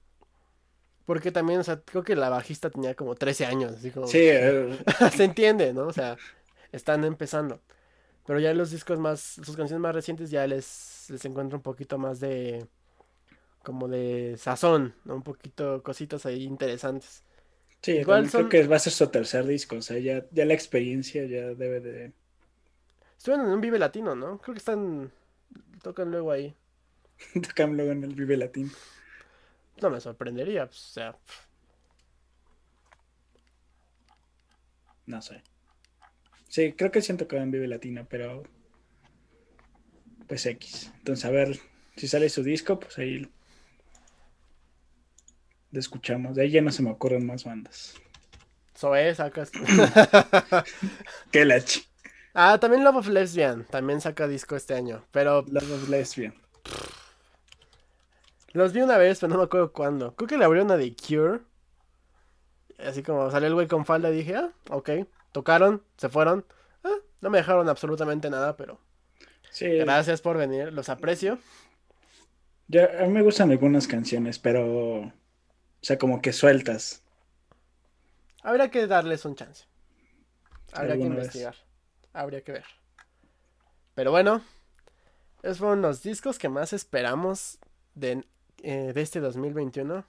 Porque 1.07 1.33
también, 1.33 1.61
o 1.61 1.65
sea, 1.65 1.81
creo 1.83 2.05
que 2.05 2.17
la 2.17 2.31
bajista 2.31 2.71
tenía 2.71 2.95
como 2.97 3.17
13 3.17 3.47
años, 3.47 3.73
así 3.75 3.93
como 3.93 4.13
Sí, 4.13 4.19
eh, 4.31 4.77
se 5.13 5.25
entiende, 5.25 5.73
¿no? 5.75 5.87
O 5.89 5.93
sea, 5.93 6.19
están 6.73 7.05
empezando. 7.05 7.63
Pero 8.27 8.41
ya 8.41 8.55
los 8.55 8.71
discos 8.73 8.99
más, 9.01 9.21
sus 9.21 9.57
canciones 9.57 9.81
más 9.83 9.95
recientes 9.95 10.31
ya 10.31 10.47
les, 10.47 11.07
les 11.11 11.25
encuentro 11.27 11.59
un 11.59 11.63
poquito 11.63 11.99
más 11.99 12.21
de, 12.21 12.69
como 13.63 13.89
de 13.89 14.37
sazón, 14.39 14.95
¿no? 15.05 15.17
Un 15.17 15.23
poquito 15.23 15.83
cositas 15.83 16.27
ahí 16.27 16.45
interesantes. 16.45 17.25
sí, 17.83 18.05
Igual 18.05 18.31
son- 18.31 18.47
creo 18.47 18.49
que 18.49 18.67
va 18.67 18.77
a 18.77 18.79
ser 18.79 18.93
su 18.93 19.11
tercer 19.11 19.47
disco. 19.47 19.77
O 19.77 19.83
sea, 19.83 19.99
ya, 19.99 20.27
ya 20.31 20.45
la 20.45 20.55
experiencia 20.55 21.25
ya 21.27 21.55
debe 21.55 21.81
de. 21.81 22.13
Estuvieron 23.19 23.47
en 23.47 23.53
un 23.53 23.61
Vive 23.61 23.79
Latino, 23.79 24.15
¿no? 24.15 24.39
Creo 24.39 24.55
que 24.55 24.59
están, 24.59 25.13
tocan 25.83 26.11
luego 26.11 26.33
ahí. 26.33 26.55
Tocan 27.43 27.77
luego 27.77 27.93
en 27.93 28.05
el 28.05 28.15
Vive 28.15 28.37
Latino. 28.37 28.71
No 29.83 29.91
me 29.91 30.01
sorprendería, 30.01 30.64
o 30.64 30.72
sea, 30.72 31.16
No 35.07 35.22
sé. 35.22 35.43
Sí, 36.49 36.72
creo 36.72 36.91
que 36.91 37.01
siento 37.01 37.29
que 37.29 37.37
va 37.37 37.43
en 37.43 37.51
Vive 37.51 37.68
Latino, 37.68 38.07
pero. 38.09 38.43
Pues 40.27 40.45
X. 40.47 40.93
Entonces, 40.99 41.24
a 41.24 41.31
ver 41.31 41.59
si 41.97 42.09
sale 42.09 42.29
su 42.29 42.43
disco, 42.43 42.81
pues 42.81 42.99
ahí. 42.99 43.29
Lo 45.70 45.81
escuchamos. 45.81 46.35
De 46.35 46.43
ahí 46.43 46.51
ya 46.51 46.62
no 46.62 46.72
se 46.72 46.83
me 46.83 46.91
ocurren 46.91 47.24
más 47.24 47.45
bandas. 47.45 47.95
Zoé 48.77 49.14
sacas. 49.14 49.53
La 51.33 51.61
ch. 51.61 51.89
Ah, 52.35 52.59
también 52.61 52.85
Love 52.85 52.97
of 52.97 53.09
Lesbian, 53.09 53.64
también 53.64 54.03
saca 54.03 54.29
disco 54.29 54.57
este 54.57 54.74
año, 54.74 55.07
pero 55.11 55.43
Love 55.49 55.70
of 55.70 55.89
Lesbian. 55.89 56.35
Los 58.53 58.73
vi 58.73 58.81
una 58.81 58.99
vez, 58.99 59.21
pero 59.21 59.33
no 59.33 59.39
me 59.39 59.45
acuerdo 59.45 59.73
cuándo. 59.73 60.15
Creo 60.17 60.29
que 60.29 60.39
le 60.39 60.45
abrieron 60.45 60.71
a 60.73 60.79
The 60.79 60.95
Cure. 60.97 61.41
Así 62.79 63.03
como 63.03 63.31
salió 63.31 63.49
el 63.49 63.55
güey 63.55 63.69
con 63.69 63.85
falda, 63.87 64.11
dije, 64.11 64.35
ah, 64.37 64.53
ok. 64.71 64.91
Tocaron, 65.33 65.83
se 65.97 66.09
fueron. 66.09 66.45
Ah, 66.85 66.97
no 67.21 67.31
me 67.31 67.39
dejaron 67.39 67.69
absolutamente 67.69 68.31
nada, 68.31 68.57
pero 68.57 68.81
Sí, 69.51 69.67
gracias 69.79 70.21
por 70.23 70.37
venir, 70.37 70.73
los 70.73 70.89
aprecio. 70.89 71.39
ya, 72.69 72.85
a 73.01 73.07
mí 73.07 73.13
me 73.13 73.23
gustan 73.23 73.51
algunas 73.51 73.87
canciones, 73.87 74.39
pero. 74.39 75.01
O 75.03 75.13
sea, 75.83 75.99
como 75.99 76.21
que 76.23 76.33
sueltas. 76.33 77.03
Habría 78.43 78.71
que 78.71 78.87
darles 78.87 79.27
un 79.27 79.35
chance. 79.37 79.67
Habría 80.73 80.99
que 81.01 81.09
vez. 81.09 81.09
investigar. 81.09 81.55
Habría 82.13 82.43
que 82.43 82.53
ver. 82.53 82.65
Pero 83.95 84.11
bueno, 84.11 84.43
esos 85.43 85.59
fueron 85.59 85.83
los 85.83 86.03
discos 86.03 86.39
que 86.39 86.49
más 86.49 86.73
esperamos 86.73 87.59
de, 87.95 88.25
eh, 88.63 88.93
de 88.95 89.03
este 89.03 89.21
2021. 89.21 90.05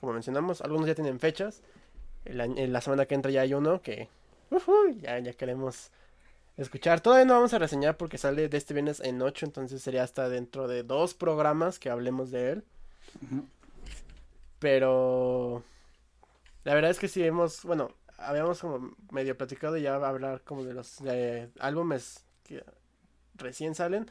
Como 0.00 0.12
mencionamos, 0.12 0.60
algunos 0.62 0.86
ya 0.86 0.94
tienen 0.94 1.20
fechas. 1.20 1.62
El 2.24 2.40
en 2.40 2.72
la 2.72 2.80
semana 2.80 3.06
que 3.06 3.14
entra 3.14 3.30
ya 3.30 3.42
hay 3.42 3.54
uno 3.54 3.82
que 3.82 4.08
ya, 5.00 5.18
ya 5.18 5.32
queremos 5.32 5.90
escuchar. 6.56 7.00
Todavía 7.00 7.24
no 7.24 7.34
vamos 7.34 7.54
a 7.54 7.58
reseñar 7.58 7.96
porque 7.96 8.18
sale 8.18 8.48
de 8.48 8.56
este 8.56 8.74
viernes 8.74 9.00
en 9.00 9.20
8, 9.20 9.46
entonces 9.46 9.82
sería 9.82 10.02
hasta 10.02 10.28
dentro 10.28 10.68
de 10.68 10.82
dos 10.82 11.14
programas 11.14 11.78
que 11.78 11.90
hablemos 11.90 12.30
de 12.30 12.52
él. 12.52 12.64
Pero 14.58 15.62
la 16.64 16.74
verdad 16.74 16.90
es 16.90 16.98
que 16.98 17.08
sí 17.08 17.22
hemos, 17.24 17.62
bueno, 17.64 17.90
habíamos 18.18 18.60
como 18.60 18.94
medio 19.10 19.36
platicado 19.36 19.76
y 19.76 19.82
ya 19.82 19.94
hablar 19.96 20.42
como 20.42 20.64
de 20.64 20.74
los 20.74 21.00
eh, 21.06 21.50
álbumes 21.58 22.24
que 22.44 22.64
recién 23.34 23.74
salen. 23.74 24.10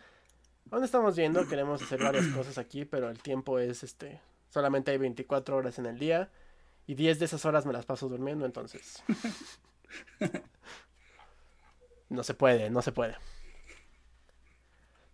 Aún 0.71 0.85
estamos 0.85 1.17
viendo, 1.17 1.45
queremos 1.47 1.81
hacer 1.81 2.01
varias 2.01 2.27
cosas 2.27 2.57
aquí, 2.57 2.85
pero 2.85 3.09
el 3.09 3.21
tiempo 3.21 3.59
es 3.59 3.83
este, 3.83 4.21
solamente 4.49 4.91
hay 4.91 4.97
24 4.97 5.57
horas 5.57 5.77
en 5.79 5.85
el 5.85 5.99
día 5.99 6.29
y 6.87 6.95
10 6.95 7.19
de 7.19 7.25
esas 7.25 7.43
horas 7.43 7.65
me 7.65 7.73
las 7.73 7.85
paso 7.85 8.07
durmiendo, 8.07 8.45
entonces 8.45 9.03
no 12.09 12.23
se 12.23 12.33
puede, 12.33 12.69
no 12.69 12.81
se 12.81 12.93
puede. 12.93 13.17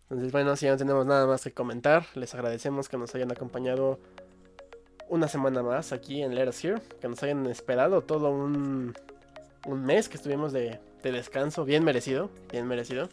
Entonces, 0.03 0.31
bueno, 0.31 0.55
si 0.55 0.65
ya 0.67 0.73
no 0.73 0.77
tenemos 0.77 1.07
nada 1.07 1.25
más 1.25 1.43
que 1.43 1.51
comentar, 1.51 2.05
les 2.13 2.35
agradecemos 2.35 2.87
que 2.87 2.97
nos 2.97 3.15
hayan 3.15 3.31
acompañado 3.31 3.99
una 5.09 5.27
semana 5.27 5.63
más 5.63 5.91
aquí 5.91 6.21
en 6.21 6.35
Let 6.35 6.49
Us 6.49 6.63
Here, 6.63 6.81
que 7.01 7.07
nos 7.07 7.23
hayan 7.23 7.47
esperado 7.47 8.03
todo 8.03 8.29
un, 8.29 8.93
un 9.65 9.85
mes 9.85 10.07
que 10.07 10.17
estuvimos 10.17 10.53
de, 10.53 10.79
de 11.01 11.11
descanso, 11.11 11.65
bien 11.65 11.83
merecido, 11.83 12.29
bien 12.51 12.67
merecido. 12.67 13.09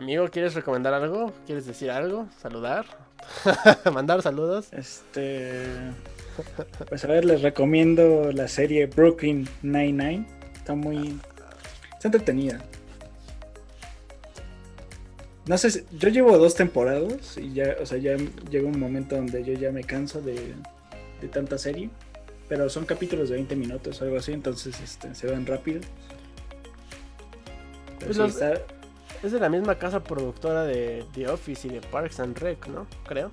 Amigo, 0.00 0.28
¿quieres 0.30 0.54
recomendar 0.54 0.94
algo? 0.94 1.30
¿Quieres 1.44 1.66
decir 1.66 1.90
algo? 1.90 2.26
¿Saludar? 2.40 2.86
¿Mandar 3.92 4.22
saludos? 4.22 4.68
Este. 4.72 5.62
Pues 6.88 7.04
a 7.04 7.08
ver, 7.08 7.26
les 7.26 7.42
recomiendo 7.42 8.32
la 8.32 8.48
serie 8.48 8.86
Brooklyn 8.86 9.46
Nine-Nine. 9.62 10.26
Está 10.54 10.74
muy. 10.74 11.20
Está 11.92 12.08
entretenida. 12.08 12.62
No 15.46 15.58
sé, 15.58 15.70
si- 15.70 15.84
yo 15.98 16.08
llevo 16.08 16.38
dos 16.38 16.54
temporadas 16.54 17.36
y 17.36 17.52
ya, 17.52 17.76
o 17.82 17.84
sea, 17.84 17.98
ya 17.98 18.16
llega 18.50 18.66
un 18.66 18.80
momento 18.80 19.16
donde 19.16 19.44
yo 19.44 19.52
ya 19.52 19.70
me 19.70 19.84
canso 19.84 20.22
de, 20.22 20.54
de 21.20 21.28
tanta 21.28 21.58
serie. 21.58 21.90
Pero 22.48 22.70
son 22.70 22.86
capítulos 22.86 23.28
de 23.28 23.34
20 23.36 23.54
minutos 23.54 24.00
o 24.00 24.04
algo 24.04 24.16
así, 24.16 24.32
entonces 24.32 24.80
este, 24.80 25.14
se 25.14 25.26
van 25.30 25.44
rápido. 25.44 25.82
Pero 27.98 28.06
Pues 28.06 28.16
sí, 28.16 28.22
los- 28.22 28.32
está- 28.40 28.62
Es 29.22 29.32
de 29.32 29.40
la 29.40 29.48
misma 29.48 29.74
casa 29.76 30.02
productora 30.02 30.64
de 30.64 31.04
The 31.12 31.28
Office 31.28 31.68
y 31.68 31.70
de 31.72 31.80
Parks 31.82 32.20
and 32.20 32.38
Rec, 32.38 32.66
¿no? 32.68 32.86
Creo. 33.06 33.30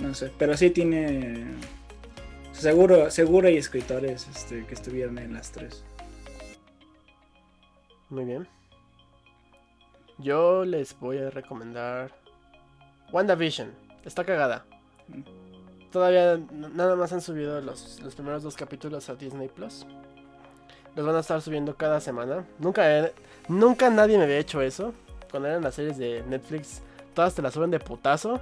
No 0.00 0.14
sé, 0.14 0.32
pero 0.38 0.56
sí 0.56 0.70
tiene. 0.70 1.46
Seguro, 2.52 3.10
seguro 3.10 3.48
hay 3.48 3.56
escritores 3.56 4.28
este, 4.28 4.64
que 4.66 4.74
estuvieron 4.74 5.18
en 5.18 5.34
las 5.34 5.50
tres. 5.50 5.84
Muy 8.10 8.24
bien. 8.24 8.48
Yo 10.18 10.64
les 10.64 10.98
voy 10.98 11.18
a 11.18 11.30
recomendar 11.30 12.12
WandaVision. 13.12 13.70
Está 14.04 14.24
cagada. 14.24 14.64
Todavía 15.92 16.32
n- 16.34 16.46
nada 16.74 16.96
más 16.96 17.12
han 17.12 17.20
subido 17.20 17.60
los, 17.60 18.00
los 18.02 18.14
primeros 18.14 18.42
dos 18.42 18.56
capítulos 18.56 19.08
a 19.08 19.14
Disney 19.14 19.48
Plus. 19.48 19.86
Los 20.96 21.06
van 21.06 21.16
a 21.16 21.20
estar 21.20 21.40
subiendo 21.42 21.76
cada 21.76 22.00
semana. 22.00 22.44
Nunca, 22.58 23.10
nunca 23.48 23.90
nadie 23.90 24.16
me 24.18 24.24
había 24.24 24.38
hecho 24.38 24.60
eso. 24.62 24.92
Cuando 25.30 25.48
eran 25.48 25.62
las 25.62 25.74
series 25.74 25.98
de 25.98 26.22
Netflix, 26.28 26.82
todas 27.14 27.34
te 27.34 27.42
las 27.42 27.54
suben 27.54 27.70
de 27.70 27.80
putazo. 27.80 28.40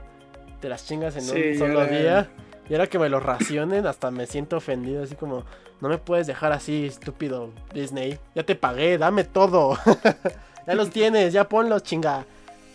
Te 0.61 0.68
las 0.68 0.87
chingas 0.87 1.16
en 1.16 1.22
Sí, 1.22 1.53
un 1.53 1.59
solo 1.59 1.87
día. 1.87 2.30
Y 2.68 2.74
ahora 2.74 2.87
que 2.87 2.99
me 2.99 3.09
lo 3.09 3.20
racionen, 3.20 3.87
hasta 3.87 4.11
me 4.11 4.26
siento 4.26 4.57
ofendido, 4.57 5.05
así 5.05 5.14
como, 5.14 5.45
no 5.80 5.89
me 5.89 5.99
puedes 5.99 6.26
dejar 6.26 6.53
así, 6.53 6.87
estúpido 6.87 7.51
Disney. 7.72 8.18
Ya 8.34 8.43
te 8.43 8.57
pagué, 8.57 8.99
dame 8.99 9.24
todo. 9.24 9.78
ya 10.66 10.74
los 10.74 10.91
tienes, 10.91 11.32
ya 11.32 11.49
ponlos, 11.49 11.82
chinga. 11.82 12.24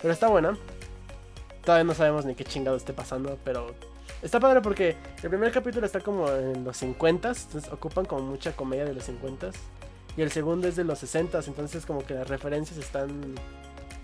Pero 0.01 0.13
está 0.13 0.27
buena. 0.27 0.57
Todavía 1.63 1.83
no 1.83 1.93
sabemos 1.93 2.25
ni 2.25 2.35
qué 2.35 2.43
chingado 2.43 2.77
esté 2.77 2.93
pasando, 2.93 3.37
pero 3.43 3.75
está 4.21 4.39
padre 4.39 4.61
porque 4.61 4.95
el 5.21 5.29
primer 5.29 5.51
capítulo 5.51 5.85
está 5.85 5.99
como 5.99 6.29
en 6.29 6.63
los 6.63 6.77
50, 6.77 7.27
entonces 7.27 7.71
ocupan 7.71 8.05
como 8.05 8.23
mucha 8.23 8.53
comedia 8.53 8.85
de 8.85 8.93
los 8.93 9.03
50 9.03 9.51
y 10.17 10.21
el 10.21 10.31
segundo 10.31 10.67
es 10.67 10.75
de 10.75 10.83
los 10.83 10.99
60, 10.99 11.39
entonces 11.45 11.85
como 11.85 12.03
que 12.03 12.15
las 12.15 12.27
referencias 12.27 12.77
están 12.77 13.35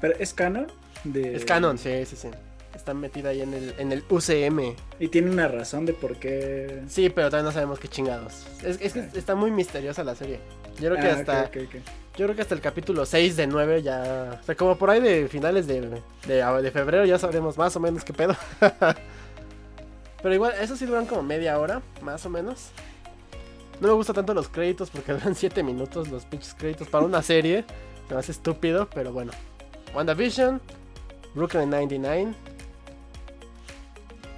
¿Pero 0.02 0.14
es 0.20 0.34
canon? 0.34 0.68
De... 1.04 1.36
Es 1.36 1.46
canon, 1.46 1.78
sí, 1.78 2.06
sí, 2.06 2.16
sí. 2.16 2.30
Está 2.76 2.94
metida 2.94 3.30
ahí 3.30 3.42
en 3.42 3.54
el, 3.54 3.74
en 3.80 3.92
el 3.92 4.04
UCM. 4.10 4.76
Y 5.00 5.08
tiene 5.08 5.32
una 5.32 5.48
razón 5.48 5.86
de 5.86 5.94
por 5.94 6.18
qué. 6.18 6.84
Sí, 6.88 7.10
pero 7.10 7.30
todavía 7.30 7.48
no 7.50 7.52
sabemos 7.54 7.80
qué 7.80 7.88
chingados. 7.88 8.46
Es, 8.64 8.80
es 8.82 8.94
que 8.94 9.00
Ah. 9.00 9.10
está 9.16 9.34
muy 9.36 9.50
misteriosa 9.52 10.04
la 10.04 10.16
serie. 10.16 10.40
Yo 10.80 10.92
creo 10.92 11.02
que 11.02 11.10
Ah, 11.10 11.14
hasta. 11.16 11.52
Yo 11.52 12.26
creo 12.26 12.36
que 12.36 12.42
hasta 12.42 12.54
el 12.56 12.62
capítulo 12.62 13.06
6 13.06 13.36
de 13.36 13.48
9 13.48 13.82
ya. 13.82 14.40
O 14.42 14.44
sea, 14.46 14.56
como 14.56 14.78
por 14.78 14.90
ahí 14.92 15.00
de 15.02 15.28
finales 15.28 15.66
de, 15.66 15.82
de, 16.28 16.44
de 16.62 16.72
febrero 16.72 17.06
ya 17.06 17.18
sabremos 17.18 17.58
más 17.58 17.76
o 17.76 17.80
menos 17.80 18.04
qué 18.04 18.14
pedo. 18.14 18.36
pero 20.22 20.34
igual, 20.36 20.54
eso 20.62 20.76
sí 20.76 20.86
duran 20.86 21.06
como 21.06 21.24
media 21.24 21.58
hora, 21.60 21.82
más 22.02 22.26
o 22.26 22.30
menos. 22.30 22.70
No 23.80 23.88
me 23.88 23.94
gustan 23.94 24.16
tanto 24.16 24.34
los 24.34 24.50
créditos 24.50 24.90
porque 24.90 25.14
duran 25.18 25.36
7 25.36 25.64
minutos 25.64 26.10
los 26.10 26.26
pinches 26.26 26.54
créditos 26.54 26.88
para 26.88 27.06
una 27.06 27.22
serie. 27.22 27.66
Se 28.08 28.14
me 28.14 28.20
hace 28.20 28.32
estúpido, 28.32 28.88
pero 28.94 29.12
bueno. 29.14 29.32
WandaVision, 29.94 30.62
Brooklyn 31.34 31.70
99. 31.70 32.34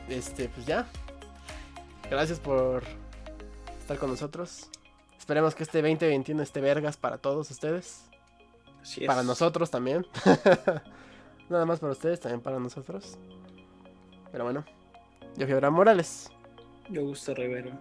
Este, 0.09 0.49
pues 0.49 0.65
ya. 0.65 0.87
Gracias 2.09 2.39
por 2.39 2.83
estar 3.79 3.97
con 3.97 4.09
nosotros. 4.09 4.69
Esperemos 5.17 5.53
que 5.53 5.63
este 5.63 5.81
2021 5.81 6.41
esté 6.41 6.61
vergas 6.61 6.97
para 6.97 7.17
todos 7.17 7.51
ustedes. 7.51 8.05
Así 8.81 9.03
es. 9.03 9.07
Para 9.07 9.23
nosotros 9.23 9.69
también. 9.69 10.05
Nada 11.49 11.65
más 11.65 11.79
para 11.79 11.93
ustedes, 11.93 12.19
también 12.19 12.41
para 12.41 12.59
nosotros. 12.59 13.17
Pero 14.31 14.43
bueno. 14.43 14.65
Yo 15.35 15.45
fui 15.45 15.53
Abraham 15.53 15.75
Morales. 15.75 16.29
Yo 16.89 17.03
gusto 17.03 17.33
Rivero. 17.33 17.71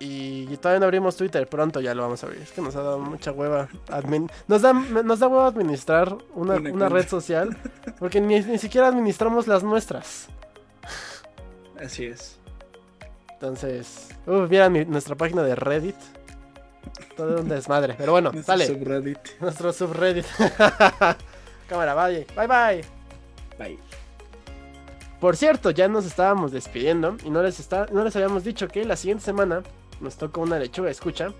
Y 0.00 0.56
todavía 0.58 0.78
no 0.80 0.84
abrimos 0.86 1.16
Twitter, 1.16 1.48
pronto 1.48 1.80
ya 1.80 1.92
lo 1.94 2.02
vamos 2.02 2.22
a 2.22 2.26
abrir. 2.28 2.42
Es 2.42 2.52
que 2.52 2.60
nos 2.60 2.76
ha 2.76 2.82
dado 2.82 2.98
mucha 3.00 3.32
hueva. 3.32 3.68
admin- 3.88 4.30
Nos 4.46 4.62
da, 4.62 4.72
nos 4.72 5.18
da 5.18 5.26
hueva 5.26 5.46
administrar 5.48 6.16
una, 6.34 6.54
Una 6.54 6.88
red 6.88 7.08
social. 7.08 7.56
Porque 7.98 8.20
ni, 8.20 8.40
ni 8.40 8.58
siquiera 8.58 8.86
administramos 8.88 9.48
las 9.48 9.64
nuestras. 9.64 10.28
Así 11.84 12.04
es. 12.06 12.38
Entonces, 13.32 14.08
uh, 14.26 14.46
vieran 14.46 14.72
mi- 14.72 14.84
nuestra 14.84 15.16
página 15.16 15.42
de 15.42 15.54
Reddit. 15.56 15.96
Todo 17.16 17.40
un 17.40 17.48
desmadre. 17.48 17.94
Pero 17.98 18.12
bueno, 18.12 18.30
Nuestro 18.32 18.52
sale. 18.56 18.66
subreddit. 18.66 19.18
Nuestro 19.40 19.72
subreddit. 19.72 20.26
Cámara, 21.68 21.94
bye. 21.94 22.26
Bye 22.36 22.46
bye. 22.46 22.84
Bye. 23.58 23.78
Por 25.20 25.36
cierto, 25.36 25.70
ya 25.72 25.88
nos 25.88 26.06
estábamos 26.06 26.52
despidiendo 26.52 27.16
y 27.24 27.30
no 27.30 27.42
les, 27.42 27.58
está, 27.58 27.86
no 27.92 28.04
les 28.04 28.14
habíamos 28.14 28.44
dicho 28.44 28.68
que 28.68 28.84
la 28.84 28.94
siguiente 28.94 29.24
semana 29.24 29.62
nos 30.00 30.16
toca 30.16 30.40
una 30.40 30.58
lechuga 30.58 30.90
escucha, 30.90 31.32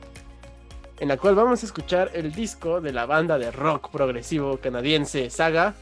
en 0.99 1.09
la 1.09 1.17
cual 1.17 1.35
vamos 1.35 1.63
a 1.63 1.67
escuchar 1.67 2.11
el 2.15 2.33
disco 2.33 2.81
de 2.81 2.93
la 2.93 3.07
banda 3.07 3.39
de 3.39 3.51
rock 3.51 3.91
progresivo 3.91 4.59
canadiense 4.59 5.31
Saga, 5.31 5.75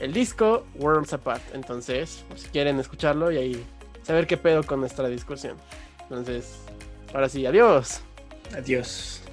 el 0.00 0.12
disco 0.12 0.64
Worlds 0.76 1.12
Apart. 1.12 1.42
Entonces, 1.54 2.24
pues, 2.28 2.42
si 2.42 2.48
quieren 2.48 2.78
escucharlo 2.78 3.32
y 3.32 3.38
ahí 3.38 3.66
saber 4.02 4.26
qué 4.26 4.36
pedo 4.36 4.62
con 4.62 4.80
nuestra 4.80 5.08
discusión. 5.08 5.56
Entonces, 6.02 6.60
ahora 7.12 7.28
sí, 7.28 7.44
adiós. 7.46 8.00
Adiós. 8.56 9.23